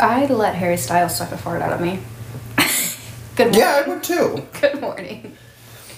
I'd 0.00 0.30
let 0.30 0.54
Harry 0.54 0.76
Styles 0.76 1.16
suck 1.16 1.32
a 1.32 1.36
fart 1.36 1.60
out 1.60 1.72
of 1.72 1.80
me. 1.80 1.98
Good 3.34 3.46
morning. 3.46 3.60
Yeah, 3.60 3.82
I 3.84 3.88
would 3.88 4.00
too. 4.04 4.46
Good 4.60 4.80
morning. 4.80 5.36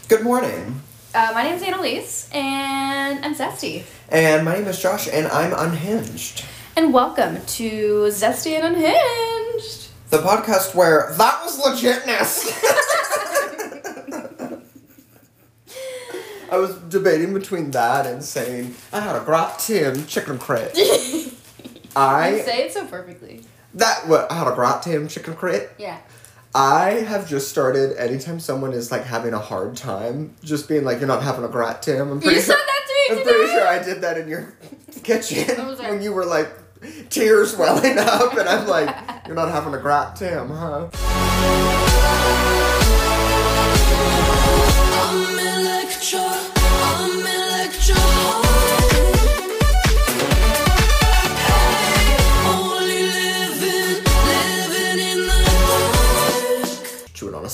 Good 0.08 0.22
morning. 0.22 0.80
Uh, 1.14 1.32
my 1.34 1.42
name's 1.42 1.60
Annalise, 1.62 2.30
and 2.32 3.22
I'm 3.22 3.34
Zesty. 3.34 3.84
And 4.08 4.46
my 4.46 4.54
name 4.54 4.68
is 4.68 4.80
Josh, 4.80 5.06
and 5.06 5.26
I'm 5.26 5.52
unhinged. 5.52 6.46
And 6.76 6.94
welcome 6.94 7.44
to 7.44 8.06
Zesty 8.06 8.52
and 8.52 8.74
Unhinged. 8.74 9.88
The 10.08 10.18
podcast 10.18 10.74
where 10.74 11.12
that 11.18 11.42
was 11.44 11.60
legitness. 11.60 12.56
I 16.50 16.56
was 16.56 16.74
debating 16.88 17.34
between 17.34 17.70
that 17.72 18.06
and 18.06 18.24
saying 18.24 18.74
I 18.94 19.00
had 19.00 19.14
a 19.14 19.20
gratin 19.20 20.06
chicken 20.06 20.38
crit. 20.38 20.74
You 20.74 21.32
I 21.94 22.40
say 22.40 22.62
it 22.62 22.72
so 22.72 22.86
perfectly. 22.86 23.42
That 23.74 24.06
what 24.08 24.30
I 24.30 24.34
had 24.34 24.48
a 24.48 24.54
gratin 24.54 25.08
chicken 25.08 25.34
crit. 25.34 25.72
Yeah. 25.78 25.98
I 26.54 27.04
have 27.06 27.28
just 27.28 27.48
started 27.48 27.96
anytime 27.96 28.40
someone 28.40 28.72
is 28.72 28.90
like 28.90 29.04
having 29.04 29.32
a 29.34 29.38
hard 29.38 29.76
time, 29.76 30.34
just 30.42 30.68
being 30.68 30.82
like, 30.84 30.98
"You're 30.98 31.06
not 31.06 31.22
having 31.22 31.44
a 31.44 31.48
gratin." 31.48 32.00
I'm 32.00 32.20
pretty 32.20 32.36
You 32.36 32.42
sure. 32.42 32.56
said 32.56 32.64
that 32.66 32.86
to 32.86 32.92
me 32.92 33.06
I'm 33.10 33.18
today. 33.24 33.36
pretty 33.38 33.52
sure 33.52 33.66
I 33.68 33.78
did 33.82 34.00
that 34.00 34.18
in 34.18 34.28
your 34.28 34.52
kitchen 35.04 35.46
like- 35.68 35.78
when 35.78 36.02
you 36.02 36.12
were 36.12 36.24
like 36.24 36.50
tears 37.10 37.56
welling 37.56 37.98
up, 37.98 38.32
and 38.36 38.48
I'm 38.48 38.66
like, 38.66 38.92
"You're 39.26 39.36
not 39.36 39.50
having 39.50 39.74
a 39.74 39.78
gratin, 39.78 40.48
huh?" 40.48 40.88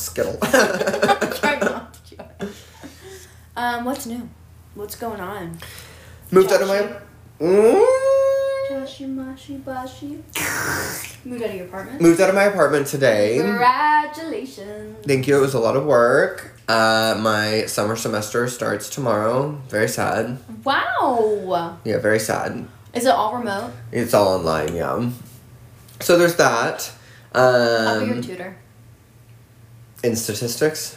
Skittle. 0.06 0.36
Try 0.42 1.58
not 1.60 1.94
to. 2.06 2.48
Um, 3.56 3.84
what's 3.84 4.06
new? 4.06 4.28
What's 4.74 4.94
going 4.96 5.20
on? 5.20 5.58
Moved 6.30 6.52
out 6.52 6.62
of 6.62 6.68
my. 6.68 6.96
Mm, 7.40 7.84
Joshi 8.70 9.06
Mashi 9.14 9.62
Bashi. 9.64 10.22
Moved 11.24 11.42
out 11.42 11.50
of 11.50 11.56
your 11.56 11.66
apartment? 11.66 12.00
moved 12.00 12.20
out 12.20 12.28
of 12.28 12.34
my 12.36 12.44
apartment 12.44 12.86
today. 12.86 13.38
Congratulations. 13.40 14.96
Thank 15.04 15.26
you. 15.26 15.36
It 15.36 15.40
was 15.40 15.54
a 15.54 15.58
lot 15.58 15.76
of 15.76 15.84
work. 15.84 16.52
Uh, 16.68 17.16
my 17.20 17.64
summer 17.66 17.96
semester 17.96 18.46
starts 18.48 18.88
tomorrow. 18.88 19.60
Very 19.68 19.88
sad. 19.88 20.38
Wow. 20.64 21.78
Yeah, 21.84 21.98
very 21.98 22.18
sad. 22.20 22.66
Is 22.94 23.04
it 23.06 23.10
all 23.10 23.36
remote? 23.36 23.72
It's 23.92 24.14
all 24.14 24.28
online, 24.38 24.74
yeah. 24.76 25.10
So 26.00 26.16
there's 26.16 26.36
that. 26.36 26.92
I'll 27.34 28.00
be 28.00 28.06
your 28.06 28.14
Um, 28.16 28.22
tutor. 28.22 28.56
In 30.06 30.16
statistics. 30.16 30.96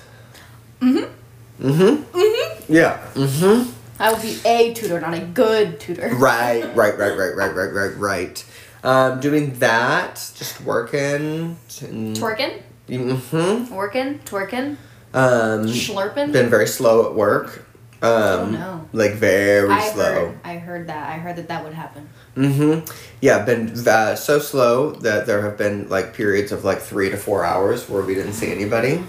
Mm-hmm. 0.80 1.68
Mm-hmm. 1.68 2.18
Mm-hmm. 2.18 2.74
Yeah. 2.74 3.06
Mm-hmm. 3.16 3.72
I 4.00 4.14
will 4.14 4.22
be 4.22 4.40
a 4.46 4.74
tutor, 4.74 5.02
not 5.02 5.14
a 5.14 5.20
good 5.20 5.80
tutor. 5.80 6.10
Right, 6.16 6.64
right, 6.76 6.98
right, 6.98 7.18
right, 7.18 7.36
right, 7.36 7.54
right, 7.54 7.74
right, 7.74 7.98
right. 7.98 8.46
Um, 8.84 9.20
doing 9.20 9.60
that, 9.60 10.16
just 10.36 10.62
working. 10.62 11.58
Twerking? 11.68 12.62
Mm-hmm. 12.88 13.76
Working? 13.76 14.20
Twerking? 14.20 14.78
Um, 15.14 15.66
Slurping? 15.66 16.32
been 16.32 16.50
very 16.50 16.68
slow 16.68 17.10
at 17.10 17.16
work. 17.16 17.66
Um, 18.02 18.10
Oh, 18.12 18.46
no. 18.52 18.90
Like 18.94 19.14
very 19.14 19.70
I 19.72 19.90
slow. 19.92 20.28
heard, 20.28 20.40
I 20.44 20.58
heard 20.58 20.88
that. 20.88 21.10
I 21.10 21.14
heard 21.18 21.36
that 21.36 21.48
that 21.50 21.64
would 21.64 21.74
happen. 21.74 22.10
Mm-hmm. 22.36 22.90
Yeah, 23.22 23.44
been 23.44 23.76
uh, 23.88 24.16
so 24.16 24.40
slow 24.40 24.92
that 24.92 25.26
there 25.26 25.42
have 25.42 25.58
been 25.58 25.90
like 25.90 26.14
periods 26.14 26.52
of 26.52 26.64
like 26.64 26.80
three 26.80 27.10
to 27.10 27.18
four 27.18 27.44
hours 27.44 27.90
where 27.90 28.02
we 28.02 28.16
didn't 28.16 28.34
see 28.34 28.52
anybody. 28.52 29.04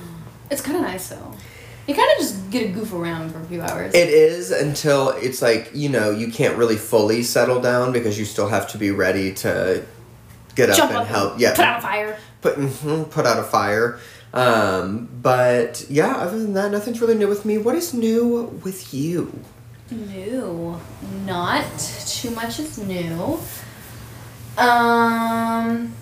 It's 0.50 0.61
kind 0.61 0.77
of 0.77 0.83
nice 0.83 1.08
though. 1.08 1.33
You 1.86 1.94
kind 1.94 2.08
of 2.12 2.18
just 2.18 2.50
get 2.50 2.68
a 2.68 2.72
goof 2.72 2.92
around 2.92 3.30
for 3.33 3.41
a 3.41 3.44
few 3.44 3.62
hours. 3.62 3.94
It 3.94 4.08
is 4.11 4.50
until 4.50 5.11
it's 5.11 5.40
like 5.40 5.70
you 5.73 5.89
know 5.89 6.11
you 6.11 6.30
can't 6.30 6.56
really 6.56 6.77
fully 6.77 7.23
settle 7.23 7.61
down 7.61 7.92
because 7.92 8.18
you 8.18 8.24
still 8.24 8.48
have 8.48 8.68
to 8.73 8.79
be 8.79 8.90
ready 8.90 9.33
to 9.34 9.84
get 10.56 10.70
up 10.70 10.89
and 10.89 10.96
up, 10.98 11.06
help. 11.06 11.34
Yeah, 11.40 11.50
put 11.55 11.64
out 11.64 11.79
a 11.79 11.83
fire. 11.83 12.18
put 12.42 12.55
hmm 12.56 13.05
put 13.05 13.27
out 13.27 13.39
a 13.39 13.45
fire. 13.45 13.98
Um, 14.33 15.08
but 15.23 15.85
yeah, 15.89 16.17
other 16.17 16.39
than 16.39 16.52
that, 16.55 16.70
nothing's 16.70 17.01
really 17.01 17.17
new 17.17 17.29
with 17.29 17.45
me. 17.45 17.58
What 17.58 17.74
is 17.74 17.92
new 17.92 18.61
with 18.64 18.95
you? 18.95 19.41
New. 19.91 20.80
Not 21.27 21.64
too 22.07 22.30
much 22.30 22.61
is 22.61 22.79
new. 22.79 23.41
Um, 24.57 25.92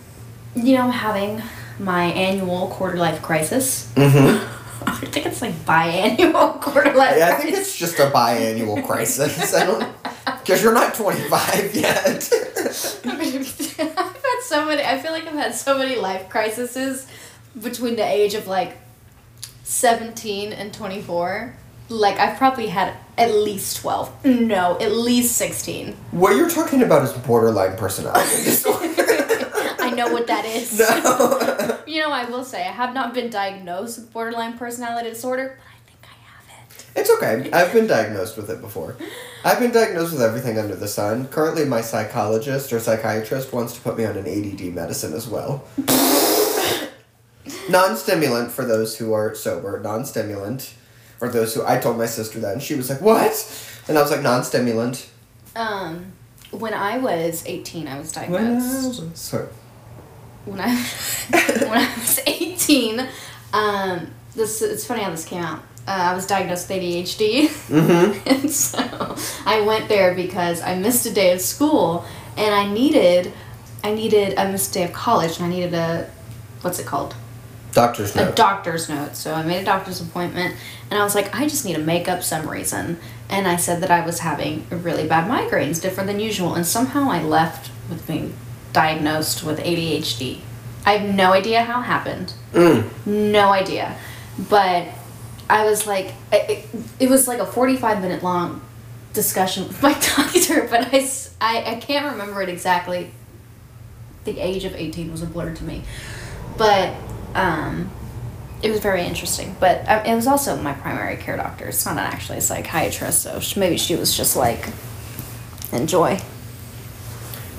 you 0.54 0.76
know, 0.76 0.84
I'm 0.84 0.90
having 0.90 1.42
my 1.78 2.04
annual 2.04 2.68
quarter 2.68 2.98
life 2.98 3.22
crisis. 3.22 3.90
Mm-hmm. 3.94 4.54
I 4.88 4.94
think 5.06 5.26
it's 5.26 5.42
like 5.42 5.54
biannual 5.64 6.60
quarter 6.60 6.92
life 6.94 7.14
crisis. 7.14 7.22
I 7.22 7.36
think 7.36 7.56
it's 7.56 7.76
just 7.76 7.98
a 7.98 8.10
biannual 8.10 8.86
crisis. 8.86 9.54
I 9.54 9.64
don't 9.64 9.80
because 10.40 10.62
you're 10.62 10.74
not 10.74 10.94
25 10.94 11.74
yet. 11.74 12.28
I've 13.04 13.20
had 13.86 14.40
so 14.42 14.66
many. 14.66 14.82
I 14.82 14.98
feel 14.98 15.12
like 15.12 15.26
I've 15.26 15.34
had 15.34 15.54
so 15.54 15.78
many 15.78 15.96
life 15.96 16.28
crises 16.28 17.06
between 17.62 17.96
the 17.96 18.04
age 18.06 18.34
of 18.34 18.46
like 18.46 18.76
seventeen 19.64 20.52
and 20.52 20.72
twenty 20.72 21.00
four. 21.02 21.54
Like 21.90 22.18
I've 22.18 22.36
probably 22.36 22.68
had 22.68 22.94
at 23.16 23.32
least 23.32 23.78
twelve. 23.78 24.10
Mm. 24.22 24.46
No, 24.46 24.78
at 24.78 24.92
least 24.92 25.36
sixteen. 25.36 25.96
what 26.10 26.36
you're 26.36 26.50
talking 26.50 26.82
about 26.82 27.02
is 27.04 27.12
borderline 27.12 27.76
personality 27.76 28.44
disorder. 28.44 28.84
I 29.80 29.90
know 29.96 30.12
what 30.12 30.26
that 30.26 30.44
is. 30.44 30.78
no. 30.78 31.74
You 31.88 32.02
know, 32.02 32.10
I 32.12 32.24
will 32.28 32.44
say 32.44 32.60
I 32.68 32.72
have 32.72 32.92
not 32.92 33.14
been 33.14 33.30
diagnosed 33.30 33.98
with 33.98 34.12
borderline 34.12 34.58
personality 34.58 35.08
disorder, 35.08 35.58
but 35.58 35.64
I 35.64 35.78
think 35.88 35.98
I 36.04 36.14
have 36.28 36.68
it. 36.76 36.86
It's 36.94 37.10
okay. 37.16 37.50
I've 37.50 37.72
been 37.72 37.86
diagnosed 37.86 38.36
with 38.36 38.50
it 38.50 38.60
before. 38.60 38.94
I've 39.42 39.58
been 39.58 39.70
diagnosed 39.70 40.12
with 40.12 40.20
everything 40.20 40.58
under 40.58 40.76
the 40.76 40.86
sun. 40.86 41.28
Currently, 41.28 41.64
my 41.64 41.80
psychologist 41.80 42.74
or 42.74 42.78
psychiatrist 42.80 43.54
wants 43.54 43.72
to 43.76 43.80
put 43.80 43.96
me 43.96 44.04
on 44.04 44.18
an 44.18 44.26
ADD 44.26 44.74
medicine 44.74 45.14
as 45.14 45.26
well. 45.28 45.64
non 47.68 47.96
stimulant 47.96 48.50
for 48.50 48.64
those 48.64 48.98
who 48.98 49.12
are 49.12 49.34
sober, 49.34 49.80
non 49.80 50.04
stimulant. 50.04 50.74
For 51.18 51.28
those 51.28 51.54
who. 51.54 51.64
I 51.66 51.78
told 51.78 51.98
my 51.98 52.06
sister 52.06 52.38
that, 52.40 52.52
and 52.52 52.62
she 52.62 52.74
was 52.76 52.88
like, 52.90 53.00
What? 53.00 53.32
And 53.88 53.98
I 53.98 54.02
was 54.02 54.10
like, 54.10 54.22
Non 54.22 54.44
stimulant. 54.44 55.08
Um, 55.56 56.12
when 56.52 56.72
I 56.74 56.98
was 56.98 57.44
eighteen, 57.46 57.88
I 57.88 57.98
was 57.98 58.12
diagnosed. 58.12 59.00
when 59.00 59.10
i 59.10 59.14
Sorry. 59.14 59.48
when 60.44 60.60
I 60.60 60.74
when 61.30 61.78
I 61.78 61.94
was 61.98 62.20
eighteen, 62.26 63.06
um, 63.52 64.10
this 64.34 64.62
it's 64.62 64.84
funny 64.86 65.02
how 65.02 65.10
this 65.10 65.24
came 65.24 65.42
out. 65.42 65.60
Uh, 65.88 66.10
I 66.12 66.14
was 66.14 66.26
diagnosed 66.26 66.68
with 66.68 66.78
ADHD, 66.82 67.48
Mm-hmm. 67.48 68.28
and 68.42 68.50
so 68.50 68.78
I 69.46 69.62
went 69.62 69.88
there 69.88 70.14
because 70.14 70.60
I 70.60 70.76
missed 70.78 71.06
a 71.06 71.12
day 71.12 71.32
of 71.32 71.40
school, 71.40 72.04
and 72.36 72.54
I 72.54 72.70
needed, 72.72 73.32
I 73.82 73.92
needed 73.94 74.36
I 74.38 74.50
missed 74.50 74.70
a 74.70 74.74
day 74.80 74.84
of 74.84 74.92
college, 74.92 75.38
and 75.38 75.46
I 75.46 75.48
needed 75.48 75.74
a, 75.74 76.08
what's 76.60 76.78
it 76.78 76.86
called? 76.86 77.14
Doctor's 77.78 78.16
a 78.16 78.32
doctor's 78.32 78.88
note. 78.88 79.14
So 79.14 79.34
I 79.34 79.44
made 79.44 79.62
a 79.62 79.64
doctor's 79.64 80.00
appointment, 80.00 80.56
and 80.90 80.98
I 80.98 81.04
was 81.04 81.14
like, 81.14 81.32
I 81.32 81.46
just 81.46 81.64
need 81.64 81.74
to 81.74 81.80
make 81.80 82.08
up 82.08 82.24
some 82.24 82.48
reason. 82.48 82.98
And 83.28 83.46
I 83.46 83.54
said 83.54 83.80
that 83.82 83.90
I 83.90 84.04
was 84.04 84.18
having 84.18 84.66
really 84.68 85.06
bad 85.06 85.30
migraines, 85.30 85.80
different 85.80 86.08
than 86.08 86.18
usual, 86.18 86.54
and 86.54 86.66
somehow 86.66 87.08
I 87.08 87.22
left 87.22 87.70
with 87.88 88.04
being 88.04 88.34
diagnosed 88.72 89.44
with 89.44 89.60
ADHD. 89.60 90.40
I 90.84 90.96
have 90.96 91.14
no 91.14 91.32
idea 91.32 91.62
how 91.62 91.80
it 91.80 91.84
happened. 91.84 92.32
Mm. 92.52 93.06
No 93.06 93.52
idea. 93.52 93.96
But 94.50 94.88
I 95.48 95.64
was 95.64 95.86
like, 95.86 96.14
it, 96.32 96.66
it 96.98 97.08
was 97.08 97.28
like 97.28 97.38
a 97.38 97.46
45 97.46 98.00
minute 98.00 98.24
long 98.24 98.60
discussion 99.12 99.68
with 99.68 99.80
my 99.80 99.92
doctor, 100.16 100.66
but 100.68 100.92
I, 100.92 101.08
I, 101.40 101.74
I 101.74 101.74
can't 101.76 102.10
remember 102.10 102.42
it 102.42 102.48
exactly. 102.48 103.12
The 104.24 104.40
age 104.40 104.64
of 104.64 104.74
18 104.74 105.12
was 105.12 105.22
a 105.22 105.26
blur 105.26 105.54
to 105.54 105.64
me. 105.64 105.84
But 106.56 106.92
um, 107.38 107.90
it 108.62 108.70
was 108.70 108.80
very 108.80 109.04
interesting. 109.04 109.56
But 109.60 109.88
uh, 109.88 110.02
it 110.04 110.14
was 110.14 110.26
also 110.26 110.60
my 110.60 110.72
primary 110.74 111.16
care 111.16 111.36
doctor. 111.36 111.66
It's 111.66 111.86
not 111.86 111.96
actually 111.96 112.38
a 112.38 112.42
psychiatrist, 112.42 113.22
so 113.22 113.40
sh- 113.40 113.56
maybe 113.56 113.78
she 113.78 113.94
was 113.94 114.16
just 114.16 114.36
like, 114.36 114.68
enjoy. 115.72 116.20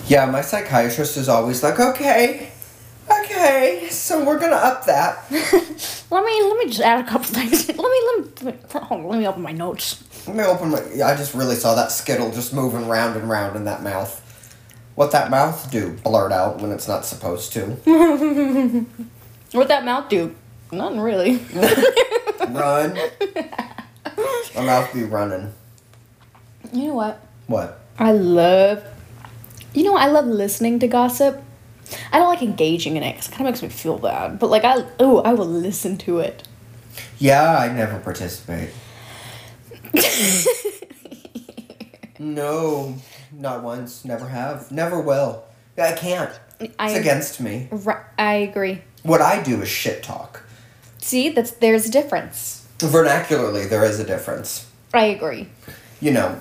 Yeah, 0.08 0.26
my 0.26 0.42
psychiatrist 0.42 1.18
is 1.18 1.30
always 1.30 1.64
like, 1.64 1.80
Okay, 1.80 2.52
okay, 3.10 3.88
so 3.90 4.26
we're 4.26 4.40
gonna 4.40 4.56
up 4.56 4.86
that. 4.86 5.26
Let 6.12 6.26
me 6.26 6.42
let 6.42 6.58
me 6.58 6.66
just 6.66 6.82
add 6.82 7.06
a 7.06 7.08
couple 7.08 7.28
things. 7.28 7.68
let 7.68 7.78
me 7.78 8.02
let 8.42 8.44
me 8.44 8.54
hold 8.74 9.06
let 9.06 9.20
me 9.20 9.28
open 9.28 9.44
my 9.44 9.52
notes. 9.52 10.04
Let 10.26 10.36
me 10.36 10.44
open 10.44 10.72
my. 10.72 10.84
yeah, 10.96 11.08
I 11.08 11.16
just 11.16 11.36
really 11.36 11.56
saw 11.56 11.76
that 11.76 11.92
skittle 11.92 12.32
just 12.32 12.52
moving 12.52 12.88
round 12.88 13.16
and 13.16 13.30
round 13.30 13.56
in 13.56 13.66
that 13.66 13.84
mouth. 13.84 14.26
What 14.96 15.12
that 15.12 15.30
mouth 15.30 15.70
do? 15.70 15.92
Blurt 16.04 16.32
out 16.32 16.62
when 16.62 16.72
it's 16.72 16.88
not 16.88 17.06
supposed 17.06 17.54
to. 17.54 18.86
What 19.52 19.68
that 19.70 19.84
mouth 19.86 20.10
do? 20.10 20.36
Nothing 20.72 21.00
really. 21.00 21.38
Run. 22.50 22.96
My 24.56 24.62
mouth 24.62 24.94
be 24.94 25.04
running. 25.04 25.54
You 26.72 26.88
know 26.88 26.96
what? 26.96 27.26
What? 27.48 27.80
I 27.98 28.12
love. 28.12 28.84
You 29.74 29.84
know, 29.84 29.96
I 29.96 30.08
love 30.08 30.26
listening 30.26 30.80
to 30.80 30.88
gossip. 30.88 31.42
I 32.12 32.20
don't 32.20 32.28
like 32.28 32.44
engaging 32.44 32.98
in 32.98 33.04
it 33.04 33.14
because 33.14 33.28
it 33.28 33.32
kind 33.32 33.48
of 33.48 33.54
makes 33.54 33.64
me 33.64 33.70
feel 33.70 33.98
bad. 33.98 34.40
But 34.40 34.50
like 34.50 34.64
I 34.64 34.86
oh 35.00 35.20
I 35.22 35.34
will 35.34 35.48
listen 35.48 35.98
to 36.00 36.20
it. 36.20 36.44
Yeah, 37.18 37.58
I 37.58 37.72
never 37.72 38.00
participate. 38.00 38.70
no, 42.20 42.96
not 43.32 43.64
once. 43.64 44.06
Never 44.06 44.28
have. 44.28 44.72
Never 44.72 45.00
will. 45.00 45.44
I 45.78 45.94
can't. 45.94 46.38
It's 46.60 46.76
I 46.78 46.92
against 46.92 47.40
me. 47.40 47.70
I 48.18 48.34
agree. 48.34 48.82
What 49.04 49.22
I 49.22 49.42
do 49.42 49.62
is 49.62 49.70
shit 49.70 50.04
talk. 50.04 50.44
See, 50.98 51.30
that's 51.30 51.52
there's 51.52 51.86
a 51.88 51.92
difference. 51.92 52.68
Vernacularly, 52.80 53.70
there 53.70 53.84
is 53.84 54.00
a 54.00 54.04
difference. 54.04 54.70
I 54.94 55.06
agree. 55.06 55.50
You 56.02 56.12
know. 56.12 56.40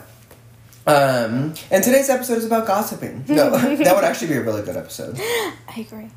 Um, 0.86 1.54
and 1.70 1.84
today's 1.84 2.08
episode 2.08 2.38
is 2.38 2.46
about 2.46 2.66
gossiping. 2.66 3.24
No, 3.28 3.50
that 3.58 3.94
would 3.94 4.04
actually 4.04 4.28
be 4.28 4.36
a 4.36 4.42
really 4.42 4.62
good 4.62 4.76
episode. 4.76 5.18
I 5.20 5.74
agree. 5.76 6.08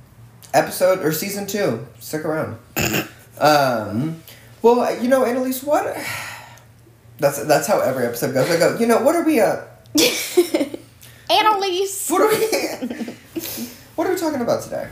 Episode 0.54 1.04
or 1.06 1.12
season 1.12 1.46
two. 1.46 1.86
Stick 2.00 2.24
around. 2.26 2.58
Um, 3.38 4.22
well, 4.62 5.02
you 5.02 5.10
know, 5.10 5.26
Annalise, 5.26 5.64
what? 5.64 5.98
That's 7.18 7.44
that's 7.46 7.68
how 7.68 7.82
every 7.82 8.06
episode 8.06 8.34
goes. 8.34 8.50
I 8.50 8.58
go, 8.58 8.78
you 8.80 8.88
know, 8.88 9.02
what 9.02 9.16
are 9.16 9.24
we? 9.24 9.40
Uh, 9.40 9.62
Annalise. 11.30 12.10
what 12.10 12.22
are 12.22 12.30
we? 12.30 13.14
what 13.96 14.08
are 14.08 14.14
we 14.14 14.20
talking 14.20 14.42
about 14.42 14.64
today? 14.64 14.90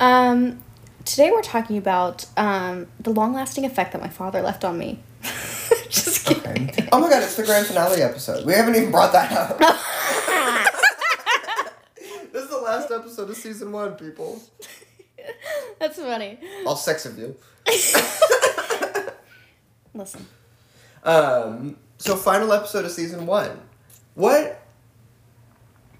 Um, 0.00 0.58
today 1.04 1.30
we're 1.30 1.42
talking 1.42 1.76
about 1.76 2.26
um 2.36 2.86
the 3.00 3.10
long-lasting 3.10 3.64
effect 3.64 3.92
that 3.92 4.00
my 4.00 4.08
father 4.08 4.40
left 4.42 4.64
on 4.64 4.78
me. 4.78 5.00
Just 5.88 6.26
kidding. 6.26 6.70
Okay. 6.70 6.88
Oh 6.92 7.00
my 7.00 7.08
god, 7.08 7.22
it's 7.22 7.36
the 7.36 7.44
grand 7.44 7.66
finale 7.66 8.02
episode. 8.02 8.44
We 8.46 8.52
haven't 8.54 8.76
even 8.76 8.90
brought 8.90 9.12
that 9.12 9.32
up. 9.32 9.58
this 12.32 12.44
is 12.44 12.50
the 12.50 12.58
last 12.58 12.90
episode 12.90 13.30
of 13.30 13.36
season 13.36 13.72
one, 13.72 13.94
people. 13.94 14.42
That's 15.78 15.98
funny. 15.98 16.38
All 16.66 16.76
six 16.76 17.06
of 17.06 17.18
you. 17.18 17.36
Listen. 19.94 20.26
Um, 21.04 21.76
so 21.98 22.16
final 22.16 22.52
episode 22.52 22.84
of 22.84 22.90
season 22.90 23.26
one. 23.26 23.60
What 24.14 24.60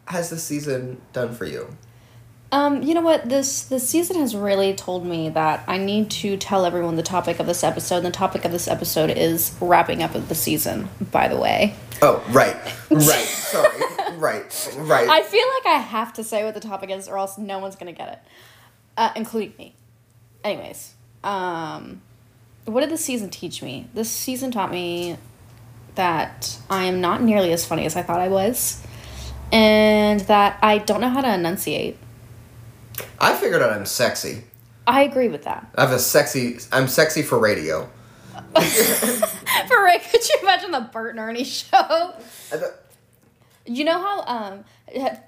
has 0.07 0.31
this 0.31 0.43
season 0.43 1.01
done 1.13 1.35
for 1.35 1.45
you? 1.45 1.77
Um, 2.53 2.83
you 2.83 2.93
know 2.93 3.01
what? 3.01 3.29
This 3.31 3.63
this 3.63 3.89
season 3.89 4.17
has 4.17 4.37
really 4.37 4.75
told 4.75 5.07
me 5.07 5.31
that 5.31 5.65
I 5.67 5.79
need 5.79 6.11
to 6.11 6.37
tell 6.37 6.67
everyone 6.67 6.97
the 6.97 7.03
topic 7.03 7.41
of 7.41 7.47
this 7.47 7.65
episode. 7.65 8.01
The 8.01 8.11
topic 8.11 8.45
of 8.45 8.53
this 8.53 8.69
episode 8.69 9.09
is 9.11 9.57
wrapping 9.59 10.03
up 10.03 10.15
of 10.15 10.29
the 10.29 10.35
season. 10.35 10.91
By 11.11 11.29
the 11.29 11.39
way, 11.39 11.75
Oh, 12.03 12.23
right. 12.31 12.57
Right. 12.91 13.01
Sorry. 13.01 13.69
right. 14.19 14.69
Right. 14.77 15.09
I 15.09 15.23
feel 15.23 15.47
like 15.57 15.67
I 15.75 15.79
have 15.79 16.13
to 16.15 16.25
say 16.25 16.45
what 16.45 16.53
the 16.53 16.61
topic 16.61 16.91
is, 16.91 17.09
or 17.09 17.17
else 17.17 17.39
no 17.39 17.59
one's 17.59 17.77
gonna 17.77 17.93
get 17.93 18.09
it, 18.13 18.19
uh, 18.99 19.13
including 19.17 19.55
me. 19.59 19.75
Anyways, 20.45 20.93
um, 21.25 22.03
what 22.67 22.81
did 22.81 22.91
this 22.91 23.03
season 23.05 23.31
teach 23.31 23.63
me? 23.63 23.89
This 23.95 24.11
season 24.11 24.51
taught 24.51 24.71
me 24.71 25.17
that 25.95 26.59
I 26.69 26.85
am 26.85 27.01
not 27.01 27.23
nearly 27.23 27.53
as 27.53 27.65
funny 27.65 27.87
as 27.87 27.97
I 27.97 28.03
thought 28.03 28.21
I 28.21 28.29
was, 28.29 28.83
and 29.51 30.21
that 30.23 30.59
I 30.63 30.79
don't 30.79 31.01
know 31.01 31.09
how 31.09 31.23
to 31.23 31.33
enunciate. 31.33 31.97
I 33.23 33.35
figured 33.37 33.63
out 33.63 33.73
I'm 33.73 33.87
sexy. 33.87 34.45
I 34.87 35.03
agree 35.05 35.29
with 35.29 35.45
that. 35.45 35.73
I 35.77 35.83
have 35.83 35.93
a 35.93 35.99
sexy. 35.99 36.59
I'm 36.73 36.89
sexy 36.89 37.23
for 37.23 37.39
radio. 37.39 37.89
For 38.55 39.85
Ray, 39.85 39.99
could 40.11 40.27
you 40.29 40.37
imagine 40.43 40.71
the 40.73 40.81
Bert 40.81 41.11
and 41.11 41.19
Ernie 41.21 41.45
show? 41.45 42.15
You 43.67 43.85
know 43.85 43.99
how 44.01 44.25
um 44.27 44.65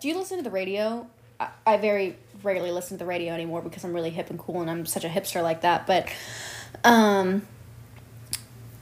do 0.00 0.08
you 0.08 0.16
listen 0.18 0.38
to 0.38 0.42
the 0.44 0.50
radio? 0.50 1.06
I, 1.38 1.48
I 1.66 1.76
very 1.78 2.16
rarely 2.42 2.70
listen 2.70 2.98
to 2.98 3.04
the 3.04 3.08
radio 3.08 3.32
anymore 3.32 3.62
because 3.62 3.84
I'm 3.84 3.92
really 3.94 4.10
hip 4.10 4.28
and 4.30 4.38
cool 4.38 4.60
and 4.60 4.70
I'm 4.70 4.84
such 4.86 5.04
a 5.04 5.08
hipster 5.08 5.42
like 5.42 5.60
that. 5.62 5.86
But 5.86 6.08
um 6.82 7.46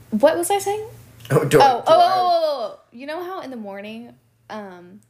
what 0.09 0.37
was 0.37 0.49
I 0.51 0.59
saying? 0.59 0.87
Oh, 1.31 1.43
do, 1.45 1.45
Oh, 1.45 1.47
do 1.47 1.57
oh, 1.61 1.83
oh, 1.87 1.99
I- 1.99 2.13
oh, 2.15 2.17
oh, 2.17 2.75
oh. 2.75 2.79
you 2.91 3.05
know 3.05 3.23
how 3.23 3.41
in 3.41 3.51
the 3.51 3.57
morning 3.57 4.13
um 4.49 5.01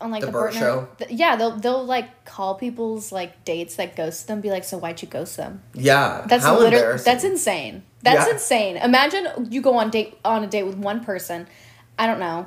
on 0.00 0.10
like 0.10 0.20
The 0.20 0.26
the, 0.26 0.32
Bert 0.32 0.52
Bert 0.52 0.58
Show? 0.60 0.88
th- 0.98 1.10
yeah, 1.10 1.36
they'll 1.36 1.56
they'll 1.56 1.84
like 1.84 2.24
call 2.24 2.54
people's 2.54 3.10
like 3.12 3.44
dates 3.44 3.76
that 3.76 3.96
ghost 3.96 4.26
them, 4.28 4.40
be 4.40 4.50
like, 4.50 4.64
so 4.64 4.78
why'd 4.78 5.00
you 5.02 5.08
ghost 5.08 5.36
them? 5.36 5.62
Yeah. 5.74 6.24
That's 6.28 6.44
how 6.44 6.54
literally 6.58 6.76
embarrassing. 6.76 7.04
that's 7.12 7.24
insane. 7.24 7.82
That's 8.02 8.26
Yeah. 8.26 8.32
insane. 8.34 8.76
Imagine 8.76 9.48
you 9.50 9.60
go 9.60 9.76
on 9.78 9.90
date 9.90 10.18
on 10.24 10.44
a 10.44 10.46
date 10.46 10.62
with 10.64 10.76
one 10.76 11.04
person. 11.04 11.46
I 11.98 12.06
don't 12.06 12.20
know. 12.20 12.46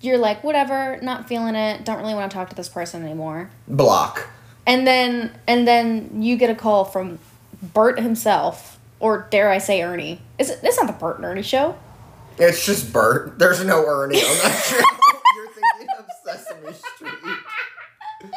You're 0.00 0.16
like 0.18 0.42
whatever, 0.42 0.98
not 1.02 1.28
feeling 1.28 1.54
it. 1.54 1.84
Don't 1.84 1.98
really 1.98 2.14
want 2.14 2.30
to 2.30 2.34
talk 2.34 2.48
to 2.50 2.56
this 2.56 2.68
person 2.68 3.02
anymore. 3.04 3.50
block. 3.68 4.28
And 4.66 4.86
then 4.86 5.32
and 5.46 5.66
then 5.68 6.22
you 6.22 6.36
get 6.36 6.48
a 6.50 6.54
call 6.54 6.84
from 6.84 7.18
Bert 7.62 7.98
himself, 8.00 8.78
or 9.00 9.26
dare 9.30 9.50
I 9.50 9.58
say 9.58 9.82
Ernie? 9.82 10.20
Is 10.38 10.48
it? 10.50 10.60
It's 10.62 10.78
not 10.78 10.86
the 10.86 10.92
Bert 10.94 11.16
and 11.16 11.24
Ernie 11.26 11.42
show. 11.42 11.76
It's 12.38 12.64
just 12.64 12.90
Bert. 12.92 13.38
There's 13.38 13.62
no 13.64 13.84
Ernie 13.84 14.16
on 14.22 14.38
that 14.42 14.64
show. 14.64 14.80
You're 16.30 16.38
thinking 16.38 16.68
of 16.68 16.76
Sesame 16.76 16.92
Street. 16.96 17.38
You 18.22 18.28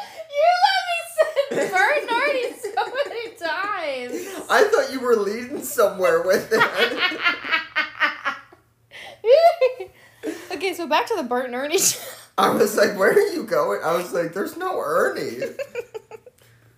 let 0.63 1.59
me 1.59 1.67
say 1.67 1.71
Bert 1.71 1.97
and 2.01 2.09
Ernie 2.09 2.53
so 2.53 2.69
many 3.05 3.27
times. 3.35 4.15
I 4.49 4.63
thought 4.71 4.93
you 4.93 5.01
were 5.01 5.17
leading 5.17 5.61
somewhere 5.61 6.21
with 6.21 6.53
it. 6.53 6.61
okay, 10.53 10.73
so 10.73 10.87
back 10.87 11.05
to 11.07 11.15
the 11.17 11.23
Bert 11.23 11.47
and 11.47 11.55
Ernie 11.55 11.77
show. 11.77 11.99
I 12.37 12.47
was 12.49 12.77
like, 12.77 12.97
where 12.97 13.11
are 13.11 13.19
you 13.33 13.43
going? 13.43 13.81
I 13.83 13.93
was 13.97 14.13
like, 14.13 14.31
there's 14.33 14.55
no 14.55 14.79
Ernie. 14.79 15.41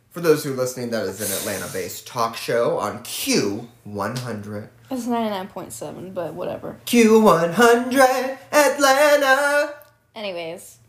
For 0.10 0.22
those 0.22 0.44
who 0.44 0.54
are 0.54 0.58
listening, 0.58 0.90
that 0.90 1.04
is 1.04 1.22
an 1.22 1.32
Atlanta 1.38 1.72
based 1.72 2.08
talk 2.08 2.36
show 2.36 2.80
on 2.80 3.04
Q100. 3.04 4.70
It's 4.90 5.06
ninety 5.06 5.30
nine 5.30 5.48
point 5.48 5.74
seven, 5.74 6.12
but 6.14 6.34
whatever. 6.34 6.80
Q100 6.88 8.38
Atlanta. 8.52 9.76
Anyways, 10.16 10.80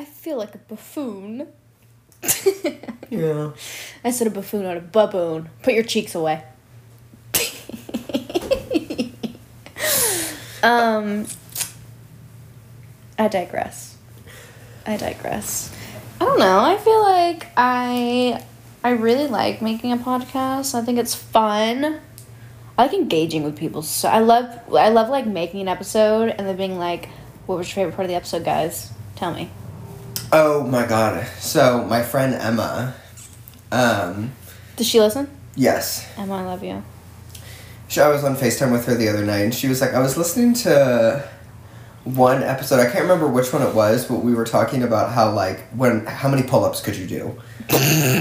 I 0.00 0.04
feel 0.06 0.38
like 0.38 0.54
a 0.54 0.58
buffoon. 0.58 1.48
Yeah. 3.10 3.50
I 4.04 4.12
said 4.12 4.28
a 4.28 4.30
buffoon, 4.30 4.62
not 4.62 4.76
a 4.76 4.80
baboon. 4.80 5.50
Put 5.64 5.74
your 5.74 5.82
cheeks 5.82 6.14
away. 6.14 6.44
um, 10.62 11.26
I 13.18 13.26
digress. 13.26 13.96
I 14.86 14.96
digress. 14.96 15.74
I 16.20 16.24
don't 16.24 16.38
know. 16.38 16.60
I 16.60 16.76
feel 16.76 17.02
like 17.02 17.48
I 17.56 18.44
I 18.84 18.90
really 18.90 19.26
like 19.26 19.60
making 19.60 19.90
a 19.90 19.96
podcast. 19.96 20.76
I 20.76 20.84
think 20.84 21.00
it's 21.00 21.16
fun. 21.16 22.00
I 22.78 22.82
like 22.84 22.94
engaging 22.94 23.42
with 23.42 23.58
people. 23.58 23.82
So 23.82 24.08
I 24.08 24.20
love 24.20 24.72
I 24.72 24.90
love 24.90 25.08
like 25.08 25.26
making 25.26 25.62
an 25.62 25.68
episode 25.68 26.28
and 26.28 26.46
then 26.46 26.56
being 26.56 26.78
like, 26.78 27.08
"What 27.46 27.58
was 27.58 27.66
your 27.66 27.74
favorite 27.74 27.96
part 27.96 28.04
of 28.04 28.10
the 28.10 28.14
episode, 28.14 28.44
guys? 28.44 28.92
Tell 29.16 29.34
me." 29.34 29.50
Oh 30.32 30.64
my 30.64 30.86
god. 30.86 31.26
So, 31.38 31.84
my 31.84 32.02
friend 32.02 32.34
Emma, 32.34 32.94
um, 33.72 34.32
Does 34.76 34.86
she 34.86 35.00
listen? 35.00 35.28
yes. 35.56 36.06
Emma, 36.16 36.36
I 36.36 36.42
love 36.44 36.62
you. 36.62 36.82
She, 37.88 38.00
I 38.00 38.08
was 38.08 38.22
on 38.22 38.36
FaceTime 38.36 38.70
with 38.70 38.86
her 38.86 38.94
the 38.94 39.08
other 39.08 39.24
night, 39.24 39.40
and 39.40 39.54
she 39.54 39.66
was 39.66 39.80
like, 39.80 39.92
I 39.94 39.98
was 40.00 40.16
listening 40.16 40.54
to 40.54 41.28
one 42.04 42.42
episode. 42.42 42.80
I 42.80 42.84
can't 42.90 43.02
remember 43.02 43.28
which 43.28 43.52
one 43.52 43.62
it 43.62 43.74
was, 43.74 44.06
but 44.06 44.16
we 44.16 44.34
were 44.34 44.44
talking 44.44 44.82
about 44.82 45.12
how 45.12 45.32
like 45.32 45.60
when 45.68 46.06
how 46.06 46.28
many 46.28 46.42
pull 46.42 46.64
ups 46.64 46.80
could 46.80 46.96
you 46.96 47.06
do, 47.06 47.40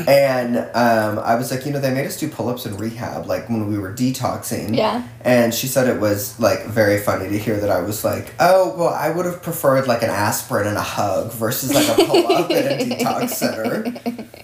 and 0.08 0.58
um, 0.58 1.20
I 1.20 1.36
was 1.36 1.52
like, 1.52 1.66
you 1.66 1.72
know, 1.72 1.80
they 1.80 1.94
made 1.94 2.06
us 2.06 2.20
do 2.20 2.28
pull 2.28 2.50
ups 2.50 2.66
in 2.66 2.78
rehab, 2.78 3.26
like 3.26 3.50
when 3.50 3.68
we 3.68 3.78
were 3.78 3.94
detoxing. 3.94 4.76
Yeah. 4.76 5.08
And 5.22 5.54
she 5.54 5.68
said 5.68 5.88
it 5.88 6.00
was 6.00 6.40
like 6.40 6.66
very 6.66 7.00
funny 7.00 7.30
to 7.30 7.38
hear 7.38 7.58
that 7.60 7.70
I 7.70 7.82
was 7.82 8.04
like, 8.04 8.34
oh 8.40 8.76
well, 8.78 8.94
I 8.94 9.10
would 9.10 9.26
have 9.26 9.42
preferred 9.42 9.88
like 9.88 10.04
an 10.04 10.10
aspirin 10.10 10.68
and 10.68 10.78
a 10.78 10.82
hug 10.82 11.32
versus 11.32 11.74
like 11.74 11.88
a 11.88 12.06
pull 12.06 12.28
up 12.34 12.52
at 12.52 12.82
a 12.82 12.86
detox 12.86 13.30
center. 13.30 14.26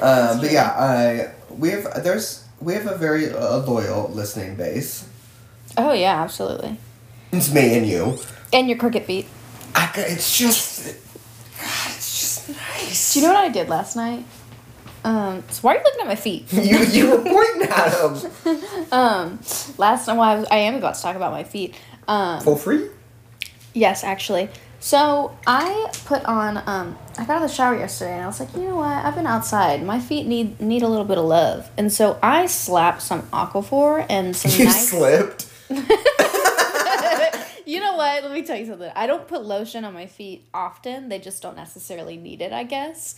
Um, 0.00 0.40
but 0.40 0.52
yeah, 0.52 0.70
I 0.78 1.32
we 1.56 1.70
have 1.70 2.04
there's 2.04 2.44
we 2.60 2.74
have 2.74 2.86
a 2.86 2.96
very 2.96 3.32
uh, 3.32 3.58
loyal 3.58 4.08
listening 4.10 4.54
base. 4.54 5.08
Oh 5.76 5.92
yeah, 5.92 6.22
absolutely. 6.22 6.78
It's 7.32 7.52
me 7.52 7.76
and 7.78 7.86
you. 7.86 8.18
And 8.52 8.68
your 8.68 8.78
cricket 8.78 9.04
feet. 9.06 9.26
I, 9.74 9.90
it's 9.96 10.36
just, 10.36 10.86
God, 11.60 11.90
it's 11.94 12.18
just 12.20 12.48
nice. 12.48 13.12
Do 13.14 13.20
you 13.20 13.26
know 13.26 13.32
what 13.34 13.44
I 13.44 13.48
did 13.50 13.68
last 13.68 13.96
night? 13.96 14.24
Um, 15.04 15.44
so 15.50 15.60
why 15.62 15.74
are 15.74 15.78
you 15.78 15.84
looking 15.84 16.00
at 16.00 16.06
my 16.08 16.16
feet? 16.16 16.46
you 16.52 16.78
you 16.78 17.10
were 17.10 17.22
pointing 17.22 17.68
at 17.68 17.90
them. 17.92 18.62
Um, 18.92 19.38
last 19.76 20.08
night, 20.08 20.14
well, 20.14 20.22
I, 20.22 20.34
was, 20.36 20.46
I 20.50 20.56
am 20.58 20.74
about 20.74 20.94
to 20.94 21.02
talk 21.02 21.14
about 21.16 21.32
my 21.32 21.44
feet. 21.44 21.74
Um, 22.08 22.40
For 22.40 22.56
free? 22.56 22.88
yes, 23.74 24.02
actually. 24.02 24.48
So 24.80 25.36
I 25.46 25.90
put 26.06 26.24
on. 26.24 26.56
Um, 26.66 26.96
I 27.18 27.24
got 27.26 27.30
out 27.36 27.42
of 27.44 27.50
the 27.50 27.54
shower 27.54 27.76
yesterday, 27.76 28.14
and 28.14 28.22
I 28.22 28.26
was 28.26 28.40
like, 28.40 28.54
you 28.54 28.62
know 28.62 28.76
what? 28.76 28.86
I've 29.04 29.14
been 29.14 29.26
outside. 29.26 29.84
My 29.84 30.00
feet 30.00 30.26
need 30.26 30.60
need 30.60 30.82
a 30.82 30.88
little 30.88 31.04
bit 31.04 31.18
of 31.18 31.24
love, 31.26 31.70
and 31.76 31.92
so 31.92 32.18
I 32.22 32.46
slapped 32.46 33.02
some 33.02 33.22
Aquaphor 33.24 34.06
and 34.08 34.34
some 34.34 34.50
You 34.58 34.64
nice. 34.66 34.88
slipped. 34.88 35.46
You 37.68 37.80
know 37.80 37.96
what? 37.96 38.22
Let 38.22 38.32
me 38.32 38.40
tell 38.40 38.56
you 38.56 38.64
something. 38.64 38.90
I 38.96 39.06
don't 39.06 39.28
put 39.28 39.44
lotion 39.44 39.84
on 39.84 39.92
my 39.92 40.06
feet 40.06 40.46
often. 40.54 41.10
They 41.10 41.18
just 41.18 41.42
don't 41.42 41.54
necessarily 41.54 42.16
need 42.16 42.40
it, 42.40 42.50
I 42.50 42.64
guess. 42.64 43.14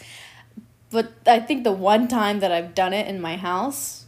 but 0.90 1.12
I 1.24 1.38
think 1.38 1.62
the 1.62 1.70
one 1.70 2.08
time 2.08 2.40
that 2.40 2.50
I've 2.50 2.74
done 2.74 2.92
it 2.92 3.06
in 3.06 3.20
my 3.20 3.36
house, 3.36 4.06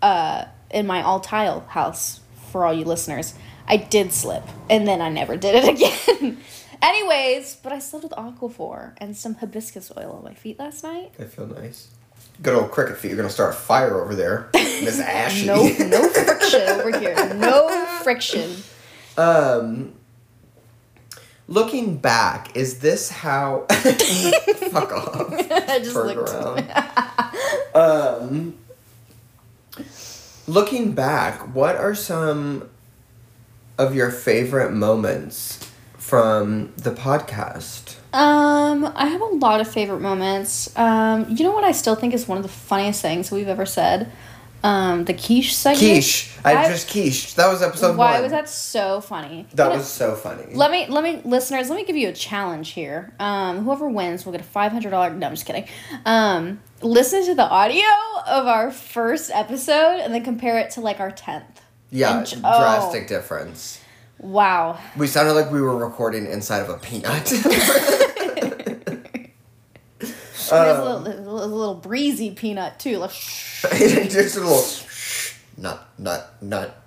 uh, 0.00 0.46
in 0.70 0.86
my 0.86 1.02
all 1.02 1.20
tile 1.20 1.60
house, 1.68 2.20
for 2.50 2.64
all 2.64 2.72
you 2.72 2.86
listeners, 2.86 3.34
I 3.68 3.76
did 3.76 4.14
slip, 4.14 4.44
and 4.70 4.88
then 4.88 5.02
I 5.02 5.10
never 5.10 5.36
did 5.36 5.54
it 5.62 5.68
again. 5.74 6.38
Anyways, 6.80 7.56
but 7.62 7.70
I 7.70 7.78
slipped 7.78 8.04
with 8.04 8.12
Aquaphor 8.14 8.94
and 8.96 9.14
some 9.14 9.34
hibiscus 9.34 9.92
oil 9.94 10.12
on 10.12 10.24
my 10.24 10.32
feet 10.32 10.58
last 10.58 10.84
night. 10.84 11.12
I 11.18 11.24
feel 11.24 11.46
nice. 11.48 11.88
Good 12.42 12.54
old 12.54 12.70
cricket 12.70 12.96
feet. 12.96 13.08
You're 13.08 13.18
gonna 13.18 13.28
start 13.28 13.52
a 13.52 13.58
fire 13.58 14.00
over 14.00 14.14
there, 14.14 14.48
Miss 14.54 15.00
Ashy. 15.20 15.44
No, 15.44 15.66
no 15.66 16.08
friction 16.24 16.62
over 16.62 16.98
here. 16.98 17.34
No 17.34 17.68
friction. 18.02 18.56
Um, 19.16 19.94
looking 21.48 21.96
back, 21.96 22.54
is 22.56 22.80
this 22.80 23.10
how? 23.10 23.66
Fuck 23.70 24.92
off. 24.92 25.32
I 25.50 25.78
just 25.78 25.92
Turn 25.94 26.06
looked. 26.08 26.30
around. 26.30 26.70
um, 27.74 28.54
looking 30.46 30.92
back, 30.92 31.54
what 31.54 31.76
are 31.76 31.94
some 31.94 32.68
of 33.78 33.94
your 33.94 34.10
favorite 34.10 34.72
moments 34.72 35.70
from 35.98 36.72
the 36.76 36.90
podcast? 36.90 37.96
Um, 38.12 38.90
I 38.94 39.06
have 39.08 39.20
a 39.20 39.24
lot 39.26 39.60
of 39.60 39.70
favorite 39.70 40.00
moments. 40.00 40.74
Um, 40.76 41.26
you 41.28 41.44
know 41.44 41.52
what 41.52 41.64
I 41.64 41.72
still 41.72 41.94
think 41.94 42.14
is 42.14 42.26
one 42.26 42.38
of 42.38 42.42
the 42.42 42.48
funniest 42.48 43.02
things 43.02 43.30
we've 43.30 43.48
ever 43.48 43.66
said? 43.66 44.10
Um, 44.66 45.04
the 45.04 45.14
quiche 45.14 45.54
segment. 45.54 45.78
Quiche. 45.80 46.30
I, 46.44 46.56
I- 46.64 46.68
just 46.68 46.90
quiche. 46.90 47.34
That 47.34 47.46
was 47.48 47.62
episode 47.62 47.96
Why 47.96 48.12
one. 48.12 48.14
Why 48.14 48.20
was 48.22 48.32
that 48.32 48.48
so 48.48 49.00
funny? 49.00 49.46
That 49.54 49.64
You 49.64 49.70
know, 49.70 49.76
was 49.76 49.86
so 49.88 50.14
funny. 50.16 50.54
Let 50.54 50.70
me, 50.70 50.86
let 50.88 51.04
me, 51.04 51.20
listeners, 51.24 51.70
let 51.70 51.76
me 51.76 51.84
give 51.84 51.96
you 51.96 52.08
a 52.08 52.12
challenge 52.12 52.70
here. 52.70 53.12
Um, 53.20 53.64
whoever 53.64 53.88
wins 53.88 54.24
will 54.24 54.32
get 54.32 54.40
a 54.40 54.44
five 54.44 54.72
hundred 54.72 54.90
dollar. 54.90 55.10
No, 55.10 55.26
I'm 55.28 55.34
just 55.34 55.46
kidding. 55.46 55.66
Um, 56.04 56.60
listen 56.82 57.24
to 57.26 57.34
the 57.34 57.48
audio 57.48 57.84
of 58.26 58.46
our 58.46 58.70
first 58.72 59.30
episode 59.32 60.00
and 60.00 60.12
then 60.12 60.24
compare 60.24 60.58
it 60.58 60.70
to 60.72 60.80
like 60.80 60.98
our 61.00 61.10
tenth. 61.10 61.60
yeah, 61.90 62.18
and- 62.18 62.34
oh. 62.44 62.60
drastic 62.60 63.06
difference. 63.08 63.80
Wow. 64.18 64.78
We 64.96 65.06
sounded 65.08 65.34
like 65.34 65.50
we 65.52 65.60
were 65.60 65.76
recording 65.76 66.26
inside 66.26 66.60
of 66.60 66.70
a 66.70 66.78
peanut. 66.78 67.30
It 70.52 70.54
a 70.78 70.82
little, 70.84 71.06
it 71.06 71.18
a 71.18 71.46
little 71.46 71.74
breezy 71.74 72.30
peanut 72.30 72.78
too. 72.78 72.98
Like, 72.98 73.10
just 73.62 74.36
a 74.36 74.40
little 74.40 74.64
nut, 75.56 75.88
nut, 75.98 76.34
nut. 76.42 76.82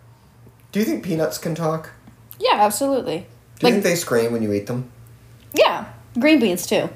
Do 0.71 0.79
you 0.79 0.85
think 0.85 1.03
peanuts 1.03 1.37
can 1.37 1.55
talk? 1.55 1.91
yeah, 2.39 2.55
absolutely. 2.55 3.25
Do 3.59 3.67
you 3.67 3.73
Like, 3.73 3.73
think 3.73 3.83
they 3.83 3.95
scream 3.95 4.31
when 4.31 4.41
you 4.43 4.53
eat 4.53 4.67
them? 4.67 4.89
yeah, 5.53 5.85
green 6.19 6.39
beans 6.39 6.65
too. 6.67 6.89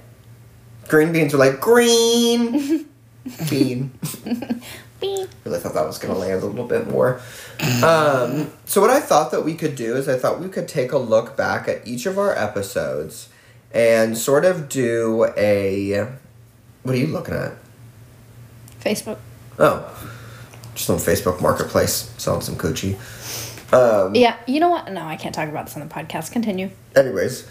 Green 0.87 1.11
beans 1.11 1.33
are 1.33 1.37
like 1.37 1.59
green 1.59 2.85
bean. 3.49 3.91
Beep. 4.99 5.29
Really 5.43 5.59
thought 5.59 5.73
that 5.73 5.85
was 5.85 5.97
gonna 5.97 6.17
land 6.17 6.43
a 6.43 6.45
little 6.45 6.67
bit 6.67 6.87
more. 6.89 7.19
Um, 7.83 8.51
so 8.65 8.79
what 8.79 8.89
I 8.89 9.01
thought 9.01 9.31
that 9.31 9.43
we 9.43 9.53
could 9.55 9.75
do 9.75 9.95
is 9.97 10.07
I 10.07 10.17
thought 10.17 10.39
we 10.39 10.47
could 10.47 10.67
take 10.67 10.91
a 10.93 10.97
look 10.97 11.35
back 11.35 11.67
at 11.67 11.85
each 11.85 12.05
of 12.05 12.17
our 12.17 12.33
episodes 12.37 13.27
and 13.73 14.17
sort 14.17 14.45
of 14.45 14.69
do 14.69 15.25
a. 15.35 16.07
What 16.83 16.95
are 16.95 16.97
you 16.97 17.07
looking 17.07 17.33
at? 17.33 17.53
Facebook. 18.81 19.17
Oh, 19.57 19.89
just 20.75 20.89
on 20.89 20.97
Facebook 20.97 21.41
Marketplace 21.41 22.13
selling 22.17 22.41
some 22.41 22.55
coochie. 22.55 22.95
Um, 23.73 24.13
Yeah, 24.13 24.35
you 24.47 24.59
know 24.59 24.69
what? 24.69 24.91
No, 24.91 25.05
I 25.05 25.15
can't 25.15 25.33
talk 25.33 25.49
about 25.49 25.65
this 25.65 25.75
on 25.77 25.87
the 25.87 25.93
podcast. 25.93 26.31
Continue. 26.31 26.69
Anyways, 26.95 27.47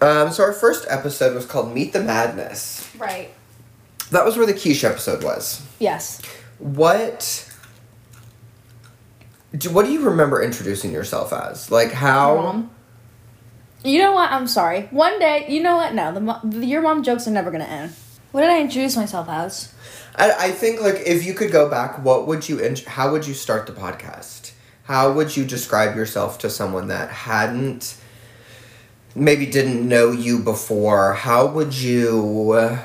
um, 0.00 0.32
so 0.32 0.42
our 0.42 0.52
first 0.52 0.86
episode 0.88 1.34
was 1.34 1.46
called 1.46 1.74
Meet 1.74 1.92
the 1.92 2.02
Madness. 2.02 2.88
Right. 2.96 3.30
That 4.10 4.24
was 4.24 4.36
where 4.36 4.46
the 4.46 4.54
quiche 4.54 4.84
episode 4.84 5.22
was. 5.22 5.64
Yes. 5.78 6.20
What? 6.58 7.48
Do, 9.56 9.70
what 9.70 9.84
do 9.84 9.92
you 9.92 10.00
remember 10.02 10.42
introducing 10.42 10.92
yourself 10.92 11.32
as? 11.32 11.70
Like 11.70 11.92
how? 11.92 12.36
Mom. 12.36 12.70
You 13.84 13.98
know 13.98 14.12
what? 14.12 14.30
I'm 14.30 14.46
sorry. 14.46 14.82
One 14.90 15.18
day, 15.18 15.46
you 15.48 15.62
know 15.62 15.76
what? 15.76 15.94
No, 15.94 16.12
the, 16.12 16.58
the 16.58 16.64
your 16.66 16.82
mom 16.82 17.02
jokes 17.02 17.26
are 17.26 17.32
never 17.32 17.50
gonna 17.50 17.64
end. 17.64 17.92
What 18.32 18.40
did 18.40 18.50
I 18.50 18.60
introduce 18.60 18.96
myself 18.96 19.28
as? 19.28 19.72
I, 20.16 20.32
I 20.46 20.50
think 20.50 20.80
like 20.80 21.02
if 21.06 21.24
you 21.24 21.34
could 21.34 21.52
go 21.52 21.68
back, 21.68 22.02
what 22.02 22.26
would 22.26 22.48
you? 22.48 22.74
How 22.86 23.12
would 23.12 23.26
you 23.26 23.34
start 23.34 23.66
the 23.66 23.72
podcast? 23.72 24.52
How 24.84 25.12
would 25.12 25.36
you 25.36 25.44
describe 25.44 25.94
yourself 25.94 26.38
to 26.38 26.50
someone 26.50 26.88
that 26.88 27.10
hadn't, 27.10 27.96
maybe 29.14 29.46
didn't 29.46 29.86
know 29.86 30.10
you 30.10 30.38
before? 30.38 31.12
How 31.12 31.46
would 31.46 31.74
you 31.74 32.78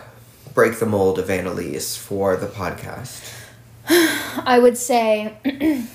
break 0.54 0.80
the 0.80 0.86
mold 0.86 1.18
of 1.18 1.30
Annalise 1.30 1.96
for 1.96 2.36
the 2.36 2.48
podcast? 2.48 3.34
I 3.90 4.60
would 4.62 4.78
say 4.78 5.38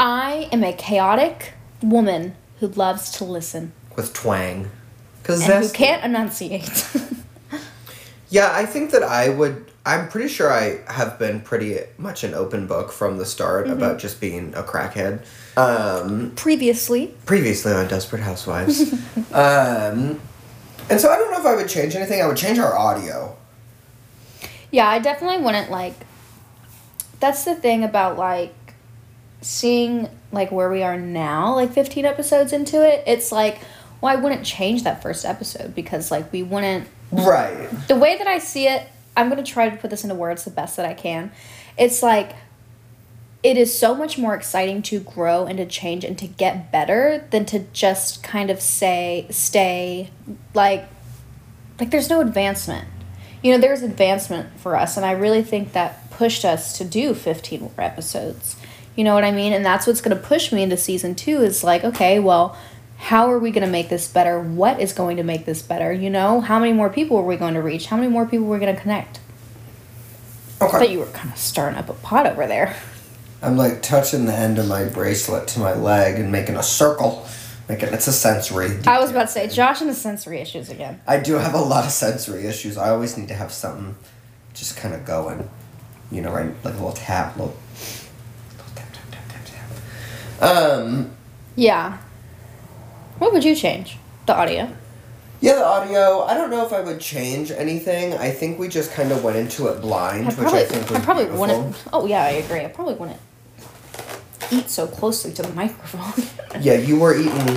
I 0.00 0.48
am 0.50 0.64
a 0.64 0.72
chaotic 0.72 1.52
woman 1.82 2.34
who 2.60 2.68
loves 2.68 3.10
to 3.10 3.24
listen 3.24 3.72
With 3.94 4.14
twang, 4.14 4.70
because 5.22 5.44
who 5.44 5.68
can't 5.70 6.02
enunciate. 6.02 6.88
Yeah, 8.32 8.50
I 8.50 8.64
think 8.64 8.92
that 8.92 9.02
I 9.02 9.28
would. 9.28 9.70
I'm 9.84 10.08
pretty 10.08 10.28
sure 10.28 10.50
I 10.50 10.78
have 10.90 11.18
been 11.18 11.40
pretty 11.42 11.80
much 11.98 12.24
an 12.24 12.32
open 12.34 12.66
book 12.66 12.90
from 12.92 13.18
the 13.18 13.26
start 13.26 13.66
Mm-hmm. 13.66 13.74
about 13.76 13.98
just 13.98 14.20
being 14.20 14.54
a 14.54 14.62
crackhead. 14.62 15.20
Um, 15.56 16.32
Previously, 16.34 17.08
previously 17.26 17.72
on 17.72 17.88
Desperate 17.88 18.22
Housewives. 18.22 18.92
um, 19.32 20.18
and 20.88 20.98
so 21.00 21.10
I 21.10 21.16
don't 21.18 21.30
know 21.30 21.40
if 21.40 21.46
I 21.46 21.54
would 21.56 21.68
change 21.68 21.94
anything. 21.94 22.22
I 22.22 22.26
would 22.26 22.36
change 22.38 22.58
our 22.58 22.74
audio. 22.76 23.36
yeah, 24.70 24.88
I 24.88 24.98
definitely 24.98 25.44
wouldn't 25.44 25.70
like. 25.70 25.94
That's 27.20 27.44
the 27.44 27.54
thing 27.54 27.84
about 27.84 28.16
like 28.16 28.54
seeing 29.42 30.08
like 30.32 30.50
where 30.50 30.70
we 30.70 30.82
are 30.82 30.96
now, 30.98 31.54
like 31.54 31.72
15 31.72 32.04
episodes 32.06 32.52
into 32.54 32.82
it. 32.82 33.04
It's 33.06 33.30
like, 33.30 33.58
well, 34.00 34.16
I 34.16 34.18
wouldn't 34.20 34.46
change 34.46 34.84
that 34.84 35.02
first 35.02 35.24
episode 35.26 35.74
because 35.74 36.10
like 36.10 36.32
we 36.32 36.42
wouldn't 36.42 36.88
Right. 37.12 37.68
the 37.88 37.96
way 37.96 38.16
that 38.16 38.26
I 38.26 38.38
see 38.38 38.66
it, 38.66 38.88
I'm 39.16 39.28
gonna 39.28 39.42
try 39.42 39.68
to 39.68 39.76
put 39.76 39.90
this 39.90 40.02
into 40.02 40.14
words 40.14 40.44
the 40.44 40.50
best 40.50 40.76
that 40.76 40.86
I 40.86 40.94
can. 40.94 41.30
It's 41.76 42.02
like 42.02 42.34
it 43.42 43.56
is 43.56 43.76
so 43.76 43.94
much 43.94 44.18
more 44.18 44.34
exciting 44.34 44.82
to 44.82 45.00
grow 45.00 45.46
and 45.46 45.58
to 45.58 45.66
change 45.66 46.04
and 46.04 46.16
to 46.18 46.26
get 46.26 46.70
better 46.70 47.26
than 47.30 47.44
to 47.46 47.60
just 47.72 48.22
kind 48.22 48.50
of 48.50 48.60
say 48.60 49.26
stay 49.30 50.10
like 50.54 50.88
like 51.80 51.90
there's 51.90 52.08
no 52.08 52.20
advancement. 52.20 52.88
You 53.42 53.52
know, 53.52 53.58
there's 53.58 53.82
advancement 53.82 54.58
for 54.60 54.76
us 54.76 54.96
and 54.96 55.04
I 55.04 55.12
really 55.12 55.42
think 55.42 55.72
that 55.72 56.10
pushed 56.10 56.44
us 56.44 56.78
to 56.78 56.84
do 56.84 57.14
15 57.14 57.60
more 57.60 57.72
episodes. 57.78 58.56
You 58.94 59.04
know 59.04 59.14
what 59.14 59.24
I 59.24 59.32
mean? 59.32 59.52
And 59.52 59.64
that's 59.64 59.86
what's 59.86 60.00
going 60.00 60.16
to 60.16 60.22
push 60.22 60.52
me 60.52 60.62
into 60.62 60.76
season 60.76 61.14
2 61.14 61.42
is 61.42 61.64
like, 61.64 61.82
okay, 61.82 62.18
well, 62.20 62.56
how 63.02 63.32
are 63.32 63.38
we 63.38 63.50
going 63.50 63.66
to 63.66 63.70
make 63.70 63.88
this 63.88 64.06
better? 64.06 64.40
What 64.40 64.78
is 64.78 64.92
going 64.92 65.16
to 65.16 65.24
make 65.24 65.44
this 65.44 65.60
better? 65.60 65.92
You 65.92 66.08
know, 66.08 66.40
how 66.40 66.60
many 66.60 66.72
more 66.72 66.88
people 66.88 67.16
are 67.16 67.24
we 67.24 67.36
going 67.36 67.54
to 67.54 67.60
reach? 67.60 67.86
How 67.86 67.96
many 67.96 68.08
more 68.08 68.26
people 68.26 68.46
are 68.46 68.50
we 68.50 68.60
going 68.60 68.74
to 68.74 68.80
connect? 68.80 69.18
I 70.60 70.68
thought 70.68 70.88
you 70.88 71.00
were 71.00 71.06
kind 71.06 71.32
of 71.32 71.36
stirring 71.36 71.74
up 71.74 71.88
a 71.88 71.94
pot 71.94 72.28
over 72.28 72.46
there. 72.46 72.76
I'm 73.42 73.56
like 73.56 73.82
touching 73.82 74.26
the 74.26 74.32
end 74.32 74.60
of 74.60 74.68
my 74.68 74.84
bracelet 74.84 75.48
to 75.48 75.58
my 75.58 75.74
leg 75.74 76.20
and 76.20 76.30
making 76.30 76.54
a 76.54 76.62
circle. 76.62 77.26
Making 77.68 77.88
it's 77.88 78.06
a 78.06 78.12
sensory. 78.12 78.78
I 78.86 79.00
was 79.00 79.10
about 79.10 79.22
to 79.22 79.32
say, 79.32 79.48
Josh 79.48 79.80
and 79.80 79.90
the 79.90 79.94
sensory 79.94 80.38
issues 80.38 80.70
again. 80.70 81.00
I 81.04 81.18
do 81.18 81.34
have 81.34 81.54
a 81.54 81.60
lot 81.60 81.84
of 81.84 81.90
sensory 81.90 82.46
issues. 82.46 82.78
I 82.78 82.90
always 82.90 83.18
need 83.18 83.26
to 83.28 83.34
have 83.34 83.50
something 83.52 83.96
just 84.54 84.76
kind 84.76 84.94
of 84.94 85.04
going. 85.04 85.50
You 86.12 86.22
know, 86.22 86.32
right? 86.32 86.54
Like 86.62 86.74
a 86.74 86.76
little 86.76 86.92
tap, 86.92 87.36
little, 87.36 87.56
little 88.58 88.74
tap, 88.76 88.92
tap, 88.92 89.10
tap, 89.10 89.24
tap, 89.28 90.38
tap. 90.38 90.78
Um, 90.80 91.10
Yeah. 91.56 91.98
What 93.18 93.32
would 93.32 93.44
you 93.44 93.54
change? 93.54 93.98
The 94.26 94.34
audio. 94.36 94.68
yeah, 95.40 95.54
the 95.54 95.64
audio. 95.64 96.22
I 96.22 96.34
don't 96.34 96.50
know 96.50 96.64
if 96.66 96.72
I 96.72 96.80
would 96.80 97.00
change 97.00 97.50
anything. 97.50 98.14
I 98.14 98.30
think 98.30 98.58
we 98.58 98.68
just 98.68 98.92
kind 98.92 99.10
of 99.12 99.22
went 99.24 99.36
into 99.36 99.68
it 99.68 99.80
blind, 99.80 100.24
I 100.24 100.28
which 100.28 100.36
probably, 100.36 100.60
I 100.60 100.64
think 100.64 100.90
was 100.90 100.98
I 101.00 101.04
probably 101.04 101.24
beautiful. 101.24 101.40
wouldn't. 101.46 101.84
Oh 101.92 102.06
yeah, 102.06 102.22
I 102.24 102.30
agree. 102.30 102.60
I 102.64 102.68
probably 102.68 102.94
wouldn't 102.94 103.20
eat 104.50 104.68
so 104.68 104.86
closely 104.86 105.32
to 105.32 105.42
the 105.42 105.52
microphone. 105.54 106.24
Yeah, 106.60 106.74
you 106.74 106.98
were 107.00 107.16
eating 107.18 107.48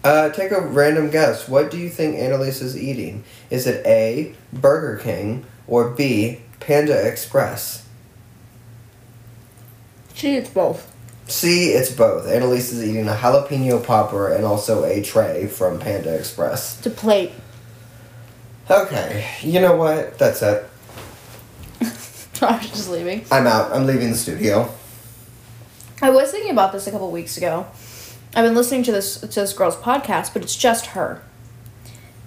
Uh, 0.02 0.30
take 0.30 0.50
a 0.50 0.60
random 0.60 1.10
guess. 1.10 1.48
What 1.48 1.70
do 1.70 1.78
you 1.78 1.88
think 1.88 2.16
Annalise 2.18 2.60
is 2.60 2.76
eating? 2.76 3.22
Is 3.50 3.68
it 3.68 3.86
A, 3.86 4.34
Burger 4.52 5.00
King, 5.00 5.44
or 5.68 5.90
B, 5.90 6.40
Panda 6.58 7.06
Express? 7.06 7.81
She 10.22 10.36
it's 10.36 10.50
both. 10.50 10.88
See, 11.26 11.70
it's 11.70 11.90
both. 11.90 12.28
Annalise 12.28 12.70
is 12.70 12.88
eating 12.88 13.08
a 13.08 13.12
jalapeno 13.12 13.84
popper 13.84 14.32
and 14.32 14.44
also 14.44 14.84
a 14.84 15.02
tray 15.02 15.48
from 15.48 15.80
Panda 15.80 16.16
Express. 16.16 16.80
To 16.82 16.90
plate. 16.90 17.32
Okay, 18.70 19.26
you 19.42 19.60
know 19.60 19.74
what? 19.74 20.20
That's 20.20 20.40
it. 20.42 20.64
Josh 22.34 22.72
is 22.72 22.88
leaving. 22.88 23.24
I'm 23.32 23.48
out. 23.48 23.72
I'm 23.72 23.84
leaving 23.84 24.10
the 24.10 24.16
studio. 24.16 24.72
I 26.00 26.10
was 26.10 26.30
thinking 26.30 26.52
about 26.52 26.70
this 26.70 26.86
a 26.86 26.92
couple 26.92 27.10
weeks 27.10 27.36
ago. 27.36 27.66
I've 28.32 28.44
been 28.44 28.54
listening 28.54 28.84
to 28.84 28.92
this 28.92 29.18
to 29.18 29.26
this 29.26 29.52
girl's 29.52 29.74
podcast, 29.74 30.34
but 30.34 30.42
it's 30.42 30.54
just 30.54 30.86
her. 30.94 31.20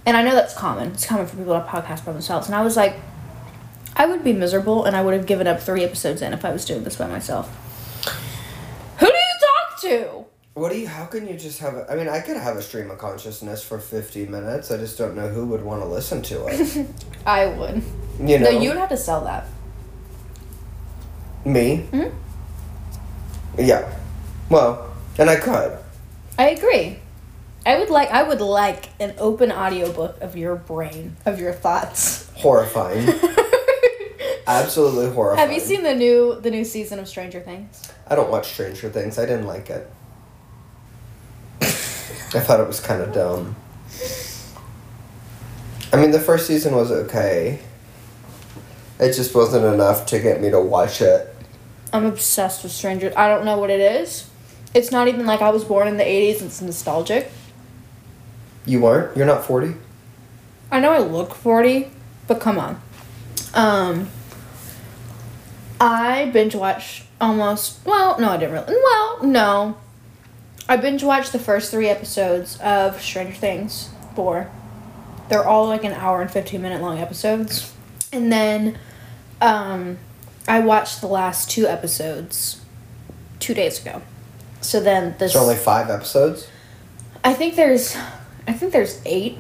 And 0.06 0.18
I 0.18 0.22
know 0.22 0.36
that's 0.36 0.54
common. 0.54 0.90
It's 0.90 1.06
common 1.06 1.28
for 1.28 1.38
people 1.38 1.54
to 1.54 1.66
podcast 1.66 2.06
by 2.06 2.12
themselves. 2.12 2.48
And 2.48 2.56
I 2.56 2.62
was 2.62 2.76
like, 2.76 2.98
I 3.96 4.06
would 4.06 4.22
be 4.22 4.34
miserable, 4.34 4.84
and 4.84 4.98
I 4.98 5.02
would 5.02 5.14
have 5.14 5.26
given 5.26 5.48
up 5.48 5.62
three 5.62 5.86
episodes 5.86 6.22
in 6.22 6.34
if 6.34 6.44
I 6.44 6.52
was 6.52 6.66
doing 6.66 6.84
this 6.84 6.98
by 6.98 7.08
myself. 7.08 7.62
Who 9.00 9.06
do 9.06 9.12
you 9.12 9.36
talk 9.40 9.75
to? 9.90 10.26
What 10.54 10.72
do 10.72 10.78
you? 10.80 10.88
How 10.88 11.06
can 11.06 11.28
you 11.28 11.36
just 11.36 11.60
have? 11.60 11.76
A, 11.76 11.92
I 11.92 11.96
mean, 11.96 12.08
I 12.08 12.20
could 12.22 12.38
have 12.38 12.56
a 12.56 12.62
stream 12.62 12.90
of 12.92 12.98
consciousness 12.98 13.62
for 13.64 13.78
fifty 13.80 14.26
minutes. 14.26 14.72
I 14.72 14.78
just 14.78 14.98
don't 14.98 15.16
know 15.16 15.28
who 15.28 15.46
would 15.48 15.62
want 15.64 15.82
to 15.82 15.88
listen 15.88 16.22
to 16.24 16.48
it. 16.48 16.88
I 17.26 17.48
would. 17.48 17.84
You 18.20 18.40
know, 18.40 18.52
No, 18.52 18.60
you 18.62 18.70
would 18.70 18.78
have 18.78 18.90
to 18.90 18.98
sell 18.98 19.22
that. 19.26 19.46
me. 21.44 21.86
Mhm. 21.92 22.12
Yeah. 23.58 23.92
Well, 24.50 24.90
and 25.18 25.30
I 25.30 25.36
could. 25.36 25.78
I 26.38 26.50
agree. 26.50 27.00
I 27.66 27.78
would 27.80 27.90
like 27.90 28.10
I 28.12 28.24
would 28.24 28.42
like 28.42 28.90
an 29.00 29.14
open 29.18 29.52
audiobook 29.52 30.22
of 30.22 30.36
your 30.38 30.56
brain, 30.56 31.18
of 31.26 31.40
your 31.40 31.54
thoughts. 31.54 32.30
Horrifying. 32.36 33.08
Absolutely 34.48 35.10
horrifying. 35.12 35.48
Have 35.48 35.54
you 35.56 35.60
seen 35.60 35.84
the 35.84 35.96
new 35.96 36.40
the 36.40 36.52
new 36.52 36.64
season 36.64 37.00
of 37.00 37.08
Stranger 37.08 37.40
Things? 37.40 37.92
I 38.08 38.16
don't 38.16 38.30
watch 38.30 38.54
Stranger 38.54 38.90
Things. 38.90 39.18
I 39.18 39.26
didn't 39.26 39.48
like 39.48 39.70
it. 39.70 39.90
I 41.62 42.40
thought 42.40 42.60
it 42.60 42.68
was 42.68 42.80
kind 42.80 43.02
of 43.02 43.14
dumb. 43.14 43.56
I 45.94 45.98
mean, 45.98 46.12
the 46.12 46.20
first 46.20 46.48
season 46.48 46.76
was 46.76 46.92
okay. 46.92 47.60
It 49.00 49.14
just 49.14 49.34
wasn't 49.34 49.66
enough 49.66 50.06
to 50.08 50.20
get 50.20 50.42
me 50.42 50.52
to 50.52 50.60
watch 50.60 51.02
it. 51.02 51.34
I'm 51.94 52.06
obsessed 52.06 52.64
with 52.64 52.72
Stranger. 52.72 53.14
I 53.16 53.28
don't 53.28 53.46
know 53.46 53.58
what 53.58 53.70
it 53.70 53.80
is. 53.80 54.30
It's 54.74 54.92
not 54.92 55.08
even 55.08 55.26
like 55.26 55.42
I 55.42 55.50
was 55.52 55.64
born 55.64 55.88
in 55.88 55.98
the 55.98 56.04
80s. 56.04 56.42
It's 56.42 56.62
nostalgic. 56.62 57.32
You 58.66 58.86
aren't? 58.86 59.16
You're 59.16 59.26
not 59.26 59.46
40? 59.46 59.76
I 60.72 60.80
know 60.82 60.92
I 60.92 61.00
look 61.00 61.34
40, 61.34 61.90
but 62.28 62.42
come 62.42 62.60
on. 62.60 62.82
Um 63.54 64.10
I 65.80 66.30
binge 66.32 66.56
watched 66.56 67.04
almost 67.20 67.80
well, 67.86 68.20
no, 68.20 68.30
I 68.30 68.38
didn't 68.38 68.54
really. 68.54 68.76
Well, 68.82 69.24
no. 69.24 69.78
I 70.68 70.78
binge 70.78 71.04
watched 71.04 71.32
the 71.32 71.40
first 71.40 71.70
3 71.72 71.88
episodes 71.88 72.58
of 72.60 73.00
Stranger 73.02 73.36
Things 73.36 73.90
4. 74.16 74.50
They're 75.30 75.48
all 75.48 75.68
like 75.68 75.84
an 75.84 75.94
hour 75.94 76.22
and 76.22 76.32
15 76.32 76.62
minute 76.62 76.82
long 76.82 76.98
episodes. 77.00 77.74
And 78.12 78.32
then 78.32 78.78
um 79.42 79.98
I 80.48 80.60
watched 80.60 81.02
the 81.02 81.08
last 81.08 81.50
two 81.50 81.68
episodes 81.68 82.62
2 83.40 83.54
days 83.54 83.82
ago. 83.82 84.02
So 84.62 84.80
then 84.80 85.16
this 85.20 85.34
It's 85.34 85.42
only 85.42 85.56
five 85.56 85.90
episodes? 85.90 86.48
I 87.24 87.34
think 87.34 87.56
there's 87.56 87.96
I 88.48 88.54
think 88.54 88.72
there's 88.72 89.02
eight. 89.06 89.40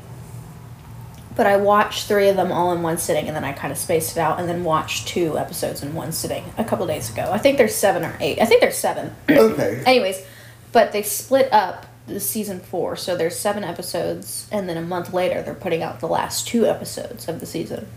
But 1.35 1.47
I 1.47 1.57
watched 1.57 2.07
three 2.07 2.29
of 2.29 2.37
them 2.37 2.51
all 2.51 2.71
in 2.71 2.81
one 2.81 2.97
sitting 2.97 3.27
and 3.27 3.35
then 3.35 3.43
I 3.43 3.51
kind 3.51 3.71
of 3.71 3.77
spaced 3.77 4.15
it 4.15 4.19
out 4.19 4.39
and 4.39 4.47
then 4.47 4.63
watched 4.63 5.07
two 5.07 5.37
episodes 5.37 5.83
in 5.83 5.93
one 5.93 6.11
sitting 6.11 6.45
a 6.57 6.63
couple 6.63 6.87
days 6.87 7.09
ago. 7.09 7.29
I 7.31 7.37
think 7.37 7.57
there's 7.57 7.75
seven 7.75 8.05
or 8.05 8.15
eight. 8.21 8.39
I 8.41 8.45
think 8.45 8.61
there's 8.61 8.77
seven. 8.77 9.13
Okay. 9.29 9.83
Anyways, 9.85 10.25
but 10.71 10.91
they 10.91 11.01
split 11.01 11.51
up 11.53 11.85
the 12.07 12.19
season 12.19 12.59
four, 12.59 12.95
so 12.95 13.15
there's 13.15 13.37
seven 13.37 13.63
episodes, 13.63 14.47
and 14.51 14.69
then 14.69 14.77
a 14.77 14.81
month 14.81 15.13
later 15.13 15.41
they're 15.41 15.53
putting 15.53 15.81
out 15.83 15.99
the 15.99 16.07
last 16.07 16.47
two 16.47 16.65
episodes 16.65 17.27
of 17.27 17.39
the 17.39 17.45
season. 17.45 17.87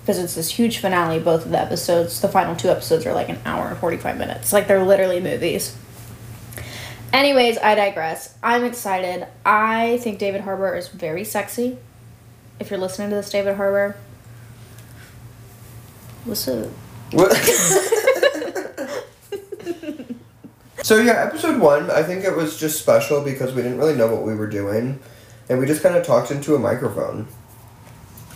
Because 0.00 0.18
it's 0.18 0.34
this 0.34 0.50
huge 0.50 0.78
finale, 0.78 1.18
both 1.18 1.46
of 1.46 1.50
the 1.50 1.60
episodes, 1.60 2.20
the 2.20 2.28
final 2.28 2.54
two 2.54 2.68
episodes 2.68 3.06
are 3.06 3.14
like 3.14 3.28
an 3.28 3.38
hour 3.44 3.68
and 3.68 3.78
45 3.78 4.18
minutes. 4.18 4.52
Like 4.52 4.68
they're 4.68 4.84
literally 4.84 5.20
movies. 5.20 5.76
Anyways, 7.12 7.58
I 7.58 7.74
digress. 7.74 8.34
I'm 8.42 8.64
excited. 8.64 9.26
I 9.46 9.98
think 9.98 10.18
David 10.18 10.42
Harbour 10.42 10.74
is 10.76 10.88
very 10.88 11.24
sexy. 11.24 11.78
If 12.60 12.70
you're 12.70 12.78
listening 12.78 13.10
to 13.10 13.16
this, 13.16 13.30
David 13.30 13.56
Harbour, 13.56 13.96
what's 16.24 16.46
up? 16.48 16.68
so 20.82 20.98
yeah, 20.98 21.24
episode 21.26 21.60
one, 21.60 21.90
I 21.90 22.02
think 22.02 22.24
it 22.24 22.36
was 22.36 22.58
just 22.58 22.80
special 22.80 23.22
because 23.22 23.52
we 23.52 23.62
didn't 23.62 23.78
really 23.78 23.96
know 23.96 24.06
what 24.06 24.22
we 24.22 24.34
were 24.34 24.46
doing, 24.46 25.00
and 25.48 25.58
we 25.58 25.66
just 25.66 25.82
kind 25.82 25.96
of 25.96 26.06
talked 26.06 26.30
into 26.30 26.54
a 26.54 26.58
microphone. 26.58 27.26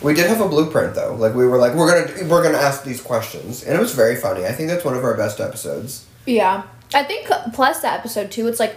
We 0.02 0.14
did 0.14 0.26
have 0.26 0.40
a 0.40 0.48
blueprint 0.48 0.94
though. 0.94 1.14
Like 1.14 1.34
we 1.34 1.46
were 1.46 1.58
like, 1.58 1.74
we're 1.74 2.06
gonna 2.06 2.28
we're 2.28 2.42
gonna 2.42 2.58
ask 2.58 2.84
these 2.84 3.00
questions, 3.00 3.62
and 3.62 3.76
it 3.76 3.80
was 3.80 3.94
very 3.94 4.16
funny. 4.16 4.46
I 4.46 4.52
think 4.52 4.68
that's 4.68 4.84
one 4.84 4.94
of 4.94 5.04
our 5.04 5.16
best 5.16 5.40
episodes. 5.40 6.06
Yeah. 6.26 6.64
I 6.94 7.04
think 7.04 7.28
plus 7.52 7.80
the 7.80 7.92
episode 7.92 8.30
two, 8.30 8.48
it's 8.48 8.60
like 8.60 8.76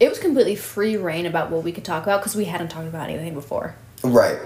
it 0.00 0.08
was 0.08 0.18
completely 0.18 0.56
free 0.56 0.96
reign 0.96 1.26
about 1.26 1.50
what 1.50 1.64
we 1.64 1.72
could 1.72 1.84
talk 1.84 2.04
about 2.04 2.20
because 2.20 2.36
we 2.36 2.44
hadn't 2.44 2.68
talked 2.68 2.88
about 2.88 3.08
anything 3.08 3.34
before. 3.34 3.74
Right. 4.02 4.38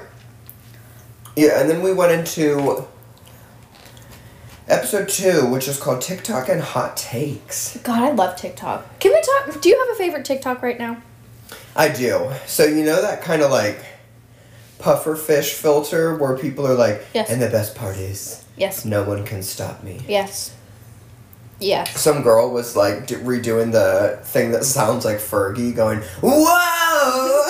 Yeah, 1.37 1.61
and 1.61 1.71
then 1.71 1.83
we 1.83 1.93
went 1.93 2.13
into 2.13 2.85
episode 4.69 5.09
two, 5.09 5.47
which 5.47 5.67
is 5.69 5.79
called 5.79 6.01
TikTok 6.03 6.49
and 6.49 6.61
Hot 6.61 6.97
Takes. 6.97 7.77
God, 7.79 8.03
I 8.03 8.11
love 8.13 8.37
TikTok. 8.37 8.99
Can 9.01 9.13
we 9.13 9.21
talk? 9.23 9.61
Do 9.61 9.69
you 9.69 9.79
have 9.79 9.89
a 9.95 9.99
favorite 9.99 10.25
TikTok 10.25 10.63
right 10.63 10.79
now? 10.79 11.03
I 11.75 11.89
do. 11.89 12.31
So 12.47 12.65
you 12.65 12.85
know 12.85 13.01
that 13.01 13.23
kind 13.23 13.43
of 13.43 13.51
like 13.51 13.83
puffer 14.79 15.17
fish 15.17 15.53
filter 15.55 16.17
where 16.17 16.37
people 16.37 16.67
are 16.67 16.75
like, 16.75 17.05
Yes. 17.15 17.31
and 17.31 17.41
the 17.41 17.49
best 17.49 17.75
part 17.75 17.97
is 17.97 18.45
Yes. 18.57 18.85
no 18.85 19.05
one 19.05 19.25
can 19.25 19.43
stop 19.43 19.83
me. 19.83 20.01
Yes. 20.09 20.55
Yes. 21.61 21.99
Some 22.01 22.23
girl 22.23 22.51
was 22.51 22.77
like 22.77 23.07
redoing 23.07 23.71
the 23.73 24.19
thing 24.25 24.51
that 24.51 24.65
sounds 24.65 25.05
like 25.05 25.19
Fergie 25.19 25.75
going, 25.75 26.01
Whoa! 26.21 27.42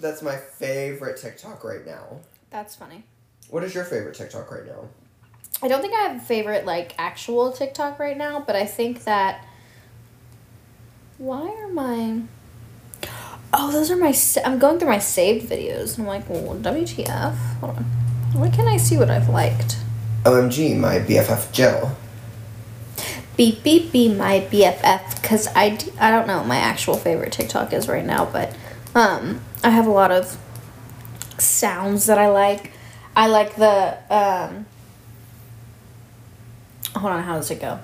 That's 0.00 0.22
my 0.22 0.36
favorite 0.36 1.16
TikTok 1.20 1.64
right 1.64 1.84
now. 1.84 2.18
That's 2.50 2.74
funny. 2.76 3.04
What 3.50 3.64
is 3.64 3.74
your 3.74 3.84
favorite 3.84 4.14
TikTok 4.14 4.50
right 4.50 4.66
now? 4.66 4.88
I 5.62 5.68
don't 5.68 5.80
think 5.80 5.94
I 5.94 6.02
have 6.02 6.16
a 6.16 6.24
favorite 6.24 6.64
like 6.66 6.94
actual 6.98 7.50
TikTok 7.52 7.98
right 7.98 8.16
now, 8.16 8.40
but 8.40 8.54
I 8.56 8.64
think 8.64 9.04
that. 9.04 9.44
Why 11.18 11.48
are 11.48 11.68
my? 11.68 12.22
Oh, 13.52 13.72
those 13.72 13.90
are 13.90 13.96
my. 13.96 14.12
sa- 14.12 14.42
I'm 14.44 14.58
going 14.58 14.78
through 14.78 14.88
my 14.90 14.98
saved 15.00 15.48
videos, 15.50 15.98
and 15.98 16.02
I'm 16.02 16.06
like, 16.06 16.28
well, 16.28 16.54
WTF? 16.54 17.34
Hold 17.60 17.76
on. 17.78 17.84
Why 18.34 18.50
can't 18.50 18.68
I 18.68 18.76
see 18.76 18.96
what 18.96 19.10
I've 19.10 19.28
liked? 19.28 19.78
OMG, 20.24 20.76
my 20.76 20.98
BFF 21.00 21.50
Jill. 21.52 21.96
beep 23.36 23.62
beep 23.62 23.90
be 23.90 24.12
my 24.12 24.40
BFF 24.50 25.20
because 25.22 25.48
I, 25.56 25.70
d- 25.70 25.92
I 25.98 26.10
don't 26.10 26.26
know 26.26 26.38
what 26.38 26.46
my 26.46 26.56
actual 26.58 26.96
favorite 26.96 27.32
TikTok 27.32 27.72
is 27.72 27.88
right 27.88 28.04
now, 28.04 28.26
but 28.26 28.54
um 28.94 29.40
I 29.62 29.70
have 29.70 29.86
a 29.86 29.90
lot 29.90 30.10
of 30.10 30.36
sounds 31.38 32.06
that 32.06 32.18
I 32.18 32.28
like. 32.28 32.72
I 33.16 33.26
like 33.26 33.56
the 33.56 33.98
um 34.10 34.66
hold 36.94 37.12
on, 37.12 37.22
how 37.22 37.36
does 37.36 37.50
it 37.50 37.60
go? 37.60 37.78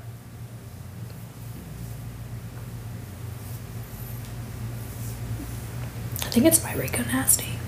I 6.23 6.37
think 6.37 6.47
it's 6.47 6.59
by 6.59 6.75
Rico 6.75 7.03
Nasty. 7.05 7.59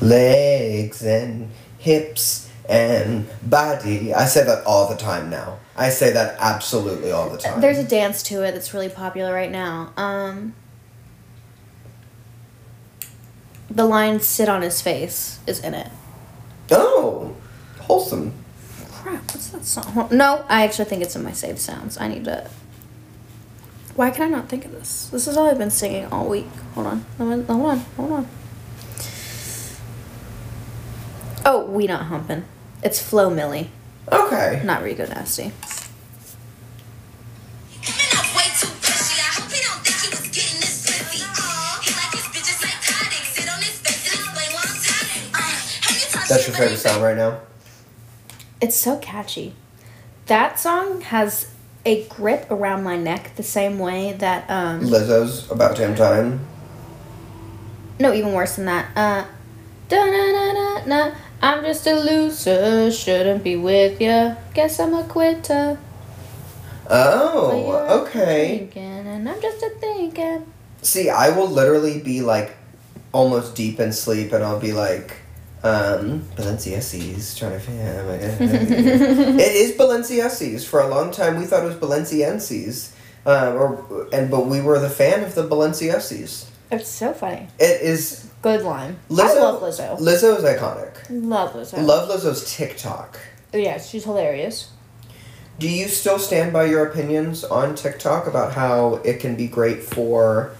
Legs 0.00 1.02
and 1.02 1.50
hips 1.78 2.48
and 2.68 3.26
body. 3.42 4.14
I 4.14 4.26
say 4.26 4.44
that 4.44 4.64
all 4.64 4.88
the 4.88 4.96
time 4.96 5.28
now. 5.28 5.58
I 5.76 5.90
say 5.90 6.12
that 6.12 6.36
absolutely 6.38 7.10
all 7.10 7.30
the 7.30 7.38
time. 7.38 7.60
There's 7.60 7.78
a 7.78 7.84
dance 7.84 8.22
to 8.24 8.42
it 8.42 8.52
that's 8.52 8.72
really 8.72 8.88
popular 8.88 9.32
right 9.32 9.50
now. 9.50 9.92
Um, 9.96 10.54
the 13.70 13.84
line 13.84 14.20
"sit 14.20 14.48
on 14.48 14.62
his 14.62 14.80
face" 14.80 15.38
is 15.46 15.60
in 15.60 15.74
it. 15.74 15.90
oh, 16.70 17.34
wholesome. 17.80 18.32
Crap, 18.90 19.22
what's 19.32 19.48
that 19.48 19.64
song? 19.64 20.08
No, 20.10 20.44
I 20.48 20.64
actually 20.64 20.84
think 20.86 21.02
it's 21.02 21.14
in 21.16 21.22
my 21.22 21.32
saved 21.32 21.58
sounds. 21.58 21.96
I 21.98 22.08
need 22.08 22.24
to. 22.24 22.48
Why 23.94 24.10
can 24.10 24.22
I 24.22 24.28
not 24.28 24.48
think 24.48 24.64
of 24.64 24.72
this? 24.72 25.08
This 25.08 25.26
is 25.26 25.36
all 25.36 25.48
I've 25.48 25.58
been 25.58 25.70
singing 25.70 26.06
all 26.06 26.28
week. 26.28 26.46
Hold 26.74 26.86
on, 26.86 27.04
hold 27.16 27.50
on, 27.50 27.78
hold 27.96 28.12
on. 28.12 28.28
Oh, 31.44 31.64
we 31.66 31.86
not 31.86 32.06
humping. 32.06 32.44
It's 32.82 33.00
Flo 33.02 33.30
Milli, 33.30 33.68
Okay. 34.12 34.60
not 34.64 34.82
Rico 34.82 35.06
Nasty. 35.06 35.52
That's 46.58 46.70
your 46.84 46.92
sound 46.92 47.02
right 47.02 47.16
now? 47.16 47.40
It's 48.60 48.76
so 48.76 48.98
catchy. 48.98 49.54
That 50.26 50.58
song 50.58 51.00
has 51.02 51.52
a 51.86 52.04
grip 52.08 52.50
around 52.50 52.82
my 52.82 52.96
neck 52.96 53.36
the 53.36 53.42
same 53.42 53.78
way 53.78 54.12
that 54.14 54.48
um 54.50 54.80
Lizzo's 54.80 55.50
About 55.50 55.76
Damn 55.76 55.94
Time. 55.94 56.40
no 58.00 58.12
even 58.12 58.32
worse 58.32 58.56
than 58.56 58.66
that. 58.66 58.90
Uh 58.96 59.24
da 59.88 60.04
na 60.04 60.32
na 60.32 60.52
na 60.52 60.84
na 60.84 61.14
I'm 61.40 61.62
just 61.62 61.86
a 61.86 61.94
loser, 61.94 62.90
shouldn't 62.90 63.44
be 63.44 63.54
with 63.54 64.00
ya. 64.00 64.34
Guess 64.54 64.80
I'm 64.80 64.94
a 64.94 65.04
quitter. 65.04 65.78
Oh, 66.90 68.02
okay. 68.02 68.58
Thinking, 68.58 69.06
and 69.06 69.28
I'm 69.28 69.40
just 69.40 69.62
a 69.62 69.70
thinking. 69.78 70.46
See, 70.82 71.10
I 71.10 71.30
will 71.30 71.46
literally 71.46 72.00
be 72.00 72.22
like 72.22 72.56
almost 73.12 73.54
deep 73.54 73.78
in 73.78 73.92
sleep, 73.92 74.32
and 74.32 74.42
I'll 74.42 74.58
be 74.58 74.72
like, 74.72 75.16
um, 75.62 76.22
Balenciennes, 76.36 77.36
trying 77.36 77.52
to 77.52 77.60
figure 77.60 77.82
out. 77.82 78.20
it 78.40 79.40
is 79.54 79.76
Balenciennes. 79.76 80.64
For 80.66 80.80
a 80.80 80.88
long 80.88 81.10
time, 81.10 81.38
we 81.38 81.44
thought 81.44 81.64
it 81.64 81.66
was 81.66 81.76
Balenciennes, 81.76 82.92
uh, 83.26 83.52
or 83.54 84.08
and 84.12 84.30
but 84.30 84.46
we 84.46 84.60
were 84.60 84.78
the 84.78 84.90
fan 84.90 85.24
of 85.24 85.34
the 85.34 85.46
Balenciennes. 85.46 86.46
It's 86.70 86.88
so 86.88 87.12
funny. 87.12 87.48
It 87.58 87.80
is 87.80 88.28
Good 88.40 88.62
line. 88.62 88.98
Lizzo. 89.10 89.36
I 89.36 89.40
love 89.40 89.62
Lizzo. 89.62 89.98
Lizzo 89.98 90.38
is 90.38 90.44
iconic. 90.44 90.94
Love 91.10 91.54
Lizzo. 91.54 91.84
Love 91.84 92.08
Lizzo's 92.08 92.54
TikTok. 92.54 93.18
Yeah, 93.52 93.80
she's 93.80 94.04
hilarious. 94.04 94.70
Do 95.58 95.68
you 95.68 95.88
still 95.88 96.20
stand 96.20 96.52
by 96.52 96.66
your 96.66 96.86
opinions 96.86 97.42
on 97.42 97.74
TikTok 97.74 98.28
about 98.28 98.52
how 98.52 98.96
it 99.04 99.18
can 99.18 99.34
be 99.34 99.48
great 99.48 99.82
for 99.82 100.52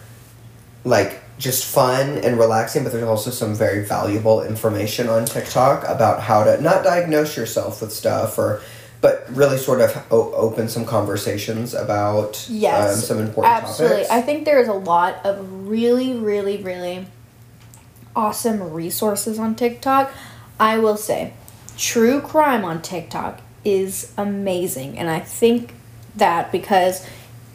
like 0.85 1.23
just 1.39 1.65
fun 1.65 2.19
and 2.19 2.39
relaxing, 2.39 2.83
but 2.83 2.93
there's 2.93 3.05
also 3.05 3.31
some 3.31 3.55
very 3.55 3.85
valuable 3.85 4.43
information 4.43 5.09
on 5.09 5.25
TikTok 5.25 5.85
about 5.89 6.21
how 6.23 6.45
to 6.45 6.61
not 6.61 6.83
diagnose 6.85 7.37
yourself 7.37 7.81
with 7.81 7.93
stuff 7.93 8.39
or 8.39 8.61
but 9.01 9.25
really 9.31 9.57
sort 9.57 9.81
of 9.81 9.97
o- 10.11 10.33
open 10.33 10.69
some 10.69 10.85
conversations 10.85 11.73
about 11.73 12.45
Yes, 12.51 12.95
um, 12.95 13.01
some 13.01 13.19
important 13.19 13.55
Absolutely. 13.55 13.97
topics. 13.99 14.11
I 14.11 14.23
think 14.23 14.45
there 14.45 14.61
is 14.61 14.67
a 14.67 14.73
lot 14.73 15.25
of 15.25 15.69
really, 15.69 16.15
really, 16.15 16.57
really 16.57 17.07
awesome 18.17 18.73
resources 18.73 19.39
on 19.39 19.55
TikTok. 19.55 20.13
I 20.59 20.79
will 20.79 20.97
say, 20.97 21.33
true 21.77 22.21
crime 22.21 22.65
on 22.65 22.83
TikTok 22.83 23.41
is 23.65 24.13
amazing. 24.17 24.99
And 24.99 25.09
I 25.09 25.21
think 25.21 25.75
that 26.17 26.51
because 26.51 27.07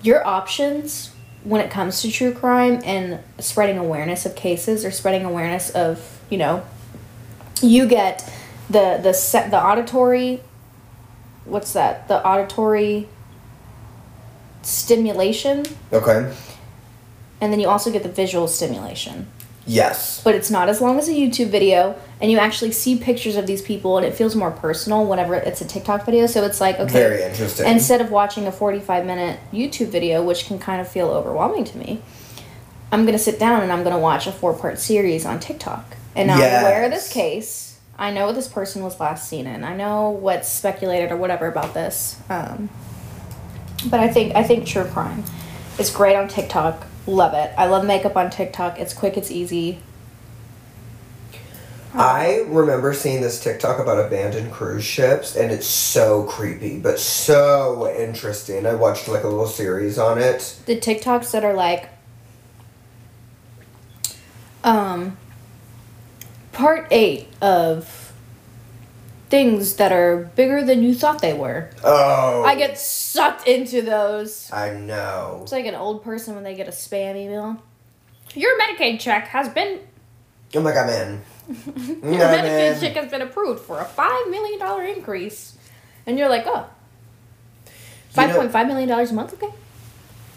your 0.02 0.26
options 0.26 1.13
when 1.44 1.62
it 1.62 1.70
comes 1.70 2.02
to 2.02 2.12
true 2.12 2.34
crime 2.34 2.82
and 2.86 3.20
spreading 3.40 3.78
awareness 3.78 4.26
of 4.26 4.36
cases 4.36 4.86
or 4.86 4.92
spreading 4.92 5.26
awareness 5.26 5.70
of, 5.72 6.20
you 6.30 6.38
know, 6.38 6.66
you 7.62 7.88
get 7.88 8.32
the 8.70 9.00
the 9.02 9.14
set 9.14 9.52
the 9.52 9.62
auditory 9.62 10.42
what's 11.46 11.74
that? 11.74 12.08
The 12.08 12.26
auditory 12.26 13.08
stimulation 14.62 15.66
okay. 15.92 16.34
and 17.42 17.52
then 17.52 17.60
you 17.60 17.68
also 17.68 17.92
get 17.92 18.04
the 18.04 18.10
visual 18.10 18.48
stimulation. 18.48 19.28
Yes. 19.66 20.22
But 20.24 20.36
it's 20.36 20.52
not 20.52 20.68
as 20.70 20.82
long 20.82 21.00
as 21.00 21.08
a 21.08 21.14
YouTube 21.14 21.48
video, 21.48 21.96
and 22.22 22.32
you 22.32 22.38
actually 22.38 22.72
see 22.72 22.98
pictures 22.98 23.36
of 23.36 23.48
these 23.48 23.62
people, 23.62 23.98
and 23.98 24.06
it 24.06 24.14
feels 24.14 24.36
more 24.36 24.52
personal 24.52 25.06
whenever 25.06 25.36
it's 25.36 25.62
a 25.62 25.66
TikTok 25.66 26.06
video. 26.06 26.26
So 26.26 26.44
it's 26.44 26.60
like, 26.60 26.80
okay, 26.80 26.92
Very 26.92 27.24
interesting. 27.24 27.68
instead 27.68 28.02
of 28.02 28.12
watching 28.12 28.46
a 28.48 28.52
45 28.52 29.06
minute 29.06 29.40
YouTube 29.52 29.88
video, 29.88 30.24
which 30.24 30.46
can 30.46 30.60
kind 30.60 30.82
of 30.82 30.88
feel 30.88 31.10
overwhelming 31.10 31.64
to 31.66 31.78
me, 31.78 32.02
I'm 32.92 33.04
going 33.04 33.18
to 33.18 33.24
sit 33.24 33.40
down 33.40 33.64
and 33.64 33.72
I'm 33.72 33.84
going 33.84 33.96
to 33.96 34.02
watch 34.02 34.28
a 34.28 34.32
four 34.32 34.54
part 34.54 34.80
series 34.80 35.26
on 35.26 35.40
TikTok. 35.40 35.98
And 36.16 36.28
now 36.28 36.36
I'm 36.36 36.66
aware 36.66 36.86
of 36.86 36.92
this 36.92 37.12
case. 37.12 37.80
I 37.98 38.12
know 38.12 38.28
what 38.28 38.36
this 38.36 38.48
person 38.48 38.84
was 38.84 39.00
last 39.00 39.28
seen 39.30 39.48
in. 39.48 39.64
I 39.64 39.76
know 39.76 40.10
what's 40.10 40.50
speculated 40.50 41.12
or 41.12 41.18
whatever 41.18 41.48
about 41.48 41.74
this. 41.74 42.20
Um, 42.30 42.70
but 43.90 44.00
I 44.00 44.08
think 44.10 44.36
I 44.36 44.44
think 44.44 44.66
true 44.68 44.86
crime 44.86 45.24
is 45.80 45.90
great 45.90 46.16
on 46.16 46.28
TikTok. 46.28 46.86
Love 47.06 47.34
it. 47.34 47.52
I 47.58 47.66
love 47.68 47.86
makeup 47.86 48.16
on 48.16 48.30
TikTok. 48.30 48.80
It's 48.80 48.94
quick. 48.94 49.18
It's 49.18 49.32
easy. 49.32 49.80
I 51.96 52.46
remember 52.48 52.92
seeing 52.94 53.22
this 53.22 53.40
TikTok 53.44 53.78
about 53.80 54.04
abandoned 54.04 54.52
cruise 54.52 54.84
ships, 54.84 55.36
and 55.36 55.52
it's 55.52 55.68
so 55.68 56.24
creepy, 56.24 56.80
but 56.80 56.98
so 56.98 57.94
interesting. 57.96 58.66
I 58.66 58.74
watched 58.74 59.08
like 59.08 59.24
a 59.24 59.28
little 59.28 59.46
series 59.46 60.00
on 60.00 60.18
it. 60.18 60.60
The 60.66 60.80
TikToks 60.80 61.32
that 61.32 61.44
are 61.44 61.54
like, 61.54 61.90
um, 64.64 65.18
part 66.52 66.88
eight 66.90 67.28
of 67.42 68.03
things 69.34 69.78
that 69.78 69.92
are 69.92 70.30
bigger 70.36 70.64
than 70.64 70.84
you 70.84 70.94
thought 70.94 71.20
they 71.20 71.34
were. 71.34 71.68
Oh, 71.84 72.44
I 72.44 72.54
get 72.54 72.78
sucked 72.78 73.48
into 73.48 73.82
those. 73.82 74.48
I 74.54 74.76
know. 74.76 75.40
It's 75.42 75.52
like 75.52 75.66
an 75.66 75.74
old 75.74 76.04
person 76.04 76.36
when 76.36 76.44
they 76.44 76.54
get 76.54 76.68
a 76.68 76.72
spam 76.72 77.16
email. 77.16 77.58
Your 78.36 78.52
Medicaid 78.60 79.00
check 79.00 79.30
has 79.30 79.50
been 79.50 79.80
Oh 80.54 80.62
my 80.62 80.72
god, 80.72 80.86
man. 80.86 81.24
your 81.48 81.56
Medicaid 82.28 82.80
check 82.80 82.94
has 82.94 83.10
been 83.10 83.24
approved 83.24 83.62
for 83.62 83.80
a 83.80 83.86
five 83.86 84.30
million 84.30 84.60
dollar 84.60 84.84
increase, 84.84 85.58
and 86.06 86.20
you're 86.20 86.30
like, 86.30 86.44
oh. 86.46 86.68
Five 88.10 88.36
point 88.36 88.52
five 88.52 88.68
million 88.68 88.88
dollars 88.88 89.10
a 89.10 89.16
month, 89.16 89.34
okay. 89.34 89.52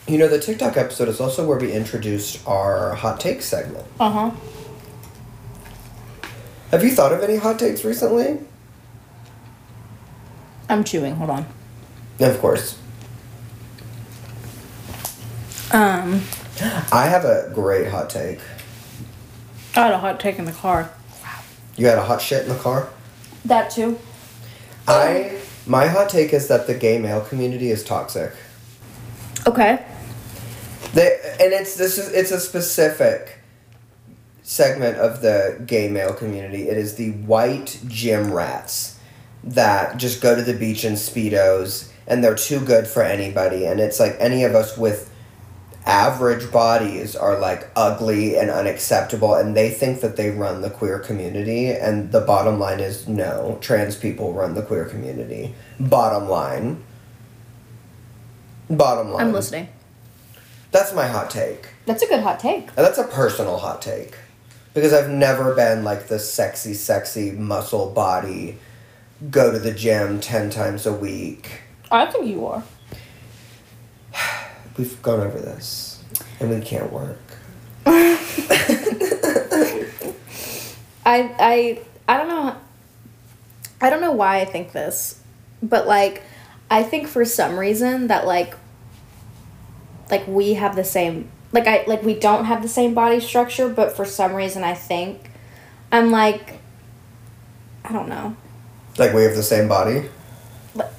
You 0.08 0.16
know, 0.16 0.26
the 0.26 0.38
TikTok 0.38 0.78
episode 0.78 1.08
is 1.08 1.20
also 1.20 1.46
where 1.46 1.58
we 1.58 1.70
introduced 1.70 2.48
our 2.48 2.94
hot 2.94 3.20
take 3.20 3.42
segment. 3.42 3.84
Uh 4.00 4.10
huh. 4.10 4.30
Have 6.70 6.82
you 6.82 6.92
thought 6.92 7.12
of 7.12 7.22
any 7.22 7.36
hot 7.36 7.58
takes 7.58 7.84
recently? 7.84 8.38
I'm 10.68 10.84
chewing. 10.84 11.16
Hold 11.16 11.30
on. 11.30 11.46
Of 12.20 12.40
course. 12.40 12.78
Um, 15.72 16.22
I 16.92 17.06
have 17.08 17.24
a 17.24 17.50
great 17.54 17.88
hot 17.90 18.08
take. 18.08 18.40
I 19.74 19.80
had 19.80 19.92
a 19.92 19.98
hot 19.98 20.18
take 20.20 20.38
in 20.38 20.44
the 20.44 20.52
car. 20.52 20.90
You 21.76 21.86
had 21.86 21.98
a 21.98 22.04
hot 22.04 22.22
shit 22.22 22.44
in 22.44 22.48
the 22.48 22.58
car? 22.58 22.88
That 23.44 23.70
too. 23.70 23.98
I 24.88 25.38
my 25.66 25.88
hot 25.88 26.08
take 26.08 26.32
is 26.32 26.48
that 26.48 26.66
the 26.66 26.74
gay 26.74 26.98
male 26.98 27.20
community 27.20 27.70
is 27.70 27.84
toxic. 27.84 28.32
Okay. 29.46 29.84
They, 30.94 31.18
and 31.40 31.52
it's 31.52 31.76
this 31.76 31.98
is 31.98 32.12
it's 32.12 32.30
a 32.30 32.40
specific 32.40 33.40
segment 34.42 34.96
of 34.96 35.20
the 35.20 35.60
gay 35.66 35.88
male 35.88 36.14
community. 36.14 36.68
It 36.68 36.78
is 36.78 36.94
the 36.94 37.10
white 37.12 37.80
gym 37.88 38.32
rats 38.32 38.95
that 39.46 39.96
just 39.96 40.20
go 40.20 40.34
to 40.34 40.42
the 40.42 40.54
beach 40.54 40.84
in 40.84 40.94
speedos 40.94 41.90
and 42.06 42.22
they're 42.22 42.34
too 42.34 42.60
good 42.60 42.86
for 42.86 43.02
anybody. 43.02 43.64
And 43.64 43.80
it's 43.80 43.98
like 43.98 44.16
any 44.18 44.44
of 44.44 44.54
us 44.54 44.76
with 44.76 45.10
average 45.86 46.50
bodies 46.50 47.14
are 47.14 47.38
like 47.38 47.70
ugly 47.76 48.36
and 48.36 48.50
unacceptable 48.50 49.36
and 49.36 49.56
they 49.56 49.70
think 49.70 50.00
that 50.00 50.16
they 50.16 50.30
run 50.30 50.60
the 50.60 50.68
queer 50.68 50.98
community 50.98 51.68
and 51.68 52.10
the 52.10 52.20
bottom 52.20 52.58
line 52.58 52.80
is 52.80 53.06
no 53.06 53.56
trans 53.60 53.94
people 53.94 54.32
run 54.32 54.54
the 54.54 54.62
queer 54.62 54.84
community 54.86 55.54
bottom 55.78 56.28
line 56.28 56.82
bottom 58.68 59.12
line 59.12 59.26
I'm 59.28 59.32
listening. 59.32 59.68
that's 60.72 60.92
my 60.92 61.06
hot 61.06 61.30
take. 61.30 61.68
That's 61.86 62.02
a 62.02 62.08
good 62.08 62.20
hot 62.20 62.40
take. 62.40 62.66
And 62.68 62.78
that's 62.78 62.98
a 62.98 63.04
personal 63.04 63.58
hot 63.58 63.80
take. 63.80 64.16
Because 64.74 64.92
I've 64.92 65.08
never 65.08 65.54
been 65.54 65.84
like 65.84 66.08
the 66.08 66.18
sexy, 66.18 66.74
sexy 66.74 67.30
muscle 67.30 67.90
body, 67.90 68.58
go 69.30 69.52
to 69.52 69.58
the 69.58 69.72
gym 69.72 70.20
10 70.20 70.50
times 70.50 70.86
a 70.86 70.92
week. 70.92 71.60
I 71.90 72.06
think 72.06 72.26
you 72.26 72.46
are. 72.46 72.62
We've 74.76 75.00
gone 75.02 75.20
over 75.20 75.38
this. 75.38 76.02
And 76.40 76.50
we 76.50 76.60
can't 76.60 76.92
work. 76.92 77.18
I 77.86 78.18
I 81.06 81.80
I 82.08 82.16
don't 82.16 82.28
know. 82.28 82.56
I 83.80 83.90
don't 83.90 84.00
know 84.00 84.12
why 84.12 84.40
I 84.40 84.44
think 84.44 84.72
this, 84.72 85.20
but 85.62 85.86
like, 85.86 86.22
I 86.70 86.82
think 86.82 87.08
for 87.08 87.24
some 87.24 87.58
reason 87.58 88.08
that 88.08 88.26
like, 88.26 88.54
like 90.10 90.26
we 90.26 90.54
have 90.54 90.76
the 90.76 90.84
same 90.84 91.30
like 91.52 91.66
I 91.66 91.84
like 91.86 92.02
we 92.02 92.14
don't 92.14 92.44
have 92.44 92.62
the 92.62 92.68
same 92.68 92.92
body 92.92 93.20
structure, 93.20 93.68
but 93.68 93.96
for 93.96 94.04
some 94.04 94.34
reason 94.34 94.64
I 94.64 94.74
think, 94.74 95.30
I'm 95.92 96.10
like, 96.10 96.58
I 97.84 97.92
don't 97.92 98.08
know. 98.08 98.36
Like 98.98 99.12
we 99.12 99.22
have 99.24 99.34
the 99.36 99.42
same 99.42 99.68
body. 99.68 100.08
But- 100.74 100.92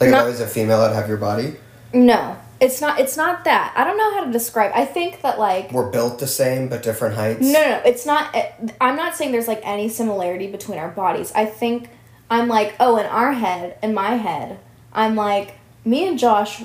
Like 0.00 0.08
if 0.10 0.14
I 0.14 0.24
was 0.24 0.40
a 0.40 0.46
female, 0.46 0.80
I'd 0.80 0.94
have 0.94 1.08
your 1.08 1.18
body. 1.18 1.56
No, 1.94 2.36
it's 2.60 2.80
not. 2.80 2.98
It's 2.98 3.16
not 3.16 3.44
that. 3.44 3.72
I 3.76 3.84
don't 3.84 3.96
know 3.98 4.12
how 4.14 4.24
to 4.24 4.32
describe. 4.32 4.72
I 4.74 4.84
think 4.84 5.20
that 5.22 5.38
like 5.38 5.72
We're 5.72 5.90
built 5.90 6.18
the 6.18 6.26
same, 6.26 6.68
but 6.68 6.82
different 6.82 7.14
heights. 7.16 7.40
No, 7.42 7.52
no, 7.52 7.82
it's 7.84 8.06
not. 8.06 8.34
I'm 8.80 8.96
not 8.96 9.14
saying 9.16 9.32
there's 9.32 9.48
like 9.48 9.60
any 9.64 9.88
similarity 9.88 10.46
between 10.50 10.78
our 10.78 10.88
bodies. 10.88 11.30
I 11.34 11.44
think 11.46 11.88
I'm 12.30 12.48
like, 12.48 12.74
oh, 12.80 12.96
in 12.96 13.06
our 13.06 13.32
head, 13.32 13.76
in 13.82 13.92
my 13.94 14.14
head, 14.16 14.58
I'm 14.92 15.14
like, 15.16 15.54
me 15.84 16.06
and 16.08 16.18
Josh. 16.18 16.62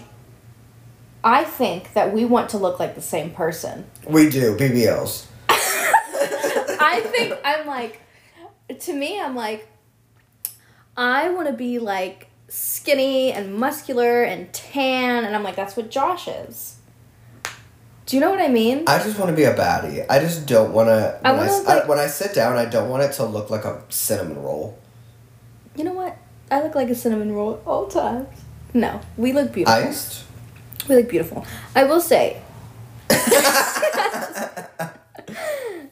I 1.23 1.43
think 1.43 1.91
that 1.93 2.13
we 2.13 2.23
want 2.23 2.49
to 2.51 2.57
look 2.57 2.79
like 2.79 2.95
the 2.95 3.01
same 3.01 3.31
person. 3.31 3.85
We 4.07 4.29
do, 4.29 4.55
BBLs. 4.55 5.25
I 5.49 7.01
think 7.11 7.37
I'm 7.43 7.67
like, 7.67 7.99
to 8.79 8.93
me, 8.93 9.19
I'm 9.19 9.35
like, 9.35 9.67
I 10.97 11.29
want 11.29 11.47
to 11.47 11.53
be 11.53 11.77
like 11.79 12.27
skinny 12.49 13.31
and 13.31 13.55
muscular 13.55 14.23
and 14.23 14.51
tan, 14.51 15.23
and 15.25 15.35
I'm 15.35 15.43
like, 15.43 15.55
that's 15.55 15.77
what 15.77 15.91
Josh 15.91 16.27
is. 16.27 16.77
Do 18.07 18.15
you 18.15 18.21
know 18.21 18.29
what 18.31 18.39
I 18.41 18.47
mean? 18.47 18.85
I 18.87 18.97
just 19.03 19.19
want 19.19 19.29
to 19.29 19.35
be 19.35 19.43
a 19.43 19.53
baddie. 19.53 20.05
I 20.09 20.19
just 20.19 20.47
don't 20.47 20.71
want 20.73 20.87
to. 20.87 21.19
I 21.23 21.31
When, 21.31 21.39
I, 21.41 21.45
wanna 21.45 21.51
s- 21.59 21.65
like- 21.65 21.83
I- 21.83 21.87
when 21.87 21.99
I 21.99 22.07
sit 22.07 22.33
down, 22.33 22.55
I 22.57 22.65
don't 22.65 22.89
want 22.89 23.03
it 23.03 23.11
to 23.13 23.25
look 23.25 23.49
like 23.49 23.65
a 23.65 23.81
cinnamon 23.89 24.41
roll. 24.41 24.77
You 25.75 25.83
know 25.83 25.93
what? 25.93 26.17
I 26.49 26.61
look 26.63 26.73
like 26.73 26.89
a 26.89 26.95
cinnamon 26.95 27.33
roll 27.33 27.55
at 27.55 27.67
all 27.67 27.87
times. 27.87 28.29
No, 28.73 29.01
we 29.17 29.33
look 29.33 29.51
beautiful. 29.53 29.79
Iced? 29.81 30.23
We 30.87 30.95
look 30.95 31.09
beautiful. 31.09 31.45
I 31.75 31.83
will 31.83 31.99
say. 32.01 32.41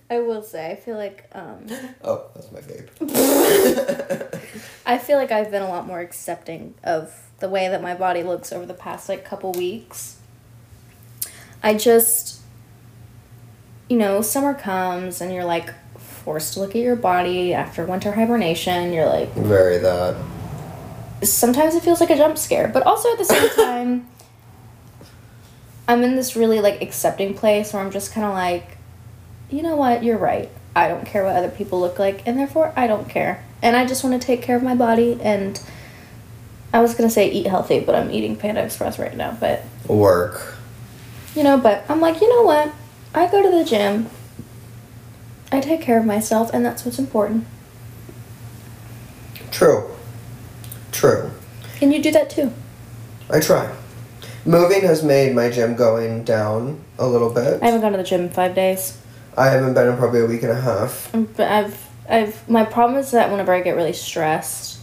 I 0.09 0.19
will 0.19 0.43
say, 0.43 0.71
I 0.71 0.75
feel 0.75 0.97
like 0.97 1.27
um, 1.33 1.65
Oh, 2.03 2.25
that's 2.35 2.51
my 2.51 2.59
vape. 2.59 2.89
I 4.85 4.97
feel 4.99 5.17
like 5.17 5.31
I've 5.31 5.49
been 5.49 5.63
a 5.63 5.69
lot 5.69 5.87
more 5.87 5.99
accepting 5.99 6.75
of 6.83 7.13
the 7.39 7.49
way 7.49 7.67
that 7.67 7.81
my 7.81 7.95
body 7.95 8.21
looks 8.23 8.53
over 8.53 8.65
the 8.65 8.73
past 8.73 9.09
like 9.09 9.25
couple 9.25 9.51
weeks. 9.53 10.17
I 11.63 11.73
just 11.73 12.41
you 13.89 13.97
know, 13.97 14.21
summer 14.21 14.53
comes 14.53 15.21
and 15.21 15.33
you're 15.33 15.45
like 15.45 15.73
forced 15.99 16.53
to 16.55 16.59
look 16.59 16.71
at 16.71 16.81
your 16.81 16.95
body 16.95 17.53
after 17.53 17.85
winter 17.85 18.11
hibernation. 18.13 18.93
You're 18.93 19.05
like 19.07 19.31
Very 19.33 19.77
that. 19.79 20.15
sometimes 21.23 21.75
it 21.75 21.83
feels 21.83 21.99
like 21.99 22.09
a 22.09 22.17
jump 22.17 22.37
scare, 22.37 22.67
but 22.67 22.83
also 22.83 23.11
at 23.11 23.17
the 23.17 23.25
same 23.25 23.49
time 23.55 24.07
I'm 25.87 26.03
in 26.03 26.15
this 26.15 26.35
really 26.35 26.61
like 26.61 26.81
accepting 26.81 27.33
place 27.35 27.73
where 27.73 27.81
I'm 27.83 27.91
just 27.91 28.11
kind 28.11 28.25
of 28.25 28.33
like 28.33 28.74
you 29.49 29.61
know 29.61 29.75
what, 29.75 30.03
you're 30.03 30.17
right. 30.17 30.49
I 30.75 30.87
don't 30.87 31.05
care 31.05 31.23
what 31.23 31.35
other 31.35 31.49
people 31.49 31.79
look 31.79 31.99
like 31.99 32.25
and 32.27 32.37
therefore 32.37 32.73
I 32.75 32.87
don't 32.87 33.07
care. 33.09 33.43
And 33.61 33.75
I 33.75 33.85
just 33.85 34.03
want 34.03 34.19
to 34.19 34.25
take 34.25 34.41
care 34.41 34.55
of 34.57 34.63
my 34.63 34.75
body 34.75 35.17
and 35.21 35.59
I 36.73 36.81
was 36.81 36.93
going 36.93 37.07
to 37.07 37.13
say 37.13 37.31
eat 37.31 37.47
healthy, 37.47 37.79
but 37.79 37.95
I'm 37.95 38.11
eating 38.11 38.35
Panda 38.35 38.63
Express 38.63 38.99
right 38.99 39.15
now, 39.15 39.37
but 39.39 39.63
Work. 39.87 40.55
you 41.35 41.43
know, 41.43 41.57
but 41.57 41.85
I'm 41.89 42.01
like, 42.01 42.19
you 42.19 42.29
know 42.29 42.43
what? 42.43 42.73
I 43.13 43.27
go 43.27 43.41
to 43.41 43.57
the 43.57 43.63
gym. 43.63 44.09
I 45.51 45.61
take 45.61 45.81
care 45.81 45.97
of 45.97 46.05
myself 46.05 46.51
and 46.53 46.65
that's 46.65 46.83
what's 46.83 46.99
important. 46.99 47.45
True. 49.51 49.89
True. 50.91 51.31
And 51.81 51.93
you 51.93 52.01
do 52.01 52.11
that 52.11 52.29
too. 52.29 52.51
I 53.29 53.39
try. 53.39 53.73
Moving 54.45 54.81
has 54.81 55.01
made 55.01 55.33
my 55.33 55.49
gym 55.49 55.75
going 55.75 56.23
down 56.25 56.83
a 56.99 57.07
little 57.07 57.29
bit. 57.29 57.61
I 57.63 57.67
haven't 57.67 57.81
gone 57.81 57.93
to 57.93 57.97
the 57.97 58.03
gym 58.03 58.21
in 58.21 58.29
5 58.29 58.53
days. 58.53 58.97
I 59.37 59.49
haven't 59.49 59.73
been 59.73 59.87
in 59.87 59.97
probably 59.97 60.21
a 60.21 60.25
week 60.25 60.43
and 60.43 60.51
a 60.51 60.61
half. 60.61 61.11
But 61.13 61.51
I've 61.51 61.89
I've 62.09 62.47
my 62.49 62.63
problem 62.65 62.99
is 62.99 63.11
that 63.11 63.31
whenever 63.31 63.53
I 63.53 63.61
get 63.61 63.75
really 63.75 63.93
stressed, 63.93 64.79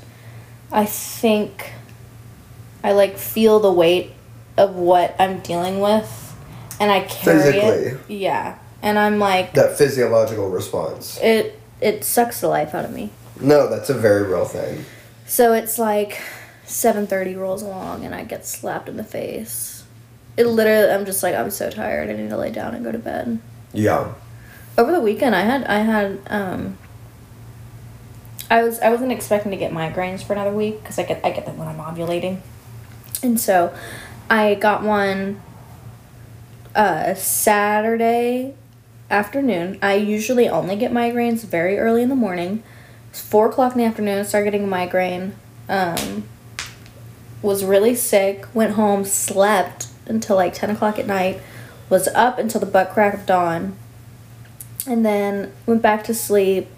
I 0.71 0.85
think 0.85 1.73
I 2.85 2.93
like 2.93 3.17
feel 3.17 3.61
the 3.61 3.73
weight 3.73 4.13
of 4.57 4.75
what 4.75 5.15
I'm 5.19 5.41
dealing 5.41 5.81
with 5.81 6.19
and 6.81 6.91
I 6.91 7.01
carry 7.01 7.39
it. 7.39 7.53
Physically. 7.53 8.17
Yeah. 8.17 8.59
And 8.83 8.99
I'm 8.99 9.19
like 9.19 9.55
That 9.55 9.79
physiological 9.79 10.49
response. 10.51 11.19
it 11.23 11.59
it 11.81 12.05
sucks 12.05 12.41
the 12.41 12.49
life 12.49 12.75
out 12.75 12.85
of 12.85 12.93
me. 12.93 13.11
No, 13.41 13.69
that's 13.69 13.91
a 13.91 13.95
very 13.95 14.25
real 14.25 14.45
thing. 14.45 14.85
So 15.27 15.53
it's 15.53 15.79
like 15.79 16.21
7:30 16.67 17.37
rolls 17.37 17.63
along 17.63 18.05
and 18.05 18.15
I 18.15 18.25
get 18.25 18.45
slapped 18.47 18.89
in 18.89 18.97
the 18.97 19.05
face. 19.05 19.85
It 20.37 20.47
literally 20.47 20.91
I'm 20.93 21.05
just 21.07 21.23
like 21.23 21.35
I'm 21.35 21.51
so 21.51 21.71
tired. 21.71 22.11
I 22.11 22.15
need 22.15 22.31
to 22.31 22.37
lay 22.37 22.51
down 22.51 22.75
and 22.75 22.85
go 22.85 22.93
to 22.93 22.99
bed. 22.99 23.39
Yeah. 23.73 24.13
Over 24.79 24.93
the 24.93 25.01
weekend 25.01 25.35
i 25.35 25.43
had 25.43 25.65
i 25.65 25.79
had 25.79 26.19
um 26.29 26.79
i 28.51 28.63
was 28.63 28.79
i 28.81 28.91
wasn't 28.91 29.11
expecting 29.13 29.51
to 29.51 29.57
get 29.57 29.73
migraines 29.73 30.23
for 30.23 30.33
another 30.33 30.53
week 30.53 30.83
because 30.83 30.99
i 30.99 31.03
get 31.03 31.25
i 31.25 31.31
get 31.31 31.47
them 31.47 31.59
when 31.59 31.69
i'm 31.69 31.79
ovulating. 31.79 32.39
And 33.23 33.39
so 33.41 33.75
i 34.29 34.55
got 34.55 34.83
one 34.83 35.41
uh 36.75 37.15
saturday 37.15 38.55
afternoon. 39.11 39.79
I 39.83 39.95
usually 39.95 40.49
only 40.49 40.77
get 40.77 40.91
migraines 40.91 41.45
very 41.45 41.79
early 41.79 42.03
in 42.03 42.09
the 42.09 42.15
morning. 42.15 42.63
It's 43.11 43.21
four 43.21 43.51
o'clock 43.51 43.73
in 43.73 43.79
the 43.79 43.85
afternoon 43.85 44.19
i 44.19 44.23
started 44.23 44.51
getting 44.51 44.65
a 44.65 44.67
migraine 44.67 45.35
um 45.69 46.25
was 47.43 47.65
really 47.65 47.95
sick 47.95 48.47
went 48.55 48.75
home 48.75 49.05
slept 49.05 49.89
until 50.07 50.37
like 50.37 50.55
10 50.55 50.71
o'clock 50.71 50.99
at 50.99 51.07
night 51.07 51.41
was 51.91 52.09
up 52.09 52.39
until 52.39 52.61
the 52.61 52.67
butt 52.67 52.91
crack 52.91 53.13
of 53.13 53.27
dawn 53.27 53.77
and 54.87 55.05
then 55.05 55.53
went 55.67 55.83
back 55.83 56.05
to 56.05 56.15
sleep 56.15 56.69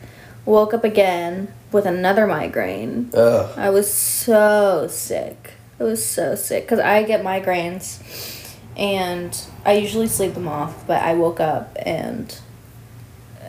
woke 0.44 0.74
up 0.74 0.84
again 0.84 1.48
with 1.72 1.86
another 1.86 2.26
migraine 2.26 3.10
Ugh. 3.14 3.58
i 3.58 3.70
was 3.70 3.92
so 3.92 4.86
sick 4.90 5.52
i 5.80 5.84
was 5.84 6.04
so 6.04 6.34
sick 6.34 6.64
because 6.64 6.78
i 6.80 7.02
get 7.02 7.22
migraines 7.24 8.00
and 8.76 9.46
i 9.64 9.72
usually 9.72 10.06
sleep 10.06 10.34
them 10.34 10.48
off 10.48 10.86
but 10.86 11.02
i 11.02 11.14
woke 11.14 11.40
up 11.40 11.76
and 11.84 12.38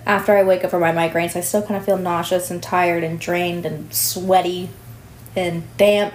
after 0.06 0.38
i 0.38 0.44
wake 0.44 0.64
up 0.64 0.72
from 0.72 0.82
my 0.82 0.92
migraines 0.92 1.36
i 1.36 1.42
still 1.42 1.62
kind 1.62 1.76
of 1.76 1.84
feel 1.86 1.98
nauseous 1.98 2.50
and 2.50 2.62
tired 2.64 3.04
and 3.04 3.20
drained 3.20 3.66
and 3.66 3.94
sweaty 3.94 4.70
and 5.36 5.64
damp 5.78 6.14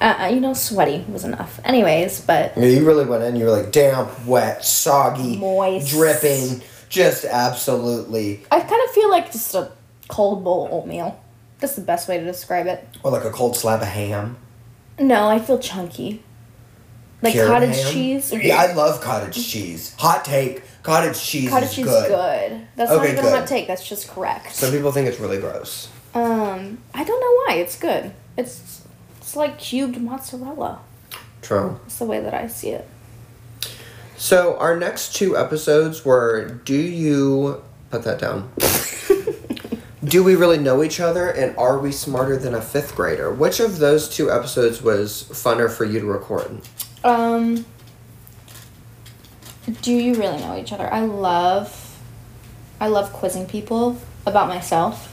uh, 0.00 0.28
you 0.32 0.40
know 0.40 0.52
sweaty 0.52 1.04
was 1.08 1.24
enough 1.24 1.58
anyways 1.64 2.20
but 2.20 2.52
Yeah, 2.56 2.66
you 2.66 2.84
really 2.86 3.06
went 3.06 3.22
in. 3.22 3.34
You 3.36 3.46
were 3.46 3.50
like 3.50 3.72
damp, 3.72 4.10
wet, 4.26 4.62
soggy, 4.62 5.38
Moist. 5.38 5.88
dripping, 5.88 6.60
just 6.88 7.24
absolutely, 7.24 8.42
I 8.50 8.60
kind 8.60 8.82
of 8.84 8.90
feel 8.90 9.10
like 9.10 9.32
just 9.32 9.54
a 9.54 9.70
cold 10.08 10.44
bowl 10.44 10.66
of 10.66 10.72
oatmeal. 10.72 11.20
That's 11.58 11.74
the 11.74 11.82
best 11.82 12.08
way 12.08 12.18
to 12.18 12.24
describe 12.24 12.66
it. 12.66 12.86
or 13.02 13.10
like 13.10 13.24
a 13.24 13.30
cold 13.30 13.56
slab 13.56 13.82
of 13.82 13.88
ham. 13.88 14.36
No, 14.98 15.28
I 15.28 15.38
feel 15.38 15.58
chunky. 15.58 16.22
Like 17.22 17.34
cottage 17.34 17.76
ham? 17.76 17.92
cheese. 17.92 18.32
Yeah, 18.32 18.56
I 18.56 18.72
love 18.74 19.00
cottage 19.00 19.46
cheese. 19.46 19.94
Hot 19.98 20.24
take: 20.24 20.62
cottage 20.82 21.20
cheese 21.20 21.48
cottage 21.48 21.70
is 21.70 21.74
cheese 21.74 21.84
good. 21.86 22.04
is 22.04 22.08
good. 22.08 22.68
That's 22.76 22.90
not 22.90 23.04
even 23.04 23.16
good. 23.16 23.32
a 23.32 23.38
hot 23.38 23.48
take. 23.48 23.66
That's 23.66 23.88
just 23.88 24.08
correct. 24.08 24.54
Some 24.54 24.70
people 24.70 24.92
think 24.92 25.08
it's 25.08 25.18
really 25.18 25.38
gross. 25.38 25.88
um, 26.14 26.78
I 26.94 27.04
don't 27.04 27.20
know 27.20 27.54
why. 27.54 27.60
It's 27.60 27.78
good. 27.78 28.12
It's 28.36 28.82
it's 29.18 29.34
like 29.34 29.58
cubed 29.58 30.00
mozzarella. 30.00 30.80
True. 31.42 31.80
That's 31.82 31.98
the 31.98 32.04
way 32.04 32.20
that 32.20 32.34
I 32.34 32.48
see 32.48 32.70
it. 32.70 32.86
So 34.16 34.56
our 34.58 34.76
next 34.76 35.14
two 35.14 35.36
episodes 35.36 36.04
were: 36.04 36.60
Do 36.64 36.74
you 36.74 37.62
put 37.90 38.02
that 38.04 38.18
down? 38.18 38.50
Do 40.04 40.22
we 40.22 40.36
really 40.36 40.58
know 40.58 40.84
each 40.84 41.00
other, 41.00 41.28
and 41.28 41.56
are 41.56 41.78
we 41.78 41.90
smarter 41.90 42.36
than 42.36 42.54
a 42.54 42.60
fifth 42.62 42.94
grader? 42.94 43.32
Which 43.32 43.58
of 43.58 43.78
those 43.78 44.08
two 44.08 44.30
episodes 44.30 44.80
was 44.80 45.24
funner 45.32 45.68
for 45.70 45.84
you 45.84 45.98
to 45.98 46.06
record? 46.06 46.60
Um, 47.02 47.66
do 49.82 49.92
you 49.92 50.14
really 50.14 50.38
know 50.38 50.56
each 50.56 50.72
other? 50.72 50.92
I 50.92 51.00
love, 51.00 51.98
I 52.80 52.86
love 52.86 53.12
quizzing 53.12 53.46
people 53.46 53.98
about 54.24 54.48
myself. 54.48 55.12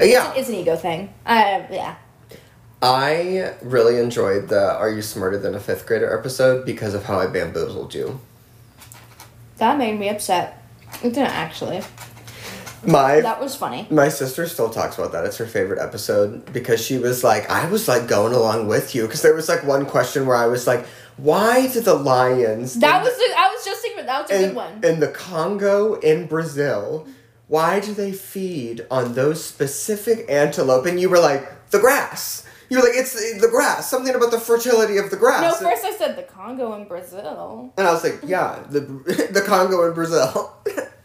Uh, 0.00 0.04
yeah, 0.04 0.34
It's 0.34 0.48
an 0.48 0.56
ego 0.56 0.74
thing. 0.74 1.14
I 1.24 1.66
yeah. 1.70 1.94
I 2.82 3.54
really 3.62 3.98
enjoyed 3.98 4.48
the 4.48 4.74
"Are 4.76 4.90
You 4.90 5.00
Smarter 5.00 5.38
Than 5.38 5.54
a 5.54 5.60
Fifth 5.60 5.86
Grader" 5.86 6.12
episode 6.18 6.66
because 6.66 6.92
of 6.94 7.04
how 7.04 7.20
I 7.20 7.28
bamboozled 7.28 7.94
you. 7.94 8.20
That 9.58 9.78
made 9.78 9.98
me 9.98 10.08
upset. 10.08 10.62
It 11.02 11.12
didn't 11.14 11.30
actually. 11.30 11.82
My 12.86 13.20
That 13.20 13.40
was 13.40 13.56
funny. 13.56 13.86
My 13.90 14.08
sister 14.08 14.46
still 14.46 14.68
talks 14.68 14.98
about 14.98 15.12
that. 15.12 15.24
It's 15.24 15.38
her 15.38 15.46
favorite 15.46 15.80
episode 15.80 16.52
because 16.52 16.84
she 16.84 16.98
was 16.98 17.24
like, 17.24 17.48
I 17.48 17.68
was 17.70 17.88
like 17.88 18.06
going 18.06 18.34
along 18.34 18.68
with 18.68 18.94
you 18.94 19.02
because 19.02 19.22
there 19.22 19.34
was 19.34 19.48
like 19.48 19.64
one 19.64 19.86
question 19.86 20.26
where 20.26 20.36
I 20.36 20.46
was 20.46 20.66
like, 20.66 20.84
why 21.16 21.68
do 21.68 21.80
the 21.80 21.94
lions 21.94 22.74
That 22.80 23.02
was 23.02 23.16
the, 23.16 23.34
I 23.36 23.48
was 23.54 23.64
just 23.64 23.80
thinking 23.80 24.04
that 24.04 24.22
was 24.22 24.30
a 24.30 24.34
in, 24.34 24.48
good 24.48 24.56
one. 24.56 24.84
in 24.84 25.00
the 25.00 25.08
Congo 25.08 25.94
in 25.94 26.26
Brazil? 26.26 27.06
Why 27.48 27.80
do 27.80 27.94
they 27.94 28.12
feed 28.12 28.86
on 28.90 29.14
those 29.14 29.42
specific 29.44 30.26
antelope? 30.28 30.86
And 30.86 30.98
you 31.00 31.08
were 31.08 31.20
like, 31.20 31.70
the 31.70 31.78
grass. 31.78 32.43
You 32.68 32.78
were 32.78 32.84
like, 32.84 32.96
it's 32.96 33.12
the, 33.12 33.40
the 33.40 33.48
grass. 33.48 33.88
Something 33.88 34.14
about 34.14 34.30
the 34.30 34.40
fertility 34.40 34.96
of 34.96 35.10
the 35.10 35.16
grass. 35.16 35.60
No, 35.60 35.70
first 35.70 35.84
I 35.84 35.92
said 35.92 36.16
the 36.16 36.22
Congo 36.22 36.72
and 36.72 36.88
Brazil. 36.88 37.72
And 37.76 37.86
I 37.86 37.92
was 37.92 38.04
like, 38.04 38.20
yeah, 38.24 38.62
the 38.68 38.80
the 39.32 39.42
Congo 39.46 39.84
and 39.84 39.94
Brazil. 39.94 40.52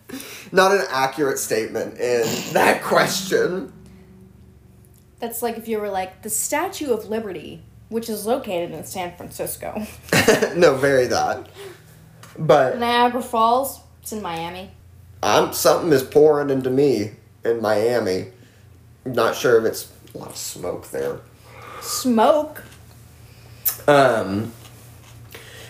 Not 0.52 0.72
an 0.72 0.86
accurate 0.90 1.38
statement 1.38 2.00
in 2.00 2.26
that 2.54 2.82
question. 2.82 3.72
That's 5.20 5.42
like 5.42 5.58
if 5.58 5.68
you 5.68 5.80
were 5.80 5.90
like 5.90 6.24
the 6.24 6.30
Statue 6.30 6.92
of 6.94 7.10
Liberty, 7.10 7.62
which 7.90 8.10
is 8.10 8.26
located 8.26 8.72
in 8.72 8.84
San 8.86 9.16
Francisco. 9.16 9.86
no, 10.56 10.76
very 10.76 11.08
that. 11.08 11.50
But 12.38 12.80
Niagara 12.80 13.22
Falls, 13.22 13.82
it's 14.02 14.14
in 14.14 14.22
Miami. 14.22 14.72
I'm 15.22 15.52
something 15.54 15.92
is 15.92 16.04
pouring 16.04 16.50
into 16.50 16.70
me 16.70 17.12
in 17.44 17.62
Miami. 17.62 18.28
Not 19.06 19.36
sure 19.36 19.60
if 19.60 19.66
it's 19.66 19.92
a 20.16 20.18
lot 20.18 20.30
of 20.30 20.38
smoke 20.38 20.90
there. 20.92 21.20
Smoke. 21.82 22.64
Um 23.88 24.54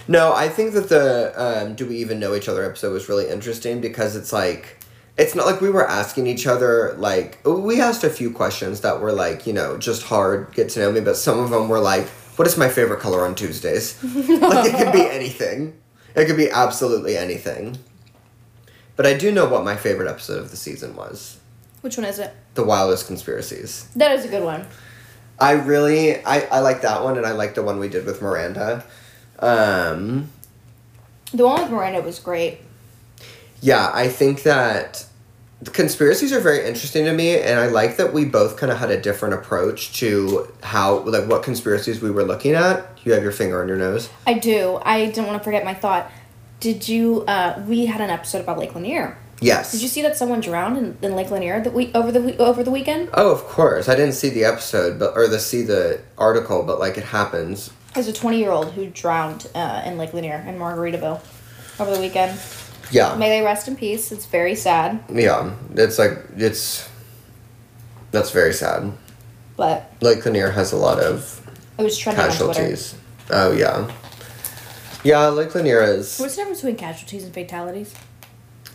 No, 0.08 0.34
I 0.34 0.50
think 0.50 0.74
that 0.74 0.90
the 0.90 1.34
um, 1.36 1.76
Do 1.76 1.86
We 1.86 1.98
Even 1.98 2.20
Know 2.20 2.34
Each 2.36 2.50
Other 2.50 2.66
episode 2.66 2.94
was 2.94 3.08
really 3.10 3.30
interesting 3.30 3.80
because 3.82 4.16
it's 4.16 4.34
like 4.34 4.78
it's 5.18 5.36
not 5.36 5.46
like 5.46 5.60
we 5.60 5.70
were 5.70 5.88
asking 5.88 6.28
each 6.28 6.48
other 6.48 6.96
like 6.98 7.40
we 7.46 7.82
asked 7.82 8.04
a 8.04 8.10
few 8.10 8.32
questions 8.32 8.82
that 8.82 9.02
were 9.02 9.12
like, 9.12 9.46
you 9.46 9.54
know, 9.54 9.78
just 9.78 10.04
hard 10.04 10.54
get 10.54 10.70
to 10.70 10.80
know 10.80 10.92
me, 10.92 11.02
but 11.02 11.18
some 11.18 11.40
of 11.40 11.50
them 11.50 11.68
were 11.68 11.80
like, 11.80 12.08
what 12.38 12.48
is 12.48 12.58
my 12.58 12.70
favorite 12.70 13.02
color 13.02 13.26
on 13.26 13.36
Tuesdays? 13.36 14.02
like 14.04 14.66
it 14.66 14.78
could 14.78 14.94
be 14.94 15.06
anything. 15.06 15.80
It 16.16 16.26
could 16.26 16.38
be 16.38 16.50
absolutely 16.50 17.18
anything. 17.18 17.78
But 18.96 19.06
I 19.06 19.14
do 19.14 19.32
know 19.32 19.48
what 19.48 19.64
my 19.64 19.76
favorite 19.76 20.10
episode 20.10 20.40
of 20.40 20.52
the 20.52 20.58
season 20.58 20.96
was. 20.96 21.40
Which 21.82 21.98
one 21.98 22.06
is 22.06 22.20
it? 22.20 22.34
The 22.56 22.64
Wildest 22.64 23.08
Conspiracies. 23.08 23.90
That 23.96 24.12
is 24.12 24.26
a 24.26 24.28
good 24.28 24.44
one. 24.44 24.68
I 25.42 25.52
really 25.54 26.24
I, 26.26 26.42
I 26.52 26.60
like 26.60 26.82
that 26.82 27.04
one 27.04 27.18
and 27.18 27.26
I 27.26 27.32
like 27.32 27.56
the 27.56 27.64
one 27.64 27.80
we 27.80 27.88
did 27.90 28.06
with 28.06 28.22
Miranda. 28.22 28.84
Um 29.40 30.30
The 31.34 31.46
one 31.46 31.62
with 31.62 31.72
Miranda 31.72 32.02
was 32.02 32.20
great. 32.20 32.60
yeah, 33.62 33.92
I 33.94 34.08
think 34.08 34.44
that 34.44 35.06
the 35.62 35.72
conspiracies 35.72 36.32
are 36.32 36.40
very 36.40 36.66
interesting 36.66 37.04
to 37.06 37.14
me 37.14 37.38
and 37.38 37.60
I 37.60 37.68
like 37.68 37.98
that 37.98 38.14
we 38.14 38.24
both 38.24 38.56
kind 38.58 38.72
of 38.72 38.78
had 38.78 38.92
a 38.92 39.02
different 39.02 39.34
approach 39.36 39.98
to 40.00 40.48
how 40.64 41.00
like 41.00 41.28
what 41.28 41.44
conspiracies 41.44 42.02
we 42.02 42.12
were 42.12 42.24
looking 42.24 42.54
at. 42.54 42.98
You 43.04 43.14
have 43.14 43.24
your 43.24 43.32
finger 43.34 43.62
on 43.62 43.68
your 43.68 43.78
nose. 43.78 44.10
I 44.26 44.36
do. 44.36 44.80
I 44.84 45.06
didn't 45.06 45.28
want 45.28 45.38
to 45.40 45.44
forget 45.44 45.64
my 45.66 45.74
thought. 45.74 46.12
Did 46.60 46.88
you? 46.90 47.24
Uh, 47.26 47.64
we 47.68 47.86
had 47.86 48.02
an 48.02 48.10
episode 48.10 48.42
about 48.42 48.58
Lake 48.58 48.76
Lanier. 48.76 49.18
Yes. 49.42 49.72
Did 49.72 49.82
you 49.82 49.88
see 49.88 50.02
that 50.02 50.18
someone 50.18 50.42
drowned 50.42 50.78
in, 50.78 50.98
in 51.02 51.16
Lake 51.16 51.32
Lanier 51.32 51.62
the 51.62 51.72
week 51.72 51.92
over 51.96 52.12
the 52.12 52.38
over 52.38 52.64
the 52.64 52.72
weekend? 52.72 53.10
Oh, 53.14 53.32
of 53.32 53.44
course. 53.46 53.88
I 53.88 53.96
didn't 53.96 54.14
see 54.16 54.30
the 54.30 54.44
episode, 54.44 55.00
but 55.00 55.16
or 55.16 55.28
the 55.28 55.40
see 55.40 55.62
the 55.62 56.02
article, 56.18 56.64
but 56.64 56.80
like 56.80 56.98
it 56.98 57.06
happens. 57.06 57.72
There's 57.94 58.08
a 58.08 58.14
20 58.14 58.38
year 58.38 58.52
old 58.52 58.72
who 58.74 58.88
drowned 58.88 59.50
uh, 59.56 59.82
in 59.86 59.98
Lake 59.98 60.14
Lanier 60.14 60.44
in 60.48 60.56
Margaritaville 60.60 61.22
over 61.80 61.94
the 61.96 62.00
weekend. 62.02 62.40
Yeah. 62.92 63.16
May 63.16 63.30
they 63.30 63.42
rest 63.46 63.68
in 63.68 63.76
peace. 63.76 64.12
It's 64.12 64.26
very 64.26 64.56
sad, 64.56 65.04
Yeah. 65.10 65.54
It's 65.76 65.98
like 66.00 66.18
it's 66.36 66.90
that's 68.12 68.32
very 68.32 68.54
sad. 68.54 68.92
but 69.56 69.94
Lake 70.02 70.26
Lanier 70.26 70.52
has 70.52 70.72
a 70.74 70.78
lot 70.78 71.00
of 71.00 71.40
it 71.78 71.84
was 71.84 71.98
trending 71.98 72.26
casualties. 72.26 72.96
Oh 73.30 73.52
yeah. 73.54 73.90
Yeah, 75.04 75.28
Lake 75.30 75.56
Lanier 75.56 75.82
is 75.82 76.20
What's 76.20 76.36
the 76.36 76.42
difference 76.42 76.60
between 76.60 76.76
casualties 76.76 77.24
and 77.24 77.34
fatalities? 77.34 77.94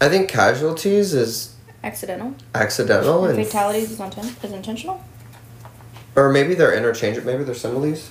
I 0.00 0.08
think 0.08 0.28
casualties 0.28 1.14
is 1.14 1.54
Accidental. 1.82 2.34
accidental 2.54 3.24
And 3.26 3.38
and 3.38 3.46
fatalities 3.46 3.90
is, 3.90 3.98
inten- 3.98 4.44
is 4.44 4.52
intentional. 4.52 5.02
or 6.16 6.30
maybe 6.32 6.54
they're 6.54 6.74
interchangeable, 6.74 7.30
maybe 7.30 7.44
they're 7.44 7.54
similes. 7.54 8.10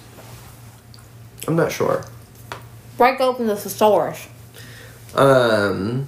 I'm 1.47 1.55
not 1.55 1.71
sure. 1.71 2.05
Break 2.97 3.19
open 3.19 3.47
the 3.47 3.55
thesaurus. 3.55 4.27
Um, 5.15 6.07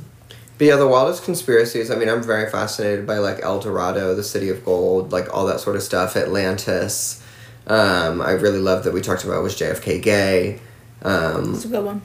but 0.57 0.65
yeah, 0.67 0.75
the 0.77 0.87
wildest 0.87 1.23
conspiracies. 1.25 1.91
I 1.91 1.95
mean, 1.95 2.07
I'm 2.09 2.23
very 2.23 2.49
fascinated 2.49 3.05
by 3.05 3.17
like 3.17 3.41
El 3.41 3.59
Dorado, 3.59 4.15
the 4.15 4.23
city 4.23 4.49
of 4.49 4.63
gold, 4.63 5.11
like 5.11 5.33
all 5.33 5.45
that 5.47 5.59
sort 5.59 5.75
of 5.75 5.83
stuff. 5.83 6.15
Atlantis. 6.15 7.21
Um, 7.67 8.21
I 8.21 8.31
really 8.31 8.59
love 8.59 8.83
that 8.83 8.93
we 8.93 9.01
talked 9.01 9.23
about 9.25 9.41
was 9.43 9.55
JFK 9.59 10.01
gay. 10.01 10.59
Um, 11.01 11.55
It's 11.55 11.65
a 11.65 11.67
good 11.69 11.83
one. 11.83 12.01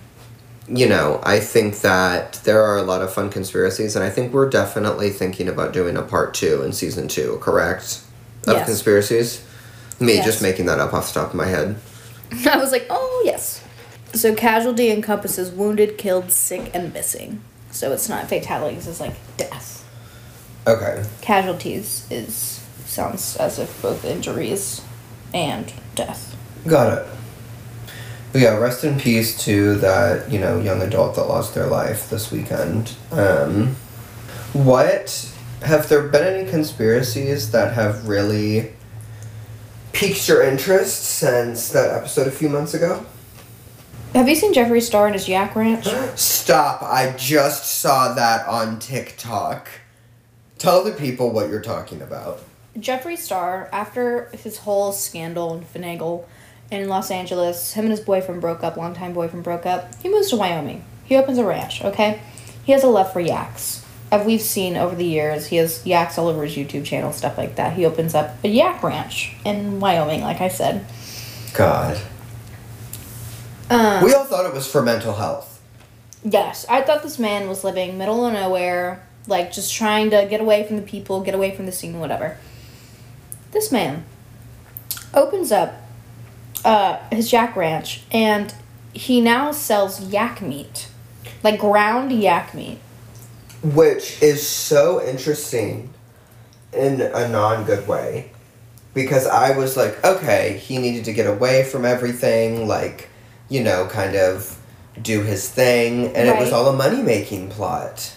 You 0.72 0.88
know, 0.88 1.20
I 1.24 1.40
think 1.40 1.80
that 1.80 2.34
there 2.44 2.62
are 2.62 2.78
a 2.78 2.82
lot 2.82 3.02
of 3.02 3.12
fun 3.12 3.28
conspiracies, 3.30 3.96
and 3.96 4.04
I 4.04 4.10
think 4.10 4.32
we're 4.32 4.48
definitely 4.48 5.10
thinking 5.10 5.48
about 5.48 5.72
doing 5.72 5.96
a 5.96 6.02
part 6.02 6.32
two 6.34 6.62
in 6.62 6.72
season 6.72 7.08
two. 7.08 7.38
Correct? 7.40 8.00
Of 8.46 8.54
Yes. 8.54 8.66
conspiracies. 8.66 9.42
Me 9.98 10.14
Yes. 10.14 10.24
just 10.24 10.42
making 10.42 10.66
that 10.66 10.78
up 10.80 10.94
off 10.94 11.12
the 11.12 11.20
top 11.20 11.30
of 11.30 11.34
my 11.34 11.46
head. 11.46 11.76
I 12.46 12.56
was 12.56 12.70
like, 12.72 12.86
oh 12.88 13.22
yes. 13.24 13.62
So 14.14 14.34
casualty 14.34 14.90
encompasses 14.90 15.50
wounded, 15.50 15.98
killed, 15.98 16.30
sick, 16.32 16.70
and 16.74 16.92
missing. 16.92 17.40
So 17.70 17.92
it's 17.92 18.08
not 18.08 18.28
fatalities. 18.28 18.86
It's 18.88 19.00
like 19.00 19.14
death. 19.36 19.84
Okay. 20.66 21.04
Casualties 21.20 22.06
is 22.10 22.60
sounds 22.86 23.36
as 23.36 23.58
if 23.58 23.80
both 23.82 24.04
injuries 24.04 24.82
and 25.34 25.72
death. 25.94 26.34
Got 26.66 26.98
it. 26.98 27.06
But 28.32 28.42
yeah, 28.42 28.56
rest 28.56 28.84
in 28.84 28.98
peace 28.98 29.36
to 29.44 29.74
that, 29.76 30.30
you 30.30 30.38
know, 30.38 30.60
young 30.60 30.82
adult 30.82 31.16
that 31.16 31.24
lost 31.24 31.54
their 31.54 31.66
life 31.66 32.08
this 32.10 32.30
weekend. 32.30 32.94
Um, 33.10 33.74
what 34.52 35.32
have 35.62 35.88
there 35.88 36.02
been 36.02 36.34
any 36.34 36.50
conspiracies 36.50 37.50
that 37.50 37.74
have 37.74 38.08
really 38.08 38.72
piqued 39.92 40.28
your 40.28 40.42
interest 40.42 41.02
since 41.02 41.70
that 41.70 41.90
episode 41.90 42.28
a 42.28 42.30
few 42.30 42.48
months 42.48 42.74
ago? 42.74 43.04
Have 44.14 44.28
you 44.28 44.34
seen 44.34 44.52
Jeffree 44.52 44.82
Star 44.82 45.06
in 45.06 45.12
his 45.12 45.28
Yak 45.28 45.54
Ranch? 45.54 45.86
Stop, 46.16 46.82
I 46.82 47.14
just 47.16 47.64
saw 47.80 48.14
that 48.14 48.46
on 48.46 48.78
TikTok. 48.78 49.68
Tell 50.58 50.82
the 50.82 50.92
people 50.92 51.30
what 51.30 51.48
you're 51.48 51.60
talking 51.60 52.02
about. 52.02 52.42
Jeffree 52.76 53.18
Star, 53.18 53.68
after 53.72 54.28
his 54.32 54.58
whole 54.58 54.92
scandal 54.92 55.54
and 55.54 55.64
finagle 55.64 56.24
in 56.70 56.88
Los 56.88 57.10
Angeles, 57.10 57.72
him 57.72 57.84
and 57.86 57.90
his 57.90 58.00
boyfriend 58.00 58.40
broke 58.40 58.62
up, 58.62 58.76
longtime 58.76 59.12
boyfriend 59.12 59.44
broke 59.44 59.66
up. 59.66 59.94
He 60.02 60.08
moves 60.08 60.30
to 60.30 60.36
Wyoming. 60.36 60.84
He 61.04 61.16
opens 61.16 61.38
a 61.38 61.44
ranch, 61.44 61.82
okay? 61.84 62.20
He 62.64 62.72
has 62.72 62.84
a 62.84 62.88
love 62.88 63.12
for 63.12 63.20
yaks. 63.20 63.84
As 64.12 64.26
we've 64.26 64.40
seen 64.40 64.76
over 64.76 64.94
the 64.94 65.04
years, 65.04 65.46
he 65.46 65.56
has 65.56 65.84
yaks 65.86 66.18
all 66.18 66.28
over 66.28 66.44
his 66.44 66.54
YouTube 66.54 66.84
channel, 66.84 67.12
stuff 67.12 67.38
like 67.38 67.56
that. 67.56 67.74
He 67.74 67.84
opens 67.84 68.14
up 68.14 68.36
a 68.44 68.48
yak 68.48 68.82
ranch 68.82 69.34
in 69.44 69.80
Wyoming, 69.80 70.20
like 70.20 70.40
I 70.40 70.48
said. 70.48 70.84
God. 71.54 72.00
Um, 73.68 74.04
We 74.04 74.14
all 74.14 74.24
thought 74.24 74.46
it 74.46 74.52
was 74.52 74.66
for 74.66 74.82
mental 74.82 75.14
health. 75.14 75.60
Yes, 76.24 76.66
I 76.68 76.82
thought 76.82 77.02
this 77.02 77.18
man 77.18 77.48
was 77.48 77.64
living 77.64 77.96
middle 77.96 78.26
of 78.26 78.32
nowhere, 78.32 79.06
like 79.26 79.52
just 79.52 79.74
trying 79.74 80.10
to 80.10 80.26
get 80.28 80.40
away 80.40 80.64
from 80.64 80.76
the 80.76 80.82
people, 80.82 81.22
get 81.22 81.34
away 81.34 81.54
from 81.54 81.66
the 81.66 81.72
scene, 81.72 81.98
whatever. 81.98 82.36
This 83.52 83.72
man 83.72 84.04
opens 85.14 85.50
up 85.50 85.74
uh, 86.64 86.98
his 87.10 87.32
yak 87.32 87.56
ranch 87.56 88.02
and 88.10 88.54
he 88.92 89.20
now 89.20 89.52
sells 89.52 90.00
yak 90.08 90.42
meat, 90.42 90.88
like 91.42 91.58
ground 91.60 92.12
yak 92.12 92.54
meat. 92.54 92.78
which 93.62 94.22
is 94.22 94.46
so 94.46 95.04
interesting 95.04 95.92
in 96.72 97.00
a 97.00 97.28
non 97.28 97.64
good 97.64 97.86
way 97.86 98.30
because 98.94 99.26
I 99.26 99.56
was 99.56 99.76
like, 99.76 100.02
okay, 100.04 100.58
he 100.58 100.78
needed 100.78 101.04
to 101.04 101.12
get 101.12 101.26
away 101.26 101.64
from 101.64 101.84
everything, 101.84 102.66
like, 102.66 103.08
you 103.48 103.62
know, 103.62 103.86
kind 103.86 104.16
of 104.16 104.58
do 105.00 105.22
his 105.22 105.48
thing, 105.48 106.14
and 106.16 106.28
it 106.28 106.38
was 106.38 106.52
all 106.52 106.66
a 106.68 106.76
money 106.76 107.02
making 107.02 107.50
plot. 107.50 108.16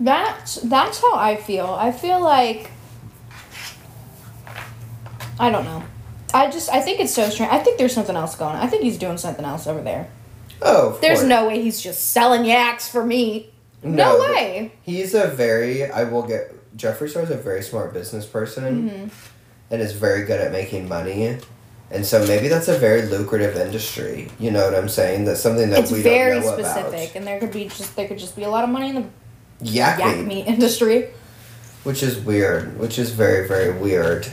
That's 0.00 0.56
that's 0.56 1.00
how 1.00 1.14
I 1.16 1.36
feel. 1.36 1.66
I 1.66 1.90
feel 1.90 2.20
like 2.20 2.70
I 5.40 5.50
don't 5.50 5.64
know. 5.64 5.82
I 6.34 6.50
just 6.50 6.68
I 6.70 6.80
think 6.80 7.00
it's 7.00 7.14
so 7.14 7.28
strange. 7.30 7.52
I 7.52 7.58
think 7.58 7.78
there's 7.78 7.92
something 7.94 8.16
else 8.16 8.34
going 8.36 8.54
on. 8.56 8.62
I 8.62 8.66
think 8.66 8.82
he's 8.82 8.98
doing 8.98 9.16
something 9.18 9.44
else 9.44 9.66
over 9.66 9.80
there. 9.82 10.08
Oh, 10.60 10.98
There's 11.00 11.20
course. 11.20 11.28
no 11.28 11.46
way 11.46 11.62
he's 11.62 11.80
just 11.80 12.10
selling 12.10 12.44
yaks 12.44 12.88
for 12.88 13.04
meat. 13.04 13.52
No, 13.82 14.18
No, 14.18 14.18
way. 14.32 14.72
He's 14.82 15.14
a 15.14 15.28
very, 15.28 15.88
I 15.88 16.02
will 16.02 16.22
get, 16.26 16.52
Jeffree 16.76 17.08
Star's 17.08 17.30
a 17.30 17.36
very 17.36 17.62
smart 17.62 17.92
business 17.94 18.26
person 18.26 18.90
Mm-hmm. 18.90 19.08
and 19.70 19.80
is 19.82 19.92
very 19.92 20.24
good 20.24 20.40
at 20.40 20.50
making 20.50 20.88
money. 20.88 21.38
And 21.92 22.04
so 22.04 22.26
maybe 22.26 22.48
that's 22.48 22.66
a 22.68 22.76
very 22.76 23.02
lucrative 23.02 23.56
industry. 23.56 24.30
You 24.40 24.50
know 24.50 24.64
what 24.64 24.74
I'm 24.74 24.88
saying? 24.88 25.26
That's 25.26 25.40
something 25.40 25.70
that 25.70 25.78
It's 25.84 25.92
we 25.92 26.02
very 26.02 26.40
don't 26.40 26.42
know 26.42 26.54
about. 26.54 26.74
Very 26.74 26.82
specific, 26.82 27.10
about. 27.10 27.16
and 27.16 27.26
there 27.26 27.38
could 27.40 27.52
be 27.52 27.64
just 27.68 27.94
there 27.96 28.08
could 28.08 28.18
just 28.18 28.34
be 28.36 28.42
a 28.42 28.50
lot 28.50 28.64
of 28.64 28.70
money 28.70 28.88
in 28.90 28.94
the 28.96 29.04
Yak, 29.60 29.98
yak 30.00 30.26
meat 30.26 30.46
industry. 30.46 31.08
which 31.84 32.02
is 32.02 32.18
weird 32.18 32.78
which 32.78 32.98
is 32.98 33.10
very 33.10 33.46
very 33.48 33.72
weird 33.78 34.26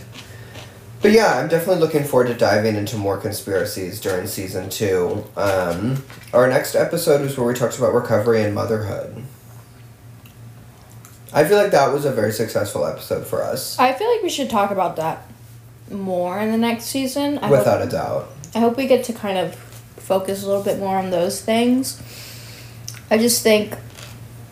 but 1.05 1.13
yeah 1.13 1.37
i'm 1.37 1.47
definitely 1.47 1.79
looking 1.79 2.03
forward 2.03 2.27
to 2.27 2.33
diving 2.33 2.75
into 2.75 2.97
more 2.97 3.17
conspiracies 3.17 3.99
during 4.01 4.25
season 4.25 4.69
two 4.69 5.23
um, 5.37 6.03
our 6.33 6.47
next 6.47 6.75
episode 6.75 7.21
is 7.21 7.37
where 7.37 7.47
we 7.47 7.53
talked 7.53 7.77
about 7.77 7.93
recovery 7.93 8.41
and 8.41 8.55
motherhood 8.55 9.23
i 11.31 11.43
feel 11.43 11.57
like 11.57 11.71
that 11.71 11.93
was 11.93 12.05
a 12.05 12.11
very 12.11 12.31
successful 12.31 12.85
episode 12.85 13.25
for 13.25 13.43
us 13.43 13.77
I 13.77 13.93
feel 13.93 14.09
like 14.11 14.23
we 14.23 14.29
should 14.29 14.49
talk 14.49 14.71
about 14.71 14.95
that 14.95 15.25
more 15.91 16.39
in 16.39 16.51
the 16.51 16.57
next 16.57 16.85
season. 16.85 17.37
I 17.37 17.51
without 17.51 17.79
hope, 17.79 17.89
a 17.89 17.91
doubt 17.91 18.29
I 18.55 18.59
hope 18.59 18.75
we 18.75 18.87
get 18.87 19.03
to 19.05 19.13
kind 19.13 19.37
of 19.37 19.53
focus 19.53 20.43
a 20.43 20.47
little 20.47 20.63
bit 20.63 20.79
more 20.79 20.97
on 20.97 21.09
those 21.09 21.41
things. 21.41 22.01
I 23.11 23.17
just 23.17 23.43
think 23.43 23.75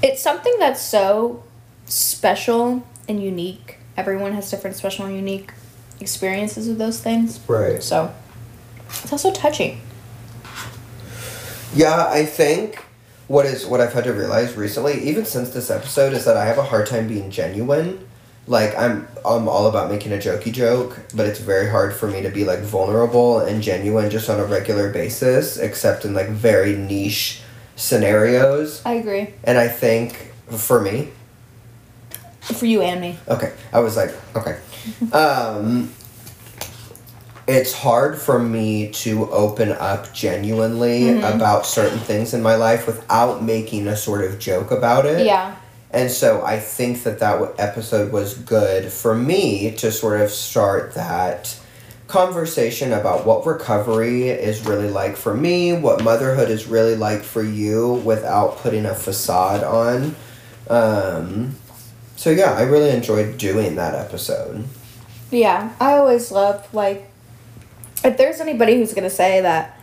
it's 0.01 0.21
something 0.21 0.53
that's 0.59 0.81
so 0.81 1.43
special 1.85 2.85
and 3.07 3.23
unique. 3.23 3.77
Everyone 3.95 4.33
has 4.33 4.49
different 4.51 4.75
special 4.75 5.05
and 5.05 5.15
unique 5.15 5.51
experiences 5.99 6.67
with 6.67 6.77
those 6.77 6.99
things. 6.99 7.39
right 7.47 7.81
So 7.81 8.13
it's 8.89 9.11
also 9.11 9.31
touching. 9.31 9.81
Yeah, 11.75 12.07
I 12.07 12.25
think 12.25 12.83
what 13.27 13.45
is 13.45 13.65
what 13.65 13.81
I've 13.81 13.93
had 13.93 14.03
to 14.03 14.13
realize 14.13 14.55
recently, 14.55 15.01
even 15.03 15.25
since 15.25 15.49
this 15.49 15.71
episode, 15.71 16.13
is 16.13 16.25
that 16.25 16.37
I 16.37 16.45
have 16.45 16.57
a 16.57 16.63
hard 16.63 16.85
time 16.87 17.07
being 17.07 17.31
genuine. 17.31 18.07
Like 18.45 18.77
I'm 18.77 19.07
I'm 19.25 19.47
all 19.47 19.67
about 19.67 19.89
making 19.89 20.11
a 20.11 20.17
jokey 20.17 20.51
joke, 20.51 20.99
but 21.15 21.25
it's 21.25 21.39
very 21.39 21.69
hard 21.69 21.95
for 21.95 22.07
me 22.07 22.21
to 22.21 22.29
be 22.29 22.43
like 22.43 22.59
vulnerable 22.59 23.39
and 23.39 23.63
genuine 23.63 24.09
just 24.09 24.29
on 24.29 24.39
a 24.39 24.45
regular 24.45 24.91
basis, 24.91 25.57
except 25.57 26.05
in 26.05 26.13
like 26.13 26.27
very 26.27 26.75
niche 26.75 27.41
scenarios. 27.75 28.81
I 28.85 28.93
agree. 28.93 29.33
And 29.43 29.57
I 29.57 29.67
think 29.69 30.31
for 30.47 30.81
me, 30.81 31.09
For 32.41 32.65
you 32.65 32.81
and 32.81 32.99
me. 32.99 33.17
Okay, 33.29 33.53
I 33.71 33.79
was 33.79 33.95
like, 33.95 34.13
okay. 34.35 34.59
Um, 35.11 35.91
it's 37.47 37.73
hard 37.73 38.17
for 38.17 38.39
me 38.39 38.89
to 38.91 39.29
open 39.31 39.71
up 39.71 40.13
genuinely 40.13 41.01
Mm-hmm. 41.01 41.35
about 41.35 41.65
certain 41.65 41.99
things 41.99 42.33
in 42.33 42.41
my 42.41 42.55
life 42.55 42.87
without 42.87 43.43
making 43.43 43.87
a 43.87 43.95
sort 43.95 44.23
of 44.23 44.39
joke 44.39 44.71
about 44.71 45.05
it. 45.05 45.25
Yeah. 45.25 45.55
And 45.91 46.09
so 46.09 46.43
I 46.43 46.59
think 46.59 47.03
that 47.03 47.19
that 47.19 47.53
episode 47.59 48.11
was 48.11 48.33
good 48.33 48.91
for 48.91 49.13
me 49.15 49.71
to 49.75 49.91
sort 49.91 50.21
of 50.21 50.31
start 50.31 50.95
that 50.95 51.59
conversation 52.07 52.93
about 52.93 53.25
what 53.25 53.45
recovery 53.45 54.29
is 54.29 54.65
really 54.65 54.89
like 54.89 55.15
for 55.15 55.35
me, 55.35 55.73
what 55.73 56.03
motherhood 56.03 56.49
is 56.49 56.67
really 56.67 56.95
like 56.95 57.21
for 57.21 57.43
you 57.43 57.93
without 58.05 58.57
putting 58.57 58.85
a 58.85 58.95
facade 58.95 59.63
on. 59.63 60.15
Um, 60.69 61.55
so 62.23 62.29
yeah, 62.29 62.53
I 62.53 62.61
really 62.61 62.89
enjoyed 62.91 63.37
doing 63.37 63.75
that 63.75 63.95
episode. 63.95 64.63
Yeah, 65.29 65.73
I 65.77 65.95
always 65.95 66.31
love 66.31 66.73
like 66.73 67.11
if 68.01 68.15
there's 68.15 68.39
anybody 68.39 68.77
who's 68.77 68.93
gonna 68.93 69.09
say 69.09 69.41
that 69.41 69.77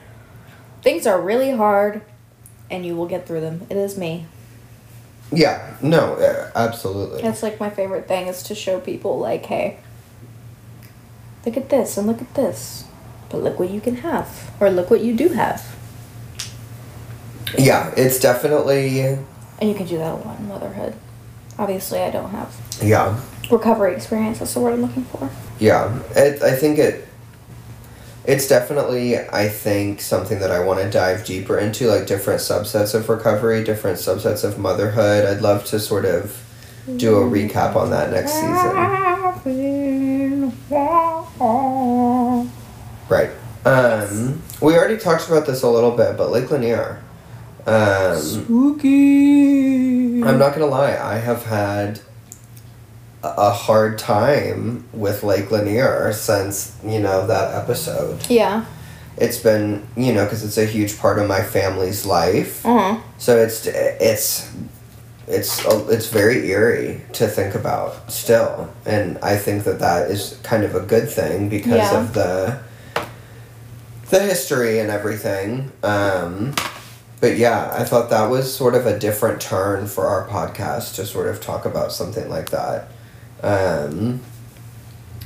things 0.81 1.07
are 1.07 1.21
really 1.21 1.51
hard 1.51 2.01
and 2.71 2.87
you 2.87 2.97
will 2.97 3.05
get 3.05 3.27
through 3.27 3.43
them, 3.43 3.67
it 3.69 3.77
is 3.77 3.99
me. 3.99 4.25
Yeah, 5.31 5.77
no, 5.83 6.15
uh, 6.15 6.51
absolutely. 6.55 7.21
That's 7.21 7.43
like 7.43 7.61
my 7.61 7.69
favorite 7.69 8.09
thing 8.09 8.27
is 8.27 8.43
to 8.45 8.55
show 8.55 8.81
people 8.81 9.19
like, 9.19 9.45
hey, 9.45 9.79
look 11.45 11.59
at 11.59 11.69
this 11.69 11.99
and 11.99 12.07
look 12.07 12.23
at 12.23 12.35
this, 12.37 12.85
but 13.29 13.43
look 13.43 13.59
what 13.61 13.69
you 13.69 13.83
can 13.83 13.97
have, 13.97 14.51
or 14.59 14.71
look 14.71 14.91
what 14.91 15.03
you 15.03 15.15
do 15.15 15.29
have, 15.29 15.77
Yeah, 17.59 17.93
it's 17.99 18.19
definitely 18.19 19.01
and 19.01 19.69
you 19.69 19.75
can 19.75 19.87
do 19.87 19.99
that 19.99 20.15
a 20.15 20.17
lot 20.17 20.39
in 20.39 20.49
motherhood. 20.49 20.95
Obviously, 21.61 22.01
I 22.01 22.11
don't 22.11 22.31
have 22.31 22.57
yeah. 22.83 23.21
recovery 23.51 23.95
experience. 23.95 24.39
That's 24.39 24.55
the 24.55 24.61
word 24.61 24.73
I'm 24.73 24.81
looking 24.81 25.05
for. 25.05 25.29
Yeah, 25.59 26.01
it, 26.17 26.43
I 26.43 26.57
think 26.57 26.79
it. 26.79 27.07
It's 28.25 28.49
definitely, 28.49 29.19
I 29.19 29.51
think, 29.51 30.01
something 30.01 30.39
that 30.39 30.51
I 30.51 30.65
want 30.65 30.81
to 30.81 30.89
dive 30.89 31.27
deeper 31.27 31.59
into, 31.59 31.87
like 31.87 32.07
different 32.07 32.41
subsets 32.41 32.95
of 32.95 33.11
recovery, 33.11 33.63
different 33.63 33.99
subsets 33.99 34.43
of 34.43 34.59
motherhood. 34.59 35.27
I'd 35.27 35.43
love 35.43 35.67
to 35.67 35.79
sort 35.79 36.07
of 36.07 36.43
do 36.97 37.19
a 37.19 37.23
recap 37.23 37.77
on 37.77 37.91
that 37.91 38.11
next 38.11 38.33
season. 38.33 38.77
Right. 43.11 43.31
Um, 43.67 44.43
we 44.63 44.77
already 44.77 44.97
talked 44.97 45.29
about 45.29 45.45
this 45.45 45.63
a 45.63 45.69
little 45.69 45.95
bit, 45.95 46.17
but 46.17 46.31
Lake 46.31 46.51
Lanier. 46.51 47.03
Um, 47.67 48.17
Spooky. 48.21 50.23
I'm 50.23 50.39
not 50.39 50.53
gonna 50.55 50.67
lie, 50.67 50.97
I 51.01 51.19
have 51.19 51.45
had 51.45 52.01
a- 53.23 53.35
a 53.37 53.51
hard 53.51 53.99
time 53.99 54.85
with 54.93 55.23
Lake 55.23 55.51
Lanier 55.51 56.13
since 56.13 56.73
you 56.87 57.01
know 57.01 57.27
that 57.27 57.55
episode. 57.55 58.19
Yeah. 58.29 58.65
It's 59.17 59.39
been 59.39 59.83
you 59.97 60.13
know 60.15 60.25
because 60.25 60.43
it's 60.45 60.57
a 60.59 60.65
huge 60.65 60.99
part 60.99 61.19
of 61.19 61.29
my 61.29 61.43
family's 61.43 62.07
life, 62.07 62.65
Uh 62.65 62.79
huh. 62.79 62.97
so 63.19 63.37
it's 63.37 63.67
it's 63.67 64.47
it's 65.29 65.63
it's 65.67 66.07
very 66.09 66.49
eerie 66.51 67.03
to 67.13 67.29
think 67.29 67.55
about 67.55 68.11
still, 68.11 68.71
and 68.87 69.19
I 69.23 69.37
think 69.37 69.65
that 69.65 69.79
that 69.81 70.11
is 70.11 70.37
kind 70.43 70.65
of 70.65 70.75
a 70.75 70.81
good 70.81 71.09
thing 71.11 71.49
because 71.49 71.93
Yeah. 71.93 72.01
of 72.01 72.15
the 72.15 72.57
the 74.11 74.21
history 74.21 74.81
and 74.81 74.91
everything. 74.91 75.71
Um, 75.85 76.55
but 77.21 77.37
yeah, 77.37 77.71
I 77.77 77.85
thought 77.85 78.11
that 78.11 78.31
was 78.31 78.55
sort 78.55 78.75
of 78.75 78.87
a 78.87 78.99
different 78.99 79.41
turn 79.41 79.87
for 79.87 80.07
our 80.07 80.27
podcast 80.27 80.95
to 80.97 81.05
sort 81.05 81.29
of 81.29 81.41
talk 81.41 81.67
about 81.67 81.93
something 81.93 82.29
like 82.31 82.51
that. 82.51 82.89
Um, 83.43 84.21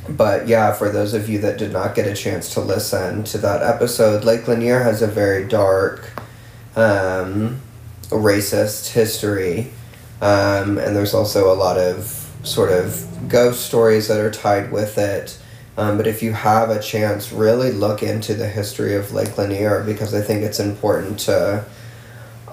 but 0.08 0.48
yeah, 0.48 0.72
for 0.72 0.90
those 0.90 1.14
of 1.14 1.28
you 1.28 1.38
that 1.38 1.56
did 1.56 1.72
not 1.72 1.94
get 1.94 2.06
a 2.06 2.14
chance 2.14 2.52
to 2.54 2.60
listen 2.60 3.22
to 3.24 3.38
that 3.38 3.62
episode, 3.62 4.24
Lake 4.24 4.46
Lanier 4.48 4.82
has 4.82 5.02
a 5.02 5.06
very 5.06 5.46
dark, 5.46 6.10
um, 6.74 7.60
racist 8.08 8.92
history. 8.92 9.70
Um, 10.20 10.78
and 10.78 10.96
there's 10.96 11.14
also 11.14 11.52
a 11.52 11.54
lot 11.54 11.78
of 11.78 12.30
sort 12.42 12.72
of 12.72 13.28
ghost 13.28 13.66
stories 13.66 14.08
that 14.08 14.18
are 14.18 14.30
tied 14.30 14.72
with 14.72 14.98
it. 14.98 15.38
Um, 15.76 15.96
but 15.96 16.06
if 16.06 16.22
you 16.22 16.32
have 16.32 16.70
a 16.70 16.80
chance, 16.80 17.32
really 17.32 17.72
look 17.72 18.02
into 18.02 18.34
the 18.34 18.48
history 18.48 18.94
of 18.94 19.12
Lake 19.12 19.36
Lanier 19.38 19.82
because 19.84 20.12
I 20.12 20.20
think 20.20 20.42
it's 20.42 20.60
important 20.60 21.18
to 21.20 21.64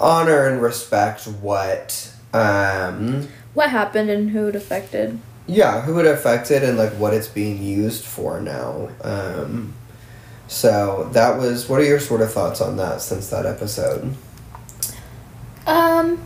honor 0.02 0.48
and 0.48 0.62
respect 0.62 1.26
what, 1.26 2.12
um, 2.34 3.28
What 3.54 3.70
happened 3.70 4.10
and 4.10 4.32
who 4.32 4.48
it 4.48 4.56
affected? 4.56 5.20
yeah, 5.48 5.82
who 5.82 6.00
it 6.00 6.06
affected 6.06 6.64
and 6.64 6.78
like 6.78 6.92
what 6.94 7.14
it's 7.14 7.28
being 7.28 7.62
used 7.62 8.04
for 8.06 8.40
now. 8.40 8.90
Um, 9.04 9.74
so 10.48 11.10
that 11.14 11.38
was. 11.38 11.68
What 11.70 11.80
are 11.82 11.86
your 11.86 12.00
sort 12.00 12.22
of 12.22 12.32
thoughts 12.32 12.62
on 12.62 12.78
that 12.78 13.02
since 13.02 13.30
that 13.30 13.46
episode? 13.46 14.16
Um, 15.68 16.20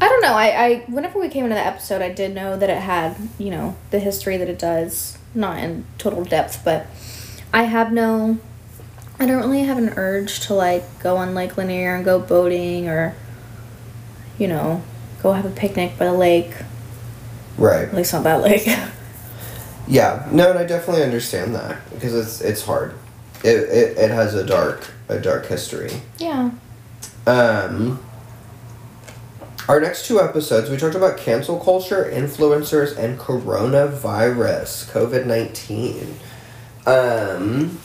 I 0.00 0.08
don't 0.08 0.22
know. 0.22 0.34
I, 0.34 0.64
I 0.64 0.84
whenever 0.88 1.18
we 1.18 1.28
came 1.28 1.44
into 1.44 1.54
the 1.54 1.64
episode, 1.66 2.02
I 2.02 2.10
did 2.12 2.34
know 2.34 2.56
that 2.56 2.68
it 2.70 2.78
had 2.78 3.16
you 3.38 3.50
know 3.50 3.76
the 3.90 3.98
history 3.98 4.36
that 4.36 4.48
it 4.48 4.58
does, 4.58 5.18
not 5.34 5.58
in 5.58 5.86
total 5.98 6.24
depth, 6.24 6.62
but 6.64 6.86
I 7.52 7.64
have 7.64 7.92
no. 7.92 8.38
I 9.18 9.26
don't 9.26 9.40
really 9.40 9.62
have 9.62 9.78
an 9.78 9.90
urge 9.96 10.40
to 10.46 10.54
like 10.54 10.84
go 11.02 11.16
on 11.16 11.34
Lake 11.34 11.56
Lanier 11.56 11.94
and 11.94 12.04
go 12.04 12.18
boating 12.18 12.88
or, 12.88 13.14
you 14.38 14.48
know, 14.48 14.82
go 15.22 15.32
have 15.32 15.46
a 15.46 15.50
picnic 15.50 15.96
by 15.98 16.06
the 16.06 16.12
lake. 16.12 16.52
Right. 17.56 17.88
At 17.88 17.94
least 17.94 18.12
not 18.12 18.24
that 18.24 18.40
lake. 18.42 18.66
Yeah. 19.86 20.26
No, 20.32 20.48
and 20.48 20.58
I 20.58 20.64
definitely 20.64 21.02
understand 21.02 21.54
that 21.56 21.78
because 21.90 22.14
it's 22.14 22.40
it's 22.40 22.62
hard. 22.62 22.94
It, 23.42 23.56
it, 23.56 23.98
it 23.98 24.10
has 24.10 24.34
a 24.34 24.42
dark 24.42 24.90
a 25.08 25.18
dark 25.20 25.44
history. 25.44 25.90
yeah. 26.18 26.52
Um, 27.26 28.02
our 29.68 29.80
next 29.80 30.06
two 30.06 30.20
episodes, 30.20 30.70
we 30.70 30.78
talked 30.78 30.94
about 30.94 31.18
cancel 31.18 31.58
culture, 31.60 32.10
influencers, 32.10 32.96
and 32.96 33.18
coronavirus, 33.18 34.90
COVID 34.90 35.26
19. 35.26 36.16
Um, 36.86 37.78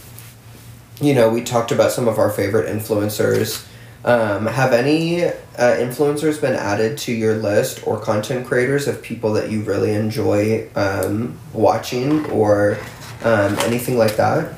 you 1.02 1.14
know, 1.14 1.30
we 1.30 1.44
talked 1.44 1.72
about 1.72 1.92
some 1.92 2.08
of 2.08 2.18
our 2.18 2.30
favorite 2.30 2.68
influencers. 2.68 3.66
Um, 4.04 4.46
have 4.46 4.72
any 4.72 5.26
uh, 5.26 5.34
influencers 5.58 6.40
been 6.40 6.56
added 6.56 6.98
to 7.00 7.12
your 7.12 7.36
list 7.36 7.86
or 7.86 8.00
content 8.00 8.48
creators 8.48 8.88
of 8.88 9.02
people 9.02 9.34
that 9.34 9.52
you 9.52 9.62
really 9.62 9.94
enjoy 9.94 10.70
um, 10.76 11.38
watching 11.54 12.26
or 12.28 12.78
um, 13.24 13.58
anything 13.60 13.98
like 13.98 14.16
that? 14.16 14.54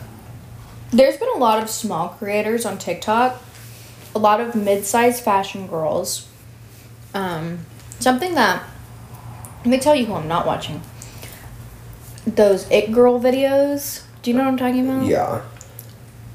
There's 0.92 1.18
been 1.18 1.30
a 1.36 1.40
lot 1.40 1.62
of 1.62 1.70
small 1.70 2.10
creators 2.10 2.66
on 2.66 2.78
TikTok, 2.78 3.42
a 4.14 4.20
lot 4.20 4.42
of 4.42 4.54
mid-sized 4.54 5.24
fashion 5.24 5.66
girls. 5.68 6.28
Um, 7.14 7.66
something 8.00 8.36
that 8.36 8.64
let 9.60 9.68
me 9.68 9.80
tell 9.80 9.96
you 9.96 10.06
who 10.06 10.14
I'm 10.14 10.28
not 10.28 10.46
watching. 10.46 10.82
Those 12.26 12.70
it 12.70 12.92
girl 12.92 13.20
videos. 13.20 14.04
Do 14.22 14.32
you 14.32 14.38
know 14.38 14.44
what 14.44 14.50
I'm 14.50 14.58
talking 14.58 14.88
about? 14.88 15.06
Yeah. 15.06 15.42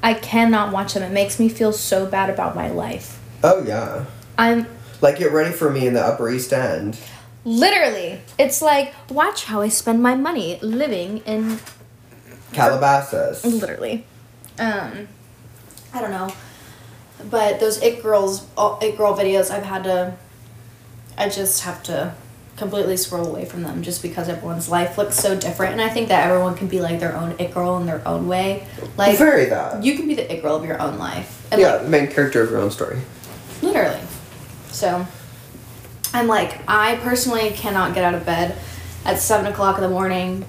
I 0.03 0.13
cannot 0.13 0.71
watch 0.71 0.93
them. 0.93 1.03
It 1.03 1.11
makes 1.11 1.39
me 1.39 1.49
feel 1.49 1.73
so 1.73 2.05
bad 2.05 2.29
about 2.29 2.55
my 2.55 2.69
life. 2.69 3.19
Oh, 3.43 3.63
yeah. 3.63 4.05
I'm 4.37 4.67
Like, 5.01 5.17
get 5.19 5.31
ready 5.31 5.51
for 5.53 5.69
me 5.69 5.87
in 5.87 5.93
the 5.93 6.01
Upper 6.01 6.29
East 6.29 6.53
End. 6.53 6.97
literally. 7.45 8.21
It's 8.37 8.61
like 8.61 8.93
watch 9.09 9.45
how 9.45 9.61
I 9.61 9.69
spend 9.69 10.01
my 10.03 10.15
money 10.15 10.59
living 10.61 11.19
in 11.19 11.59
Calabasas. 12.53 13.43
literally. 13.45 14.05
Um, 14.59 15.07
I 15.93 16.01
don't 16.01 16.11
know. 16.11 16.33
But 17.29 17.59
those 17.59 17.81
it 17.81 18.01
girls, 18.03 18.45
all- 18.57 18.77
it 18.81 18.97
girl 18.97 19.15
videos, 19.17 19.49
I've 19.51 19.63
had 19.65 19.83
to. 19.85 20.13
I 21.17 21.29
just 21.29 21.63
have 21.63 21.81
to 21.83 22.13
completely 22.57 22.97
scroll 22.97 23.27
away 23.27 23.45
from 23.45 23.61
them 23.61 23.83
just 23.83 24.01
because 24.01 24.27
everyone's 24.27 24.67
life 24.67 24.97
looks 24.97 25.15
so 25.15 25.39
different, 25.39 25.73
and 25.73 25.81
I 25.81 25.89
think 25.89 26.09
that 26.09 26.25
everyone 26.25 26.55
can 26.55 26.67
be 26.67 26.81
like 26.81 26.99
their 26.99 27.15
own 27.15 27.35
it 27.39 27.53
girl 27.53 27.77
in 27.77 27.85
their 27.85 28.05
own 28.07 28.27
way. 28.27 28.67
Like 28.97 29.17
Very 29.17 29.45
that. 29.45 29.83
you 29.83 29.95
can 29.95 30.07
be 30.07 30.15
the 30.15 30.31
it 30.33 30.41
girl 30.41 30.55
of 30.55 30.65
your 30.65 30.81
own 30.81 30.97
life. 30.97 31.47
And 31.51 31.61
yeah, 31.61 31.73
like, 31.73 31.83
the 31.83 31.89
main 31.89 32.07
character 32.07 32.41
of 32.41 32.49
your 32.49 32.59
own 32.59 32.71
story. 32.71 32.99
literally. 33.61 34.01
So, 34.71 35.05
I'm 36.13 36.27
like, 36.27 36.59
I 36.67 36.95
personally 36.97 37.51
cannot 37.51 37.93
get 37.93 38.03
out 38.03 38.15
of 38.15 38.25
bed 38.25 38.57
at 39.05 39.19
seven 39.19 39.45
o'clock 39.51 39.77
in 39.77 39.83
the 39.83 39.89
morning, 39.89 40.45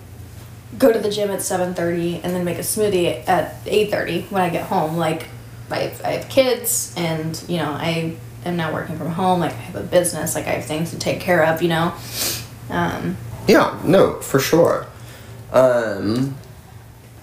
go 0.79 0.93
to 0.93 0.99
the 0.99 1.11
gym 1.11 1.31
at 1.31 1.43
seven 1.43 1.75
thirty, 1.75 2.17
and 2.17 2.35
then 2.35 2.45
make 2.45 2.57
a 2.59 2.63
smoothie 2.63 3.29
at 3.29 3.57
eight 3.67 3.91
thirty 3.91 4.23
when 4.31 4.43
I 4.43 4.49
get 4.51 4.65
home. 4.67 4.97
Like, 4.97 5.27
I 5.71 5.81
have, 5.81 6.03
I 6.05 6.11
have 6.13 6.29
kids, 6.31 6.95
and 6.97 7.43
you 7.49 7.59
know, 7.59 7.71
I 7.71 8.17
am 8.45 8.57
now 8.57 8.72
working 8.72 8.97
from 8.97 9.09
home. 9.09 9.41
Like, 9.41 9.53
I 9.53 9.57
have 9.57 9.76
a 9.76 9.82
business. 9.82 10.34
Like, 10.34 10.47
I 10.47 10.51
have 10.51 10.64
things 10.64 10.91
to 10.91 10.99
take 10.99 11.20
care 11.20 11.45
of. 11.45 11.62
You 11.62 11.68
know. 11.68 11.95
Um, 12.70 13.16
Yeah, 13.47 13.78
no, 13.84 14.20
for 14.20 14.39
sure. 14.39 14.86
Um, 15.53 16.36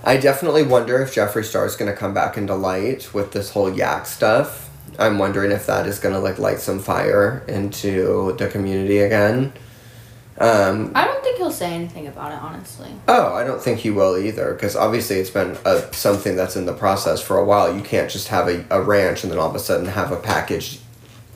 I 0.04 0.18
definitely 0.18 0.64
wonder 0.64 1.02
if 1.02 1.14
Jeffree 1.16 1.44
Star 1.46 1.66
is 1.66 1.76
going 1.76 1.92
to 1.92 1.98
come 1.98 2.14
back 2.14 2.38
into 2.38 2.56
light 2.56 3.14
with 3.14 3.32
this 3.32 3.52
whole 3.52 3.74
yak 3.74 4.06
stuff. 4.06 4.70
I'm 4.98 5.18
wondering 5.18 5.52
if 5.52 5.66
that 5.66 5.88
is 5.88 6.00
going 6.00 6.14
to 6.14 6.20
like 6.20 6.40
light 6.40 6.60
some 6.60 6.80
fire 6.80 7.44
into 7.48 8.36
the 8.38 8.48
community 8.48 9.00
again. 9.00 9.54
Um, 10.38 10.92
I 10.94 11.06
don't 11.06 11.24
think 11.24 11.38
he'll 11.38 11.52
say 11.52 11.74
anything 11.74 12.08
about 12.08 12.34
it, 12.34 12.40
honestly. 12.40 12.92
oh, 13.08 13.34
I 13.34 13.46
don't 13.46 13.62
think 13.62 13.80
he 13.80 13.90
will 13.90 14.18
either, 14.18 14.54
because 14.54 14.76
obviously 14.76 15.18
it's 15.18 15.30
been 15.30 15.58
a, 15.64 15.94
something 15.94 16.36
that's 16.36 16.56
in 16.56 16.66
the 16.66 16.74
process 16.74 17.22
for 17.22 17.38
a 17.38 17.46
while. 17.46 17.74
You 17.76 17.82
can't 17.82 18.12
just 18.12 18.28
have 18.28 18.48
a, 18.50 18.66
a 18.70 18.82
ranch 18.82 19.24
and 19.24 19.32
then 19.32 19.40
all 19.40 19.50
of 19.50 19.56
a 19.56 19.60
sudden 19.60 19.86
have 19.88 20.12
a 20.12 20.18
packaged 20.18 20.82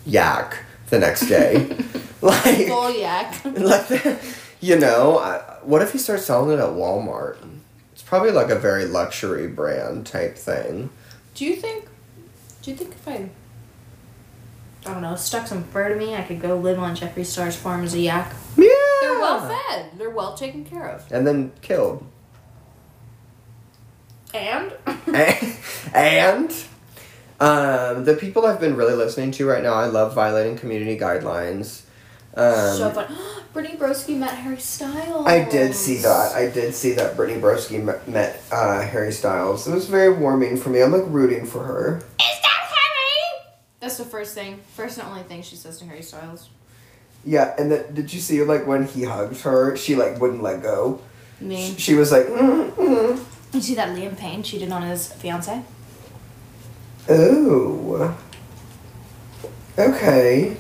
yak 0.10 0.58
the 0.90 1.00
next 1.00 1.28
day. 1.28 1.68
like, 2.22 2.68
Full 2.68 2.92
yak. 2.92 3.44
like 3.46 4.20
you 4.60 4.78
know 4.78 5.20
I, 5.20 5.38
what 5.64 5.82
if 5.82 5.92
he 5.92 5.98
starts 5.98 6.26
selling 6.26 6.58
it 6.58 6.62
at 6.62 6.70
walmart 6.70 7.38
It's 7.94 8.02
probably 8.02 8.32
like 8.32 8.50
a 8.50 8.56
very 8.60 8.86
luxury 8.86 9.48
brand 9.48 10.06
type 10.06 10.36
thing. 10.38 10.90
Do 11.36 11.46
you 11.46 11.56
think? 11.56 11.86
Do 12.62 12.72
you 12.72 12.78
think 12.78 12.92
if 12.92 13.08
I, 13.08 13.30
I 14.86 14.94
don't 14.94 15.02
know, 15.02 15.16
stuck 15.16 15.48
some 15.48 15.64
fur 15.64 15.88
to 15.90 15.96
me, 15.96 16.16
I 16.16 16.24
could 16.24 16.42
go 16.42 16.58
live 16.58 16.78
on 16.80 16.96
Jeffree 16.96 17.26
Star's 17.26 17.56
farm 17.56 17.84
as 17.86 17.94
a 17.94 18.00
yak? 18.00 18.34
Yeah. 18.58 18.68
They're 19.02 19.20
well 19.20 19.48
fed. 19.48 19.92
They're 19.98 20.10
well 20.10 20.34
taken 20.36 20.66
care 20.66 20.90
of. 20.90 21.10
And 21.12 21.26
then 21.26 21.54
killed. 21.62 22.06
And 24.34 24.74
and 25.94 26.52
um, 27.40 28.04
the 28.04 28.16
people 28.16 28.46
I've 28.46 28.60
been 28.60 28.76
really 28.76 28.94
listening 28.94 29.32
to 29.32 29.48
right 29.48 29.64
now, 29.64 29.74
I 29.74 29.86
love 29.86 30.14
violating 30.14 30.58
community 30.58 30.98
guidelines. 30.98 31.84
Um, 32.36 32.78
so 32.78 32.90
fun. 32.92 33.16
Brittany 33.54 33.78
Broski 33.78 34.16
met 34.16 34.32
Harry 34.32 34.60
Styles. 34.60 35.26
I 35.26 35.44
did 35.50 35.74
see 35.74 35.98
that. 35.98 36.34
I 36.36 36.50
did 36.50 36.76
see 36.76 36.94
that 36.94 37.16
Brittany 37.16 37.42
Broski 37.42 37.84
met, 37.84 38.08
met 38.08 38.42
uh, 38.52 38.82
Harry 38.82 39.12
Styles. 39.12 39.68
It 39.68 39.74
was 39.74 39.88
very 39.88 40.14
warming 40.14 40.56
for 40.58 40.70
me. 40.70 40.82
I'm 40.82 40.92
like 40.92 41.06
rooting 41.08 41.46
for 41.46 41.64
her. 41.64 41.98
Is 41.98 42.42
that 42.42 42.74
Harry? 42.76 43.46
That's 43.80 43.98
the 43.98 44.06
first 44.06 44.36
thing, 44.36 44.60
first 44.76 45.00
and 45.00 45.08
only 45.08 45.24
thing 45.24 45.42
she 45.42 45.56
says 45.56 45.80
to 45.80 45.86
Harry 45.86 46.04
Styles. 46.04 46.50
Yeah, 47.26 47.56
and 47.58 47.72
then 47.72 47.94
did 47.94 48.14
you 48.14 48.20
see 48.20 48.44
like 48.44 48.68
when 48.68 48.86
he 48.86 49.04
hugged 49.04 49.42
her, 49.42 49.76
she 49.76 49.96
like 49.96 50.20
wouldn't 50.20 50.44
let 50.44 50.62
go. 50.62 51.02
Me. 51.42 51.74
She 51.78 51.96
was 51.96 52.12
like, 52.12 52.28
mm, 52.28 52.72
mm. 52.72 53.26
You 53.54 53.62
see 53.62 53.76
that 53.76 53.96
Liam 53.98 54.18
Payne 54.18 54.44
cheated 54.44 54.72
on 54.72 54.84
his 54.84 55.12
fiance? 55.14 55.64
Oh, 57.08 58.18
okay. 59.78 60.58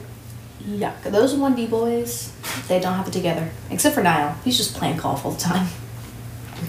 Yuck. 0.63 1.03
Those 1.03 1.33
1D 1.35 1.69
boys, 1.69 2.31
they 2.67 2.79
don't 2.79 2.93
have 2.93 3.07
it 3.07 3.13
together. 3.13 3.49
Except 3.71 3.95
for 3.95 4.03
Niall. 4.03 4.35
He's 4.43 4.57
just 4.57 4.75
playing 4.75 4.97
golf 4.97 5.25
all 5.25 5.31
the 5.31 5.39
time. 5.39 5.67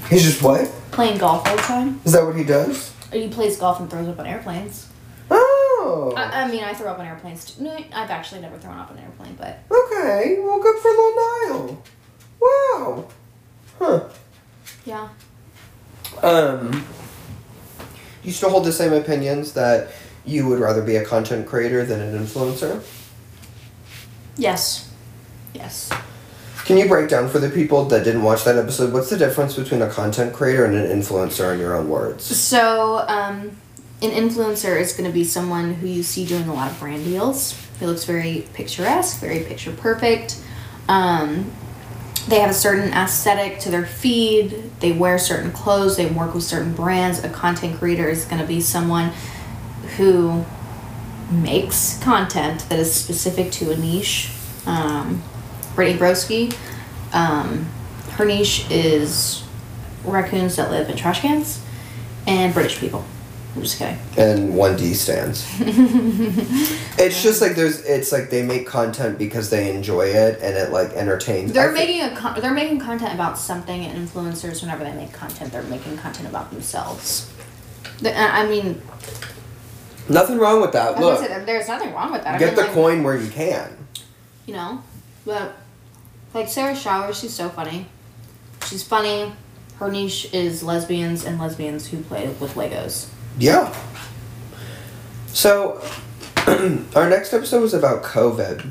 He's 0.09 0.23
just 0.23 0.43
what? 0.43 0.67
Playing 0.93 1.19
golf 1.19 1.47
all 1.47 1.57
the 1.57 1.63
time. 1.63 2.01
Is 2.05 2.13
that 2.13 2.25
what 2.25 2.37
he 2.37 2.45
does? 2.45 2.95
He 3.13 3.29
plays 3.29 3.57
golf 3.57 3.81
and 3.81 3.91
throws 3.91 4.09
up 4.09 4.19
on 4.19 4.27
airplanes. 4.27 4.89
Oh. 5.31 6.15
I, 6.17 6.43
I 6.45 6.51
mean, 6.51 6.63
I 6.63 6.75
throw 6.75 6.91
up 6.91 6.99
on 6.99 7.07
airplanes 7.07 7.45
too. 7.45 7.65
No, 7.65 7.73
I've 7.73 8.11
actually 8.11 8.41
never 8.41 8.57
thrown 8.59 8.79
up 8.79 8.91
on 8.91 8.99
an 8.99 9.05
airplane, 9.05 9.35
but 9.37 9.59
Okay, 9.71 10.39
well, 10.41 10.61
good 10.61 10.79
for 10.79 10.89
little 10.89 11.15
Niall. 11.17 11.83
Wow. 12.41 13.09
Huh. 13.79 14.09
yeah. 14.85 15.09
Um, 16.23 16.85
you 18.23 18.33
still 18.33 18.51
hold 18.51 18.65
the 18.65 18.73
same 18.73 18.93
opinions 18.93 19.53
that 19.55 19.89
you 20.25 20.47
would 20.49 20.61
rather 20.61 20.83
be 20.83 20.97
a 20.97 21.05
content 21.05 21.47
creator 21.47 21.85
than 21.85 22.01
an 22.01 22.19
influencer? 22.19 22.83
Yes. 24.37 24.93
Yes. 25.55 25.91
Can 26.65 26.77
you 26.77 26.87
break 26.87 27.09
down 27.09 27.29
for 27.29 27.39
the 27.39 27.51
people 27.51 27.85
that 27.87 28.05
didn't 28.05 28.23
watch 28.23 28.45
that 28.45 28.57
episode 28.57 28.93
what's 28.93 29.11
the 29.11 29.17
difference 29.17 29.57
between 29.57 29.83
a 29.83 29.91
content 29.91 30.33
creator 30.33 30.65
and 30.65 30.77
an 30.77 30.87
influencer 30.87 31.53
in 31.53 31.59
your 31.59 31.75
own 31.75 31.89
words? 31.89 32.25
So, 32.25 33.05
um, 33.09 33.57
an 34.03 34.11
influencer 34.11 34.81
is 34.81 34.93
going 34.93 35.09
to 35.09 35.13
be 35.13 35.25
someone 35.25 35.75
who 35.75 35.87
you 35.87 36.03
see 36.03 36.25
doing 36.25 36.49
a 36.49 36.55
lot 36.55 36.71
of 36.71 36.79
brand 36.79 37.05
deals. 37.05 37.59
He 37.79 37.87
looks 37.87 38.05
very 38.05 38.47
picturesque, 38.55 39.21
very 39.21 39.41
picture 39.41 39.73
perfect. 39.73 40.41
Um, 40.89 41.51
they 42.31 42.39
have 42.39 42.51
a 42.51 42.55
certain 42.55 42.93
aesthetic 42.93 43.59
to 43.61 43.71
their 43.71 43.85
feed. 43.85 44.71
They 44.79 44.93
wear 44.93 45.19
certain 45.19 45.51
clothes. 45.51 45.97
They 45.97 46.07
work 46.07 46.33
with 46.33 46.45
certain 46.45 46.73
brands. 46.73 47.23
A 47.25 47.29
content 47.29 47.79
creator 47.79 48.09
is 48.09 48.25
going 48.25 48.41
to 48.41 48.47
be 48.47 48.61
someone 48.61 49.13
who 49.97 50.45
makes 51.31 51.99
content 52.03 52.69
that 52.69 52.79
is 52.79 52.95
specific 52.95 53.51
to 53.53 53.73
a 53.73 53.77
niche. 53.77 54.31
Um, 54.65 55.23
Brittany 55.75 55.99
Broski, 55.99 56.57
um, 57.13 57.69
her 58.13 58.25
niche 58.25 58.67
is 58.71 59.45
raccoons 60.05 60.57
that 60.57 60.71
live 60.71 60.89
in 60.89 60.97
trash 60.97 61.21
cans 61.21 61.65
and 62.27 62.55
British 62.55 62.79
people. 62.79 63.05
I'm 63.55 63.63
just 63.63 63.79
kidding. 63.79 63.99
And 64.17 64.53
1D 64.55 64.95
stands. 64.95 65.45
it's 66.99 67.23
just 67.23 67.41
like 67.41 67.57
there's 67.57 67.85
it's 67.85 68.13
like 68.13 68.31
they 68.31 68.43
make 68.43 68.67
content 68.67 69.19
because 69.19 69.51
they 69.51 69.75
enjoy 69.75 70.07
it 70.07 70.41
and 70.41 70.57
it 70.57 70.71
like 70.71 70.93
entertains. 70.93 71.53
They're 71.53 71.71
I 71.71 71.73
making 71.73 72.03
a 72.03 72.15
con- 72.17 72.41
they're 72.41 72.55
making 72.55 72.79
content 72.79 73.13
about 73.13 73.37
something. 73.39 73.85
And 73.85 74.09
influencers, 74.09 74.63
whenever 74.63 74.85
they 74.85 74.93
make 74.93 75.13
content, 75.13 75.53
they're 75.53 75.63
making 75.65 75.97
content 75.99 76.29
about 76.29 76.51
themselves. 76.53 77.33
The- 77.99 78.17
I 78.17 78.43
I 78.45 78.49
mean, 78.49 78.81
nothing 80.09 80.39
wrong 80.39 80.61
with 80.61 80.73
that. 80.73 80.99
Look, 81.01 81.21
gonna 81.21 81.45
there's 81.45 81.67
nothing 81.69 81.93
wrong 81.93 82.13
with 82.13 82.23
that. 82.25 82.37
I 82.37 82.39
get 82.39 82.47
mean, 82.49 82.55
the 82.57 82.63
like, 82.63 82.73
coin 82.73 83.03
where 83.03 83.17
you 83.17 83.31
can. 83.31 83.77
you 84.47 84.55
know, 84.55 84.83
but 85.25 85.57
like 86.35 86.49
Sarah 86.49 86.77
Showers, 86.77 87.19
she's 87.19 87.35
so 87.35 87.49
funny. 87.49 87.87
She's 88.67 88.85
funny. 88.85 89.33
Her 89.79 89.91
niche 89.91 90.33
is 90.33 90.63
lesbians 90.63 91.25
and 91.25 91.41
lesbians 91.41 91.89
who 91.89 92.03
play 92.03 92.29
with 92.39 92.55
Legos. 92.55 93.09
Yeah. 93.41 93.75
So, 95.29 95.83
our 96.95 97.09
next 97.09 97.33
episode 97.33 97.63
was 97.63 97.73
about 97.73 98.03
COVID. 98.03 98.69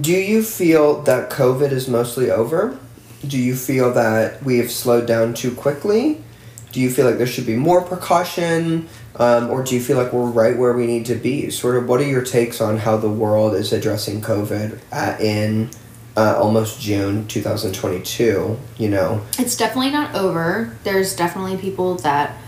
Do 0.00 0.12
you 0.12 0.42
feel 0.42 1.02
that 1.02 1.28
COVID 1.28 1.72
is 1.72 1.88
mostly 1.88 2.30
over? 2.30 2.78
Do 3.26 3.38
you 3.38 3.54
feel 3.54 3.92
that 3.92 4.42
we 4.42 4.56
have 4.56 4.70
slowed 4.70 5.06
down 5.06 5.34
too 5.34 5.54
quickly? 5.54 6.24
Do 6.72 6.80
you 6.80 6.90
feel 6.90 7.04
like 7.04 7.18
there 7.18 7.26
should 7.26 7.44
be 7.44 7.54
more 7.54 7.82
precaution? 7.82 8.88
Um, 9.16 9.50
or 9.50 9.62
do 9.62 9.74
you 9.74 9.82
feel 9.82 9.98
like 9.98 10.14
we're 10.14 10.24
right 10.24 10.56
where 10.56 10.72
we 10.72 10.86
need 10.86 11.04
to 11.06 11.14
be? 11.14 11.50
Sort 11.50 11.76
of, 11.76 11.86
what 11.86 12.00
are 12.00 12.08
your 12.08 12.24
takes 12.24 12.62
on 12.62 12.78
how 12.78 12.96
the 12.96 13.10
world 13.10 13.54
is 13.54 13.74
addressing 13.74 14.22
COVID 14.22 14.80
at, 14.90 15.20
in 15.20 15.68
uh, 16.16 16.38
almost 16.38 16.80
June 16.80 17.28
2022? 17.28 18.58
You 18.78 18.88
know? 18.88 19.20
It's 19.38 19.54
definitely 19.54 19.90
not 19.90 20.14
over. 20.14 20.74
There's 20.82 21.14
definitely 21.14 21.58
people 21.58 21.96
that 21.96 22.38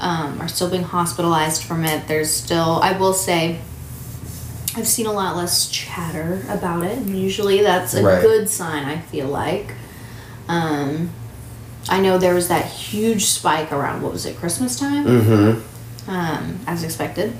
um, 0.00 0.40
are 0.40 0.48
still 0.48 0.68
being 0.70 0.82
hospitalized 0.82 1.62
from 1.62 1.84
it. 1.84 2.08
There's 2.08 2.30
still, 2.30 2.80
I 2.82 2.92
will 2.98 3.12
say, 3.14 3.60
I've 4.76 4.88
seen 4.88 5.06
a 5.06 5.12
lot 5.12 5.36
less 5.36 5.68
chatter 5.68 6.42
about 6.48 6.84
it. 6.84 6.98
And 6.98 7.16
usually 7.18 7.62
that's 7.62 7.94
a 7.94 8.02
Right. 8.02 8.20
good 8.20 8.48
sign, 8.48 8.84
I 8.84 8.98
feel 9.00 9.28
like. 9.28 9.72
Um, 10.48 11.10
I 11.88 12.00
know 12.00 12.18
there 12.18 12.34
was 12.34 12.48
that 12.48 12.64
huge 12.66 13.26
spike 13.26 13.70
around, 13.72 14.02
what 14.02 14.12
was 14.12 14.26
it, 14.26 14.36
Christmas 14.36 14.78
time? 14.78 15.04
Mm 15.06 15.22
hmm. 15.24 16.10
um, 16.10 16.58
as 16.66 16.82
expected. 16.82 17.32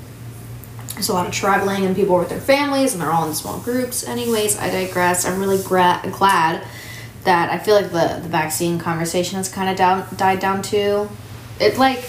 There's 0.93 1.09
a 1.09 1.13
lot 1.13 1.27
of 1.27 1.33
traveling 1.33 1.85
and 1.85 1.93
people 1.95 2.15
are 2.15 2.19
with 2.19 2.29
their 2.29 2.39
families 2.39 2.93
and 2.93 3.01
they're 3.01 3.11
all 3.11 3.27
in 3.27 3.35
small 3.35 3.59
groups. 3.59 4.07
Anyways, 4.07 4.57
I 4.57 4.69
digress. 4.69 5.25
I'm 5.25 5.39
really 5.41 5.61
gra- 5.61 6.01
glad 6.13 6.63
that 7.25 7.49
I 7.51 7.57
feel 7.59 7.75
like 7.75 7.91
the, 7.91 8.21
the 8.21 8.29
vaccine 8.29 8.79
conversation 8.79 9.35
has 9.37 9.49
kind 9.49 9.69
of 9.69 9.75
down, 9.75 10.07
died 10.15 10.39
down 10.39 10.61
too. 10.61 11.09
It 11.59 11.77
like, 11.77 11.99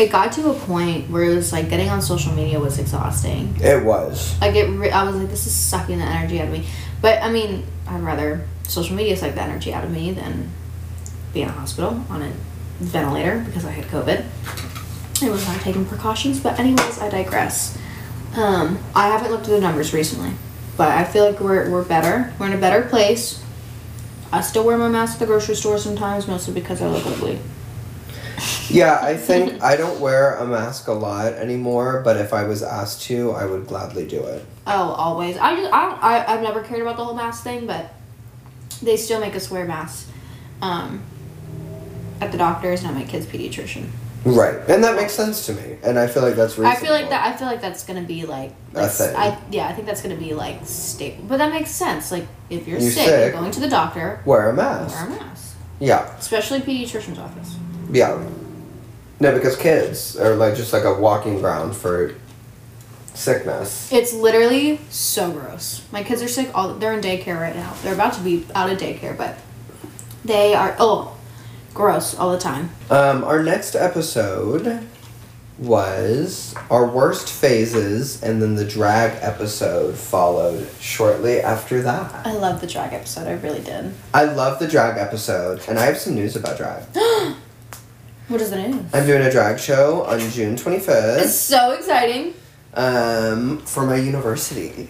it 0.00 0.10
got 0.10 0.32
to 0.32 0.50
a 0.50 0.54
point 0.54 1.10
where 1.10 1.24
it 1.24 1.34
was 1.34 1.52
like 1.52 1.68
getting 1.68 1.90
on 1.90 2.00
social 2.00 2.32
media 2.32 2.58
was 2.58 2.78
exhausting. 2.78 3.54
It 3.60 3.84
was. 3.84 4.40
Like 4.40 4.54
it, 4.54 4.66
re- 4.68 4.90
I 4.90 5.04
was 5.04 5.14
like, 5.14 5.28
this 5.28 5.46
is 5.46 5.54
sucking 5.54 5.98
the 5.98 6.04
energy 6.04 6.40
out 6.40 6.46
of 6.46 6.52
me. 6.52 6.66
But 7.02 7.22
I 7.22 7.30
mean, 7.30 7.66
I'd 7.86 8.00
rather 8.00 8.46
social 8.66 8.96
media 8.96 9.16
suck 9.16 9.34
the 9.34 9.42
energy 9.42 9.74
out 9.74 9.84
of 9.84 9.90
me 9.90 10.12
than 10.12 10.50
be 11.34 11.42
in 11.42 11.48
a 11.48 11.52
hospital 11.52 12.02
on 12.08 12.22
a 12.22 12.32
ventilator 12.78 13.42
because 13.44 13.64
I 13.64 13.72
had 13.72 13.84
COVID. 13.86 14.24
I 15.22 15.30
was 15.30 15.46
not 15.46 15.60
taking 15.60 15.84
precautions, 15.84 16.40
but 16.40 16.58
anyways, 16.58 16.98
I 16.98 17.10
digress. 17.10 17.76
Um, 18.34 18.78
I 18.94 19.08
haven't 19.08 19.30
looked 19.30 19.44
at 19.44 19.50
the 19.50 19.60
numbers 19.60 19.92
recently, 19.92 20.30
but 20.78 20.88
I 20.88 21.04
feel 21.04 21.26
like 21.26 21.40
we're 21.40 21.68
we're 21.70 21.84
better. 21.84 22.32
We're 22.38 22.46
in 22.46 22.52
a 22.54 22.58
better 22.58 22.88
place. 22.88 23.44
I 24.32 24.40
still 24.40 24.64
wear 24.64 24.78
my 24.78 24.88
mask 24.88 25.14
at 25.14 25.18
the 25.18 25.26
grocery 25.26 25.56
store 25.56 25.76
sometimes, 25.76 26.26
mostly 26.26 26.54
because 26.54 26.80
I 26.80 26.88
look 26.88 27.04
ugly. 27.04 27.40
Yeah, 28.70 28.98
I 29.02 29.16
think 29.16 29.62
I 29.62 29.76
don't 29.76 30.00
wear 30.00 30.36
a 30.36 30.46
mask 30.46 30.86
a 30.88 30.92
lot 30.92 31.32
anymore, 31.34 32.02
but 32.04 32.16
if 32.16 32.32
I 32.32 32.44
was 32.44 32.62
asked 32.62 33.02
to, 33.02 33.32
I 33.32 33.44
would 33.44 33.66
gladly 33.66 34.06
do 34.06 34.22
it. 34.24 34.44
Oh, 34.66 34.90
always. 34.92 35.36
I 35.36 35.56
just 35.56 35.72
I 35.72 35.86
don't, 35.88 36.02
I 36.02 36.24
I've 36.34 36.42
never 36.42 36.62
cared 36.62 36.82
about 36.82 36.96
the 36.96 37.04
whole 37.04 37.14
mask 37.14 37.42
thing, 37.44 37.66
but 37.66 37.92
they 38.82 38.96
still 38.96 39.20
make 39.20 39.34
us 39.34 39.50
wear 39.50 39.64
masks. 39.64 40.08
Um, 40.62 41.02
at 42.20 42.32
the 42.32 42.38
doctors 42.38 42.82
not 42.82 42.94
my 42.94 43.04
kid's 43.04 43.26
pediatrician. 43.26 43.88
Right, 44.22 44.54
and 44.68 44.84
that 44.84 44.96
makes 44.96 45.14
sense 45.14 45.46
to 45.46 45.54
me, 45.54 45.78
and 45.82 45.98
I 45.98 46.06
feel 46.06 46.22
like 46.22 46.34
that's 46.36 46.58
reasonable. 46.58 46.76
I 46.76 46.80
feel 46.80 46.92
like 46.92 47.08
that. 47.08 47.26
I 47.34 47.36
feel 47.38 47.46
like 47.46 47.62
that's 47.62 47.84
gonna 47.84 48.02
be 48.02 48.26
like. 48.26 48.52
A 48.74 48.82
like. 48.82 49.00
I 49.00 49.38
yeah, 49.50 49.66
I 49.68 49.72
think 49.72 49.86
that's 49.86 50.02
gonna 50.02 50.14
be 50.16 50.34
like 50.34 50.60
staple. 50.66 51.24
But 51.24 51.38
that 51.38 51.50
makes 51.50 51.70
sense. 51.70 52.12
Like 52.12 52.26
if 52.50 52.68
you're, 52.68 52.78
You're 52.78 52.90
sick, 52.90 53.06
sick. 53.06 53.18
you're 53.32 53.40
going 53.40 53.50
to 53.52 53.60
the 53.60 53.68
doctor, 53.70 54.20
Wear 54.26 54.50
a 54.50 54.52
mask. 54.52 54.94
wear 54.94 55.06
a 55.06 55.20
mask, 55.22 55.56
Yeah, 55.78 56.14
especially 56.18 56.60
pediatrician's 56.60 57.18
office. 57.18 57.56
yeah. 57.90 58.22
No, 59.20 59.34
because 59.34 59.54
kids 59.54 60.16
are 60.16 60.34
like 60.34 60.56
just 60.56 60.72
like 60.72 60.84
a 60.84 60.94
walking 60.94 61.40
ground 61.40 61.76
for 61.76 62.14
sickness. 63.12 63.92
It's 63.92 64.14
literally 64.14 64.80
so 64.88 65.30
gross. 65.30 65.86
My 65.92 66.02
kids 66.02 66.22
are 66.22 66.28
sick. 66.28 66.50
All 66.54 66.72
they're 66.74 66.94
in 66.94 67.02
daycare 67.02 67.38
right 67.38 67.54
now. 67.54 67.74
They're 67.82 67.92
about 67.92 68.14
to 68.14 68.22
be 68.22 68.46
out 68.54 68.70
of 68.70 68.78
daycare, 68.78 69.16
but 69.16 69.38
they 70.24 70.54
are 70.54 70.74
oh, 70.78 71.18
gross 71.74 72.14
all 72.16 72.32
the 72.32 72.38
time. 72.38 72.70
Um, 72.88 73.22
our 73.22 73.42
next 73.42 73.74
episode 73.74 74.88
was 75.58 76.54
our 76.70 76.86
worst 76.86 77.30
phases, 77.30 78.22
and 78.22 78.40
then 78.40 78.54
the 78.54 78.64
drag 78.64 79.18
episode 79.20 79.96
followed 79.96 80.66
shortly 80.80 81.40
after 81.40 81.82
that. 81.82 82.26
I 82.26 82.32
love 82.32 82.62
the 82.62 82.66
drag 82.66 82.94
episode. 82.94 83.28
I 83.28 83.32
really 83.32 83.60
did. 83.60 83.92
I 84.14 84.24
love 84.24 84.58
the 84.58 84.66
drag 84.66 84.96
episode, 84.96 85.60
and 85.68 85.78
I 85.78 85.84
have 85.84 85.98
some 85.98 86.14
news 86.14 86.36
about 86.36 86.56
drag. 86.56 86.84
What 88.30 88.40
is 88.40 88.50
the 88.50 88.56
news? 88.56 88.84
I'm 88.94 89.06
doing 89.06 89.22
a 89.22 89.30
drag 89.30 89.58
show 89.58 90.04
on 90.04 90.20
June 90.30 90.54
25th 90.54 91.22
It's 91.22 91.34
so 91.34 91.72
exciting. 91.72 92.34
um, 92.74 93.58
for 93.58 93.84
my 93.84 93.96
university. 93.96 94.88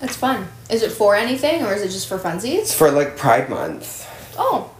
It's 0.00 0.14
fun. 0.14 0.46
Is 0.70 0.84
it 0.84 0.92
for 0.92 1.16
anything 1.16 1.64
or 1.64 1.72
is 1.74 1.82
it 1.82 1.88
just 1.88 2.06
for 2.08 2.16
funsies? 2.18 2.58
It's 2.60 2.72
for 2.74 2.92
like 2.92 3.16
Pride 3.16 3.50
Month. 3.50 4.06
Oh, 4.38 4.70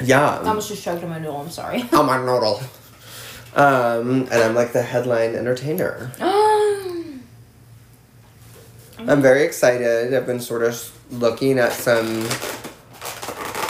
Yeah. 0.00 0.38
I 0.38 0.46
almost 0.46 0.68
just 0.68 0.84
choked 0.84 1.02
on 1.02 1.10
my 1.10 1.18
noodle. 1.18 1.40
I'm 1.40 1.50
sorry. 1.50 1.84
I'm 1.92 2.08
a 2.08 2.18
noodle. 2.24 2.60
Um, 3.56 4.28
and 4.30 4.34
I'm 4.34 4.54
like 4.54 4.72
the 4.72 4.82
headline 4.82 5.34
entertainer. 5.34 6.12
I'm 6.20 7.20
very 9.22 9.42
excited. 9.42 10.14
I've 10.14 10.26
been 10.26 10.38
sort 10.40 10.62
of 10.62 10.92
looking 11.10 11.58
at 11.58 11.72
some 11.72 12.22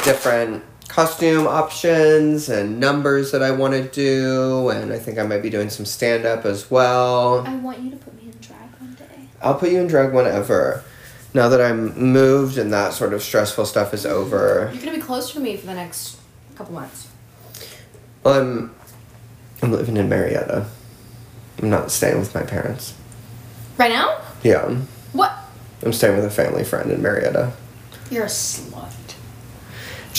different 0.05 0.64
costume 0.99 1.46
options 1.46 2.49
and 2.49 2.80
numbers 2.80 3.30
that 3.30 3.40
I 3.40 3.53
want 3.53 3.72
to 3.72 3.84
do, 3.84 4.68
and 4.70 4.92
I 4.92 4.99
think 4.99 5.16
I 5.16 5.22
might 5.22 5.42
be 5.42 5.49
doing 5.49 5.70
some 5.70 5.86
stand 5.86 6.26
up 6.26 6.44
as 6.44 6.72
well. 6.72 7.46
I 7.46 7.55
want 7.55 7.78
you 7.78 7.90
to 7.92 7.96
put 7.99 8.16
me 8.16 8.24
in 8.24 8.36
drag 8.40 8.68
one 8.80 8.94
day. 8.94 9.28
I'll 9.40 9.55
put 9.55 9.70
you 9.70 9.78
in 9.78 9.86
drag 9.86 10.12
whenever. 10.12 10.82
Now 11.34 11.49
that 11.51 11.61
I'm 11.61 11.96
moved 11.96 12.59
and 12.59 12.72
that 12.72 12.94
sort 12.94 13.12
of 13.12 13.22
stressful 13.22 13.66
stuff 13.66 13.94
is 13.94 14.05
mm-hmm. 14.05 14.12
over, 14.12 14.72
You're 14.74 14.82
gonna 14.82 14.96
be 14.96 15.01
closer 15.01 15.34
to 15.34 15.40
me 15.40 15.57
for 15.57 15.66
the 15.66 15.74
next 15.74 16.18
couple 16.57 16.74
months. 16.74 17.07
well, 18.24 18.40
I'm 18.40 18.74
I'm 19.62 19.70
living 19.70 19.96
in 19.99 20.09
Marietta. 20.09 20.66
I'm 21.62 21.70
not 21.70 21.92
staying 21.92 22.18
with 22.18 22.34
my 22.34 22.42
parents. 22.42 22.92
Right 23.76 23.92
now? 23.92 24.20
Yeah, 24.42 24.68
What? 25.12 25.32
I'm 25.80 25.92
staying 25.92 26.16
with 26.16 26.24
a 26.24 26.30
family 26.30 26.64
friend 26.64 26.90
in 26.90 27.01
Marietta. 27.01 27.53
You're 28.11 28.24
a 28.24 28.26
slut. 28.26 28.68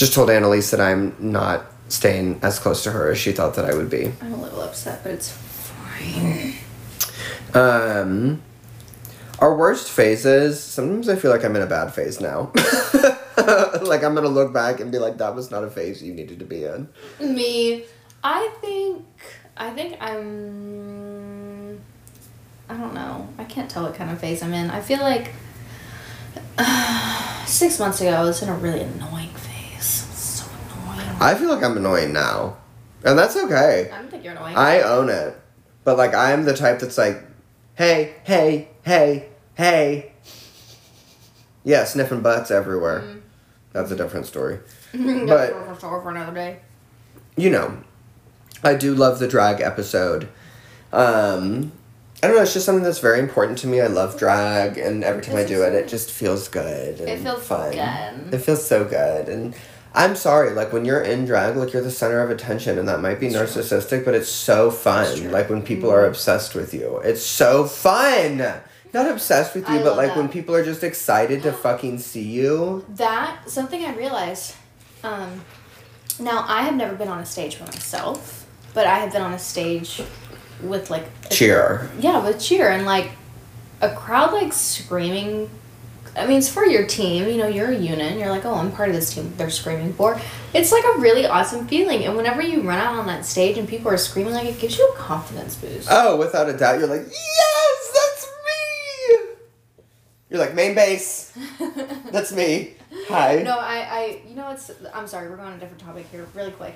Just 0.00 0.14
told 0.14 0.30
Annalise 0.30 0.70
that 0.70 0.80
I'm 0.80 1.14
not 1.18 1.66
staying 1.90 2.40
as 2.42 2.58
close 2.58 2.82
to 2.84 2.90
her 2.90 3.10
as 3.10 3.18
she 3.18 3.32
thought 3.32 3.52
that 3.56 3.66
I 3.66 3.74
would 3.74 3.90
be. 3.90 4.10
I'm 4.22 4.32
a 4.32 4.40
little 4.40 4.62
upset, 4.62 5.02
but 5.02 5.12
it's 5.12 5.30
fine. 5.30 6.54
Um, 7.52 8.40
our 9.40 9.54
worst 9.54 9.90
phases. 9.90 10.58
Sometimes 10.58 11.10
I 11.10 11.16
feel 11.16 11.30
like 11.30 11.44
I'm 11.44 11.54
in 11.54 11.60
a 11.60 11.66
bad 11.66 11.92
phase 11.92 12.18
now. 12.18 12.50
like 13.82 14.02
I'm 14.02 14.14
gonna 14.14 14.28
look 14.28 14.54
back 14.54 14.80
and 14.80 14.90
be 14.90 14.98
like, 14.98 15.18
that 15.18 15.34
was 15.34 15.50
not 15.50 15.64
a 15.64 15.70
phase 15.70 16.02
you 16.02 16.14
needed 16.14 16.38
to 16.38 16.46
be 16.46 16.64
in. 16.64 16.88
Me, 17.20 17.84
I 18.24 18.50
think, 18.62 19.04
I 19.54 19.68
think 19.68 19.98
I'm. 20.00 21.78
I 22.70 22.74
don't 22.74 22.94
know. 22.94 23.28
I 23.36 23.44
can't 23.44 23.70
tell 23.70 23.82
what 23.82 23.96
kind 23.96 24.10
of 24.10 24.18
phase 24.18 24.42
I'm 24.42 24.54
in. 24.54 24.70
I 24.70 24.80
feel 24.80 25.00
like 25.00 25.32
six 27.46 27.78
months 27.78 28.00
ago 28.00 28.12
I 28.12 28.22
was 28.22 28.40
in 28.40 28.48
a 28.48 28.54
really 28.54 28.80
annoying 28.80 29.28
phase. 29.28 29.39
So 29.39 29.39
annoying. 29.39 29.39
I 31.20 31.34
feel 31.34 31.48
like 31.54 31.62
I'm 31.62 31.76
annoying 31.76 32.12
now, 32.12 32.56
and 33.04 33.18
that's 33.18 33.36
okay. 33.36 33.90
I 33.92 33.98
don't 33.98 34.10
think 34.10 34.24
you're 34.24 34.32
annoying. 34.32 34.56
I 34.56 34.80
own 34.82 35.08
it. 35.10 35.36
But 35.84 35.96
like 35.98 36.14
I'm 36.14 36.44
the 36.44 36.54
type 36.54 36.80
that's 36.80 36.98
like, 36.98 37.22
hey, 37.74 38.14
hey, 38.24 38.68
hey, 38.84 39.28
hey. 39.54 40.12
Yeah, 41.64 41.84
sniffing 41.84 42.22
butts 42.22 42.50
everywhere. 42.50 43.16
That's 43.72 43.90
a 43.90 43.96
different 43.96 44.26
story. 44.26 44.58
but 44.92 45.26
but- 45.26 45.74
for, 45.80 46.00
for 46.02 46.10
another 46.10 46.34
day. 46.34 46.60
you 47.36 47.50
know, 47.50 47.78
I 48.64 48.74
do 48.74 48.94
love 48.94 49.18
the 49.18 49.28
drag 49.28 49.60
episode. 49.60 50.28
Um, 50.92 51.72
I 52.22 52.26
don't 52.26 52.36
know, 52.36 52.42
it's 52.42 52.52
just 52.52 52.66
something 52.66 52.82
that's 52.84 52.98
very 52.98 53.18
important 53.20 53.58
to 53.58 53.66
me. 53.66 53.80
I 53.80 53.86
love 53.86 54.18
drag, 54.18 54.76
and 54.76 55.04
every 55.04 55.22
time 55.22 55.36
I 55.36 55.44
do 55.44 55.62
it, 55.62 55.72
it 55.74 55.88
just 55.88 56.10
feels 56.10 56.48
good. 56.48 56.98
And 57.00 57.08
It 57.08 57.20
feels 57.20 57.42
fun. 57.46 57.70
good. 57.72 58.34
It 58.34 58.38
feels 58.42 58.66
so 58.66 58.84
good. 58.84 59.28
And 59.28 59.54
I'm 59.94 60.14
sorry, 60.14 60.50
like 60.50 60.72
when 60.72 60.84
you're 60.84 61.00
in 61.02 61.24
drag, 61.24 61.56
like 61.56 61.72
you're 61.72 61.82
the 61.82 61.90
center 61.90 62.20
of 62.20 62.30
attention, 62.30 62.78
and 62.78 62.88
that 62.88 63.00
might 63.00 63.18
be 63.18 63.28
narcissistic, 63.28 64.04
but 64.04 64.14
it's 64.14 64.28
so 64.28 64.70
fun. 64.70 65.30
Like 65.32 65.50
when 65.50 65.62
people 65.62 65.88
Mm-hmm. 65.90 65.98
are 65.98 66.06
obsessed 66.06 66.54
with 66.54 66.72
you, 66.72 66.98
it's 66.98 67.22
so 67.22 67.64
fun. 67.64 68.38
Not 68.92 69.08
obsessed 69.10 69.54
with 69.54 69.68
you, 69.68 69.80
I 69.80 69.82
but 69.82 69.96
like 69.96 70.08
that. 70.08 70.16
when 70.16 70.28
people 70.28 70.54
are 70.54 70.64
just 70.64 70.82
excited 70.84 71.42
to 71.42 71.52
fucking 71.66 71.98
see 71.98 72.22
you. 72.22 72.84
That 72.90 73.48
something 73.50 73.84
I 73.84 73.94
realized. 73.96 74.54
Um, 75.02 75.40
now 76.20 76.44
I 76.46 76.62
have 76.62 76.74
never 76.76 76.94
been 76.94 77.08
on 77.08 77.18
a 77.20 77.26
stage 77.26 77.58
by 77.58 77.64
myself, 77.66 78.46
but 78.74 78.86
I 78.86 78.98
have 78.98 79.12
been 79.12 79.22
on 79.22 79.32
a 79.32 79.38
stage 79.38 80.02
with 80.62 80.90
like 80.90 81.06
a- 81.26 81.34
Cheer. 81.34 81.90
Yeah, 81.98 82.24
with 82.24 82.38
cheer 82.40 82.68
and 82.70 82.84
like 82.86 83.10
a 83.80 83.90
crowd 83.94 84.32
like 84.32 84.52
screaming. 84.52 85.50
I 86.16 86.26
mean, 86.26 86.38
it's 86.38 86.48
for 86.48 86.64
your 86.66 86.86
team. 86.86 87.28
You 87.28 87.36
know, 87.36 87.46
you're 87.46 87.70
a 87.70 87.76
unit. 87.76 88.00
And 88.12 88.18
you're 88.20 88.30
like, 88.30 88.44
oh, 88.44 88.54
I'm 88.54 88.72
part 88.72 88.88
of 88.88 88.94
this 88.94 89.14
team. 89.14 89.32
They're 89.36 89.50
screaming 89.50 89.92
for. 89.92 90.20
It's 90.52 90.72
like 90.72 90.84
a 90.84 90.98
really 90.98 91.26
awesome 91.26 91.66
feeling. 91.68 92.04
And 92.04 92.16
whenever 92.16 92.42
you 92.42 92.62
run 92.62 92.78
out 92.78 92.96
on 92.98 93.06
that 93.06 93.24
stage 93.24 93.58
and 93.58 93.68
people 93.68 93.90
are 93.90 93.96
screaming, 93.96 94.34
like 94.34 94.46
it 94.46 94.58
gives 94.58 94.76
you 94.76 94.88
a 94.88 94.96
confidence 94.96 95.54
boost. 95.56 95.88
Oh, 95.90 96.16
without 96.16 96.48
a 96.48 96.56
doubt, 96.56 96.78
you're 96.78 96.88
like, 96.88 97.06
yes, 97.06 97.92
that's 97.94 98.26
me. 98.26 99.34
You're 100.30 100.40
like 100.40 100.54
main 100.54 100.74
base. 100.74 101.32
That's 102.10 102.32
me. 102.32 102.74
Hi. 103.08 103.42
No, 103.42 103.58
I, 103.58 103.78
I, 103.78 104.22
you 104.28 104.34
know 104.36 104.50
it's. 104.50 104.70
I'm 104.94 105.06
sorry, 105.06 105.28
we're 105.28 105.36
going 105.36 105.48
on 105.48 105.54
a 105.54 105.58
different 105.58 105.80
topic 105.80 106.06
here, 106.10 106.26
really 106.34 106.52
quick. 106.52 106.74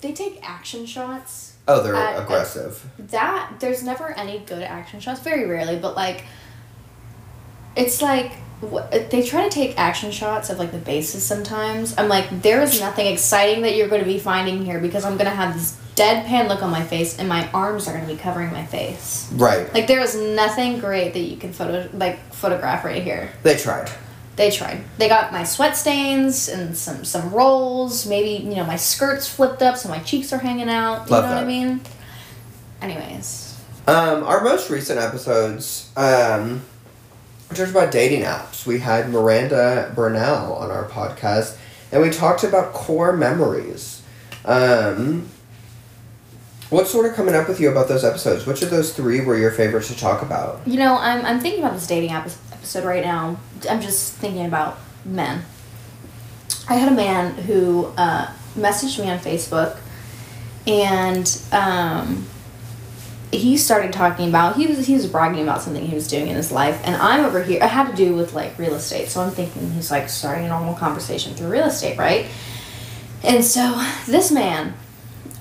They 0.00 0.12
take 0.12 0.38
action 0.48 0.86
shots. 0.86 1.54
Oh, 1.68 1.82
they're 1.82 1.94
At- 1.94 2.22
aggressive. 2.22 2.84
That, 2.98 3.54
there's 3.60 3.82
never 3.82 4.12
any 4.12 4.38
good 4.40 4.62
action 4.62 5.00
shots, 5.00 5.20
very 5.20 5.46
rarely, 5.46 5.78
but 5.78 5.94
like, 5.96 6.24
it's 7.76 8.00
like, 8.02 8.32
they 9.10 9.22
try 9.22 9.44
to 9.44 9.50
take 9.50 9.78
action 9.78 10.10
shots 10.10 10.48
of 10.48 10.58
like 10.58 10.72
the 10.72 10.78
bases 10.78 11.22
sometimes. 11.24 11.96
I'm 11.98 12.08
like, 12.08 12.42
there 12.42 12.62
is 12.62 12.80
nothing 12.80 13.06
exciting 13.06 13.62
that 13.62 13.76
you're 13.76 13.88
going 13.88 14.02
to 14.02 14.08
be 14.08 14.18
finding 14.18 14.64
here 14.64 14.80
because 14.80 15.04
I'm 15.04 15.16
going 15.18 15.30
to 15.30 15.36
have 15.36 15.54
this 15.54 15.78
deadpan 15.94 16.48
look 16.48 16.62
on 16.62 16.70
my 16.70 16.82
face 16.82 17.18
and 17.18 17.28
my 17.28 17.50
arms 17.52 17.86
are 17.86 17.92
going 17.92 18.06
to 18.06 18.12
be 18.12 18.18
covering 18.18 18.50
my 18.52 18.64
face. 18.64 19.30
right. 19.34 19.72
Like, 19.74 19.86
there 19.86 20.00
is 20.00 20.16
nothing 20.16 20.78
great 20.80 21.12
that 21.12 21.20
you 21.20 21.36
can 21.36 21.52
photo, 21.52 21.88
like, 21.92 22.18
photograph 22.32 22.84
right 22.84 23.02
here. 23.02 23.30
They 23.42 23.56
tried. 23.56 23.90
They 24.36 24.50
tried. 24.50 24.84
They 24.98 25.08
got 25.08 25.32
my 25.32 25.44
sweat 25.44 25.76
stains 25.78 26.48
and 26.50 26.76
some 26.76 27.06
some 27.06 27.30
rolls. 27.32 28.06
Maybe 28.06 28.44
you 28.44 28.54
know 28.54 28.66
my 28.66 28.76
skirts 28.76 29.26
flipped 29.26 29.62
up, 29.62 29.78
so 29.78 29.88
my 29.88 29.98
cheeks 30.00 30.30
are 30.30 30.38
hanging 30.38 30.68
out. 30.68 31.06
You 31.06 31.12
Love 31.12 31.24
know 31.24 31.30
what 31.36 31.42
I 31.42 31.46
mean? 31.46 31.80
Anyways, 32.82 33.58
Um, 33.86 34.24
our 34.24 34.42
most 34.44 34.68
recent 34.68 35.00
episodes, 35.00 35.90
um, 35.96 36.60
talked 37.54 37.70
about 37.70 37.92
dating 37.92 38.22
apps. 38.22 38.66
We 38.66 38.80
had 38.80 39.08
Miranda 39.10 39.92
Burnell 39.94 40.52
on 40.54 40.70
our 40.70 40.88
podcast, 40.88 41.56
and 41.92 42.02
we 42.02 42.10
talked 42.10 42.44
about 42.44 42.72
core 42.72 43.16
memories. 43.16 44.02
Um, 44.44 45.28
what's 46.70 46.90
sort 46.90 47.06
of 47.06 47.14
coming 47.14 47.34
up 47.34 47.48
with 47.48 47.60
you 47.60 47.70
about 47.70 47.88
those 47.88 48.04
episodes? 48.04 48.46
Which 48.46 48.62
of 48.62 48.70
those 48.70 48.92
three 48.94 49.20
were 49.20 49.36
your 49.36 49.50
favorites 49.50 49.88
to 49.88 49.96
talk 49.96 50.22
about? 50.22 50.60
you 50.66 50.78
know 50.78 50.96
I'm 50.98 51.24
I'm 51.24 51.40
thinking 51.40 51.62
about 51.62 51.74
this 51.74 51.86
dating 51.86 52.10
app 52.10 52.28
episode 52.52 52.84
right 52.84 53.04
now. 53.04 53.38
I'm 53.70 53.80
just 53.80 54.14
thinking 54.14 54.46
about 54.46 54.78
men. 55.04 55.44
I 56.68 56.74
had 56.74 56.90
a 56.90 56.96
man 56.96 57.34
who 57.34 57.86
uh, 57.96 58.26
messaged 58.56 58.98
me 58.98 59.08
on 59.08 59.18
Facebook, 59.18 59.78
and 60.66 61.40
um, 61.52 62.26
he 63.32 63.56
started 63.56 63.92
talking 63.92 64.28
about 64.28 64.56
he 64.56 64.66
was 64.66 64.86
he 64.86 64.94
was 64.94 65.06
bragging 65.06 65.42
about 65.42 65.62
something 65.62 65.84
he 65.84 65.94
was 65.94 66.08
doing 66.08 66.28
in 66.28 66.36
his 66.36 66.52
life, 66.52 66.80
and 66.84 66.96
I'm 66.96 67.24
over 67.24 67.42
here. 67.42 67.62
It 67.62 67.68
had 67.68 67.90
to 67.90 67.96
do 67.96 68.14
with 68.14 68.34
like 68.34 68.58
real 68.58 68.74
estate, 68.74 69.08
so 69.08 69.20
I'm 69.20 69.30
thinking 69.30 69.70
he's 69.72 69.90
like 69.90 70.08
starting 70.08 70.46
a 70.46 70.48
normal 70.48 70.74
conversation 70.74 71.34
through 71.34 71.48
real 71.48 71.66
estate, 71.66 71.98
right? 71.98 72.26
And 73.24 73.44
so 73.44 73.84
this 74.06 74.30
man, 74.30 74.74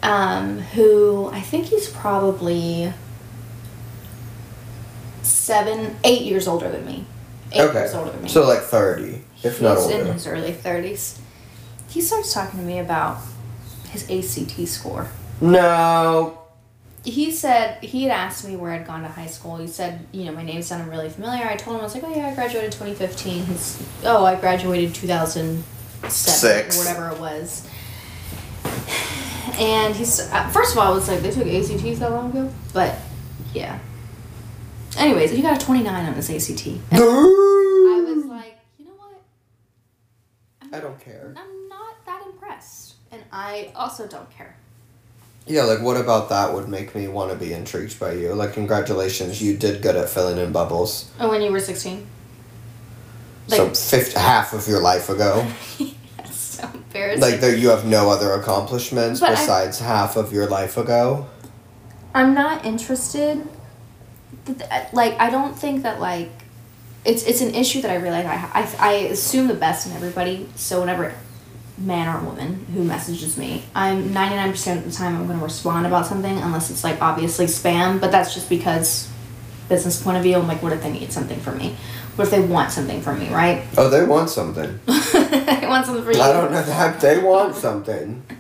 um, 0.02 0.60
who 0.60 1.30
I 1.32 1.42
think 1.42 1.68
he's 1.68 1.90
probably 1.90 2.92
seven, 5.22 5.96
eight 6.04 6.24
years 6.24 6.48
older 6.48 6.70
than 6.72 6.86
me. 6.86 7.06
Eight 7.52 7.62
okay. 7.62 7.80
years 7.80 7.94
older 7.94 8.12
than 8.12 8.24
me. 8.24 8.30
So 8.30 8.48
like 8.48 8.62
30, 8.62 9.22
if 9.44 9.62
not 9.62 9.78
He's 9.78 9.90
in 9.90 10.06
his 10.08 10.28
early 10.28 10.54
30s. 10.54 11.20
He 11.90 12.02
starts 12.02 12.34
talking 12.34 12.60
to 12.60 12.66
me 12.66 12.80
about 12.80 13.20
his 13.90 14.10
ACT 14.10 14.68
score. 14.68 15.08
No. 15.40 16.45
He 17.06 17.32
said, 17.32 17.84
he 17.84 18.04
had 18.04 18.12
asked 18.12 18.48
me 18.48 18.56
where 18.56 18.72
I'd 18.72 18.88
gone 18.88 19.04
to 19.04 19.08
high 19.08 19.28
school. 19.28 19.58
He 19.58 19.68
said, 19.68 20.06
you 20.12 20.26
know, 20.26 20.32
my 20.32 20.42
name 20.42 20.64
sounded 20.64 20.90
really 20.90 21.10
familiar. 21.10 21.46
I 21.46 21.56
told 21.56 21.76
him, 21.76 21.82
I 21.82 21.84
was 21.84 21.94
like, 21.94 22.04
oh 22.04 22.14
yeah, 22.14 22.30
I 22.30 22.34
graduated 22.36 22.72
2015. 22.72 23.46
He's, 23.46 23.88
oh, 24.04 24.26
I 24.26 24.36
graduated 24.36 24.96
2007 24.96 26.10
Six. 26.10 26.76
or 26.76 26.80
whatever 26.80 27.10
it 27.16 27.20
was. 27.20 27.70
And 29.60 29.96
he's, 29.96 30.20
uh, 30.20 30.50
first 30.50 30.74
of 30.74 30.80
all, 30.80 30.92
I 30.92 30.96
was 30.96 31.08
like, 31.08 31.22
they 31.22 31.32
took 31.32 31.48
ACTs 31.48 32.00
that 32.00 32.12
long 32.12 32.32
ago? 32.32 32.52
But, 32.74 32.98
yeah. 33.54 33.80
Anyways, 34.98 35.32
he 35.32 35.42
got 35.42 35.62
a 35.62 35.66
29 35.66 35.94
on 36.08 36.14
his 36.16 36.30
ACT. 36.30 36.68
I 36.92 38.04
was 38.04 38.26
like, 38.26 38.58
you 38.80 38.86
know 38.86 38.92
what? 38.98 39.22
I'm 40.62 40.74
I 40.74 40.80
don't 40.80 41.00
care. 41.00 41.34
I'm 41.38 41.70
not 41.70 42.04
that 42.06 42.24
impressed. 42.26 42.96
And 43.12 43.22
I 43.32 43.72
also 43.76 44.08
don't 44.08 44.30
care. 44.32 44.58
Yeah, 45.48 45.64
like 45.64 45.82
what 45.82 45.98
about 45.98 46.30
that 46.30 46.54
would 46.54 46.68
make 46.68 46.96
me 46.96 47.08
want 47.08 47.32
to 47.32 47.38
be 47.38 47.54
intrigued 47.54 48.00
by 48.00 48.14
you? 48.14 48.34
Like, 48.34 48.54
congratulations, 48.54 49.42
you 49.42 49.56
did 49.58 49.82
good 49.84 49.96
at 49.96 50.10
filling 50.10 50.38
in 50.40 50.52
bubbles. 50.52 51.12
Oh, 51.20 51.30
when 51.30 51.42
you 51.42 51.52
were 51.52 51.60
16? 51.60 52.06
so, 53.48 53.66
Like- 53.66 53.76
fifth, 53.76 54.14
half 54.16 54.54
of 54.54 54.68
your 54.68 54.82
life 54.82 55.08
ago. 55.10 55.46
That's 56.18 56.36
so 56.36 56.68
embarrassing. 56.74 57.22
Like, 57.22 57.42
that 57.42 57.60
you 57.60 57.70
have 57.70 57.86
no 57.86 58.10
other 58.10 58.32
accomplishments 58.34 59.20
But 59.20 59.30
I- 59.30 59.36
besides 59.36 59.80
half 59.80 60.16
of 60.16 60.34
your 60.34 60.48
life 60.48 60.78
ago. 60.78 61.28
I'm 62.16 62.34
not 62.34 62.66
interested. 62.66 63.48
th- 64.48 64.62
uh, 64.72 64.86
Like, 64.94 65.20
I 65.20 65.30
don't 65.30 65.58
think 65.58 65.84
that, 65.84 66.00
like, 66.00 66.32
it's 67.04 67.22
it's 67.22 67.42
an 67.42 67.54
issue 67.54 67.82
that 67.84 67.92
I 67.92 67.96
realize 67.98 68.26
I, 68.26 68.62
I, 68.62 68.90
I 68.90 68.94
assume 69.14 69.48
the 69.48 69.54
best 69.54 69.86
in 69.86 69.92
everybody. 69.94 70.50
So, 70.56 70.80
whenever 70.80 71.14
man 71.78 72.08
or 72.08 72.26
woman 72.26 72.66
who 72.74 72.84
messages 72.84 73.38
me, 73.38 73.64
I'm 73.74 74.10
99% 74.10 74.78
of 74.78 74.86
the 74.86 74.92
time 74.92 75.16
I'm 75.16 75.28
going 75.28 75.40
to 75.40 75.44
respond 75.44 75.86
about 75.86 76.06
something 76.06 76.38
unless 76.38 76.70
it's, 76.70 76.84
like, 76.84 77.02
obviously 77.02 77.46
spam. 77.46 78.00
But 78.00 78.12
that's 78.12 78.34
just 78.34 78.50
because 78.50 79.10
business 79.70 80.02
point 80.02 80.18
of 80.18 80.24
view, 80.24 80.36
I'm 80.36 80.48
like, 80.48 80.62
what 80.62 80.74
if 80.74 80.82
they 80.82 80.92
need 80.92 81.12
something 81.12 81.40
from 81.40 81.58
me? 81.58 81.76
What 82.16 82.26
if 82.26 82.32
they 82.32 82.40
want 82.40 82.72
something 82.72 83.02
from 83.02 83.20
me, 83.20 83.30
right? 83.34 83.66
Oh, 83.78 83.90
they 83.90 84.06
want 84.06 84.30
something. 84.30 84.80
I 84.88 85.66
want 85.68 85.86
something 85.86 86.04
for 86.04 86.14
you. 86.14 86.22
I 86.22 86.32
don't 86.32 86.52
know 86.52 86.64
that. 86.64 87.02
They 87.02 87.22
want 87.22 87.56
something. 87.56 88.24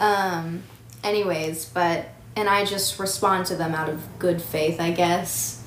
Um, 0.00 0.62
anyways, 1.04 1.66
but 1.66 2.08
and 2.34 2.48
I 2.48 2.64
just 2.64 2.98
respond 2.98 3.46
to 3.46 3.56
them 3.56 3.74
out 3.74 3.88
of 3.88 4.02
good 4.18 4.40
faith, 4.40 4.80
I 4.80 4.90
guess. 4.90 5.62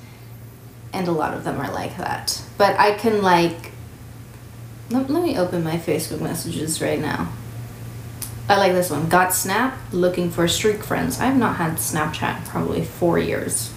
And 0.92 1.08
a 1.08 1.12
lot 1.12 1.34
of 1.34 1.44
them 1.44 1.60
are 1.60 1.72
like 1.72 1.96
that. 1.98 2.42
But 2.58 2.78
I 2.78 2.94
can 2.94 3.22
like 3.22 3.70
let, 4.90 5.10
let 5.10 5.22
me 5.22 5.38
open 5.38 5.64
my 5.64 5.76
Facebook 5.76 6.20
messages 6.20 6.80
right 6.80 7.00
now. 7.00 7.32
I 8.48 8.58
like 8.58 8.72
this 8.72 8.90
one. 8.90 9.08
Got 9.08 9.32
Snap, 9.32 9.78
looking 9.92 10.30
for 10.30 10.46
streak 10.48 10.82
friends. 10.82 11.18
I 11.18 11.26
have 11.26 11.36
not 11.36 11.56
had 11.56 11.74
Snapchat 11.74 12.38
in 12.38 12.44
probably 12.44 12.84
four 12.84 13.18
years. 13.18 13.72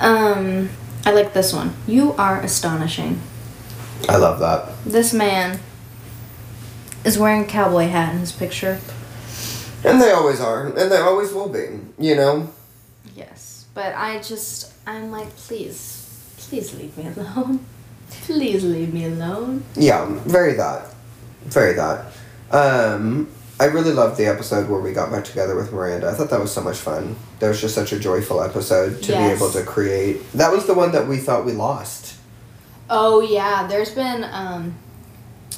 Um, 0.00 0.70
I 1.04 1.12
like 1.12 1.34
this 1.34 1.52
one. 1.52 1.74
You 1.86 2.12
are 2.14 2.40
astonishing. 2.40 3.20
I 4.08 4.16
love 4.16 4.38
that. 4.40 4.72
This 4.84 5.12
man 5.12 5.60
is 7.04 7.18
wearing 7.18 7.42
a 7.42 7.46
cowboy 7.46 7.88
hat 7.88 8.14
in 8.14 8.20
his 8.20 8.32
picture. 8.32 8.80
And 9.84 10.00
they 10.00 10.10
always 10.10 10.40
are. 10.40 10.66
And 10.66 10.90
they 10.90 10.98
always 10.98 11.32
will 11.32 11.48
be. 11.48 11.80
You 11.98 12.16
know? 12.16 12.50
Yes, 13.14 13.66
but 13.74 13.94
I 13.94 14.20
just 14.20 14.72
I'm 14.86 15.10
like, 15.10 15.34
please, 15.36 16.32
please 16.38 16.74
leave 16.74 16.96
me 16.96 17.08
alone. 17.16 17.66
Please 18.10 18.64
leave 18.64 18.92
me 18.92 19.04
alone. 19.04 19.64
Yeah, 19.74 20.06
very 20.26 20.54
that. 20.54 20.94
Very 21.44 21.74
that. 21.74 22.06
Um, 22.50 23.28
I 23.58 23.64
really 23.64 23.92
loved 23.92 24.16
the 24.18 24.26
episode 24.26 24.68
where 24.68 24.80
we 24.80 24.92
got 24.92 25.10
back 25.10 25.24
together 25.24 25.56
with 25.56 25.72
Miranda. 25.72 26.08
I 26.08 26.14
thought 26.14 26.30
that 26.30 26.40
was 26.40 26.52
so 26.52 26.60
much 26.62 26.76
fun. 26.76 27.16
That 27.38 27.48
was 27.48 27.60
just 27.60 27.74
such 27.74 27.92
a 27.92 27.98
joyful 27.98 28.42
episode 28.42 29.02
to 29.04 29.12
Yes. 29.12 29.30
be 29.30 29.36
able 29.44 29.52
to 29.52 29.62
create. 29.64 30.30
That 30.32 30.52
was 30.52 30.66
the 30.66 30.74
one 30.74 30.92
that 30.92 31.06
we 31.08 31.18
thought 31.18 31.44
we 31.46 31.52
lost. 31.52 32.16
Oh 32.88 33.20
yeah, 33.20 33.66
there's 33.66 33.90
been 33.90 34.24
um, 34.24 34.74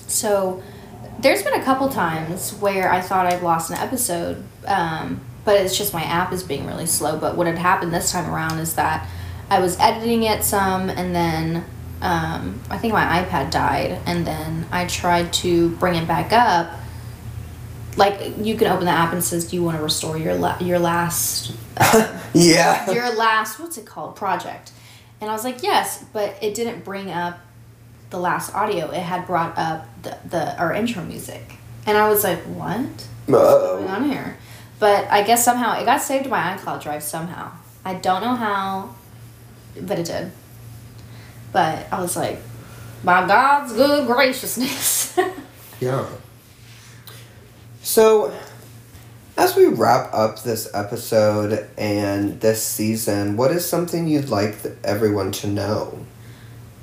so 0.06 0.62
there's 1.18 1.42
been 1.42 1.54
a 1.60 1.62
couple 1.64 1.88
times 1.88 2.52
where 2.54 2.90
I 2.90 3.00
thought 3.00 3.26
I'd 3.26 3.42
lost 3.42 3.70
an 3.70 3.76
episode, 3.76 4.42
um, 4.66 5.20
but 5.44 5.60
it's 5.60 5.76
just 5.76 5.92
my 5.92 6.02
app 6.04 6.32
is 6.32 6.42
being 6.42 6.66
really 6.66 6.86
slow. 6.86 7.18
But 7.18 7.36
what 7.36 7.46
had 7.46 7.58
happened 7.58 7.92
this 7.92 8.12
time 8.12 8.30
around 8.32 8.60
is 8.60 8.74
that 8.76 9.06
I 9.50 9.60
was 9.60 9.78
editing 9.78 10.22
it 10.22 10.42
some, 10.44 10.88
and 10.88 11.14
then 11.14 11.64
um, 12.00 12.60
I 12.70 12.78
think 12.78 12.92
my 12.92 13.22
iPad 13.22 13.50
died, 13.50 13.98
and 14.06 14.26
then 14.26 14.66
I 14.70 14.86
tried 14.86 15.32
to 15.34 15.70
bring 15.76 15.94
it 15.96 16.06
back 16.06 16.32
up. 16.32 16.70
Like 17.96 18.38
you 18.38 18.56
can 18.56 18.68
open 18.68 18.84
the 18.84 18.92
app 18.92 19.10
and 19.10 19.18
it 19.18 19.22
says, 19.22 19.50
"Do 19.50 19.56
you 19.56 19.64
want 19.64 19.76
to 19.78 19.82
restore 19.82 20.16
your 20.16 20.34
la- 20.34 20.58
your 20.60 20.78
last 20.78 21.52
Yeah. 22.32 22.90
your 22.90 23.12
last 23.14 23.58
what's 23.58 23.76
it 23.78 23.86
called 23.86 24.14
project? 24.16 24.70
And 25.20 25.28
i 25.28 25.32
was 25.32 25.42
like 25.42 25.64
yes 25.64 26.04
but 26.12 26.36
it 26.40 26.54
didn't 26.54 26.84
bring 26.84 27.10
up 27.10 27.40
the 28.10 28.18
last 28.18 28.54
audio. 28.54 28.90
It 28.90 29.00
had 29.00 29.26
brought 29.26 29.58
up 29.58 29.86
the, 30.02 30.16
the 30.28 30.56
our 30.58 30.72
intro 30.72 31.02
music. 31.02 31.54
And 31.86 31.96
i 31.98 32.08
was 32.08 32.22
like 32.22 32.38
what? 32.44 32.78
What's 33.26 33.64
going 33.64 33.88
on 33.88 34.08
here? 34.10 34.36
But 34.78 35.10
i 35.10 35.22
guess 35.24 35.44
somehow 35.44 35.80
it 35.80 35.84
got 35.84 36.00
saved 36.00 36.24
to 36.24 36.30
my 36.30 36.56
icloud 36.56 36.80
drive 36.82 37.02
somehow. 37.02 37.50
I 37.84 37.94
don't 37.94 38.22
know 38.22 38.36
how 38.36 38.94
but 39.80 39.98
it 39.98 40.06
did 40.06 40.30
but 41.52 41.86
i 41.92 42.00
was 42.00 42.16
like 42.16 42.38
by 43.04 43.26
god's 43.26 43.72
good 43.72 44.06
graciousness 44.06 45.18
Yeah. 45.80 46.06
So, 47.82 48.34
as 49.36 49.54
we 49.54 49.66
wrap 49.66 50.12
up 50.12 50.42
this 50.42 50.68
episode 50.74 51.68
and 51.78 52.40
this 52.40 52.60
season, 52.62 53.36
what 53.36 53.52
is 53.52 53.64
something 53.64 54.08
you'd 54.08 54.28
like 54.28 54.56
everyone 54.82 55.30
to 55.32 55.46
know? 55.46 56.04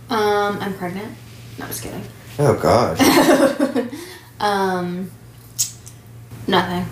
um 0.09 0.57
i'm 0.61 0.74
pregnant 0.76 1.13
no 1.59 1.66
just 1.68 1.84
kidding 1.84 2.03
Oh, 2.38 2.53
God. 2.55 2.99
um, 4.41 5.09
nothing. 6.47 6.86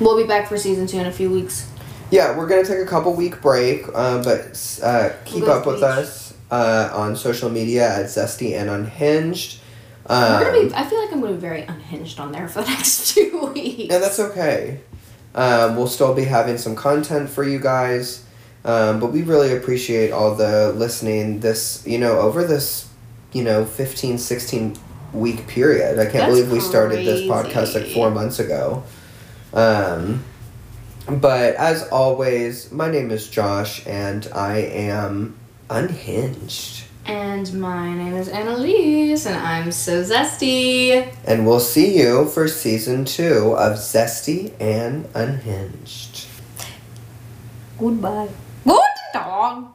We'll 0.00 0.16
be 0.16 0.26
back 0.26 0.48
for 0.48 0.56
season 0.56 0.86
two 0.86 0.96
in 0.98 1.04
a 1.06 1.12
few 1.12 1.28
weeks. 1.30 1.70
Yeah, 2.10 2.36
we're 2.38 2.46
gonna 2.48 2.64
take 2.64 2.78
a 2.78 2.86
couple 2.86 3.12
week 3.14 3.42
break, 3.42 3.84
uh, 3.94 4.22
but 4.24 4.80
uh, 4.82 5.10
keep 5.26 5.42
We'll 5.42 5.52
up 5.52 5.66
with 5.66 5.76
beach. 5.76 5.84
us 5.84 6.27
uh, 6.50 6.90
on 6.92 7.16
social 7.16 7.50
media 7.50 7.88
at 7.88 8.06
Zesty 8.06 8.58
and 8.58 8.70
Unhinged. 8.70 9.60
Um, 10.06 10.40
be. 10.52 10.74
I 10.74 10.84
feel 10.84 11.00
like 11.00 11.12
I'm 11.12 11.20
gonna 11.20 11.34
be 11.34 11.38
very 11.38 11.62
unhinged 11.62 12.18
on 12.18 12.32
there 12.32 12.48
for 12.48 12.62
the 12.62 12.68
next 12.70 13.14
two 13.14 13.50
weeks. 13.54 13.92
and 13.94 14.02
that's 14.02 14.18
okay. 14.18 14.80
Um, 15.34 15.76
we'll 15.76 15.86
still 15.86 16.14
be 16.14 16.24
having 16.24 16.56
some 16.56 16.74
content 16.74 17.28
for 17.28 17.44
you 17.44 17.60
guys, 17.60 18.24
um, 18.64 18.98
but 18.98 19.12
we 19.12 19.22
really 19.22 19.54
appreciate 19.54 20.10
all 20.10 20.34
the 20.34 20.72
listening. 20.72 21.40
This, 21.40 21.86
you 21.86 21.98
know, 21.98 22.18
over 22.20 22.44
this, 22.44 22.88
you 23.32 23.44
know, 23.44 23.64
15, 23.64 24.18
16 24.18 24.76
week 25.12 25.46
period. 25.46 25.98
I 25.98 26.04
can't 26.04 26.14
That's 26.14 26.26
believe 26.26 26.50
we 26.50 26.60
started 26.60 27.06
this 27.06 27.22
podcast 27.22 27.74
like 27.74 27.92
four 27.92 28.10
months 28.10 28.38
ago. 28.38 28.82
Um, 29.52 30.24
but 31.08 31.54
as 31.54 31.88
always, 31.88 32.70
my 32.72 32.90
name 32.90 33.10
is 33.10 33.28
Josh, 33.28 33.86
and 33.86 34.26
I 34.34 34.58
am 34.58 35.38
unhinged. 35.70 36.84
And 37.04 37.58
my 37.58 37.94
name 37.94 38.14
is 38.16 38.28
Annalise, 38.28 39.24
and 39.24 39.36
I'm 39.36 39.72
so 39.72 40.02
zesty. 40.02 41.10
And 41.24 41.46
we'll 41.46 41.60
see 41.60 41.98
you 41.98 42.26
for 42.26 42.46
season 42.48 43.06
two 43.06 43.56
of 43.56 43.78
Zesty 43.78 44.52
and 44.60 45.08
Unhinged. 45.14 46.26
Goodbye. 47.78 48.28
Good 48.64 48.80
dog. 49.14 49.72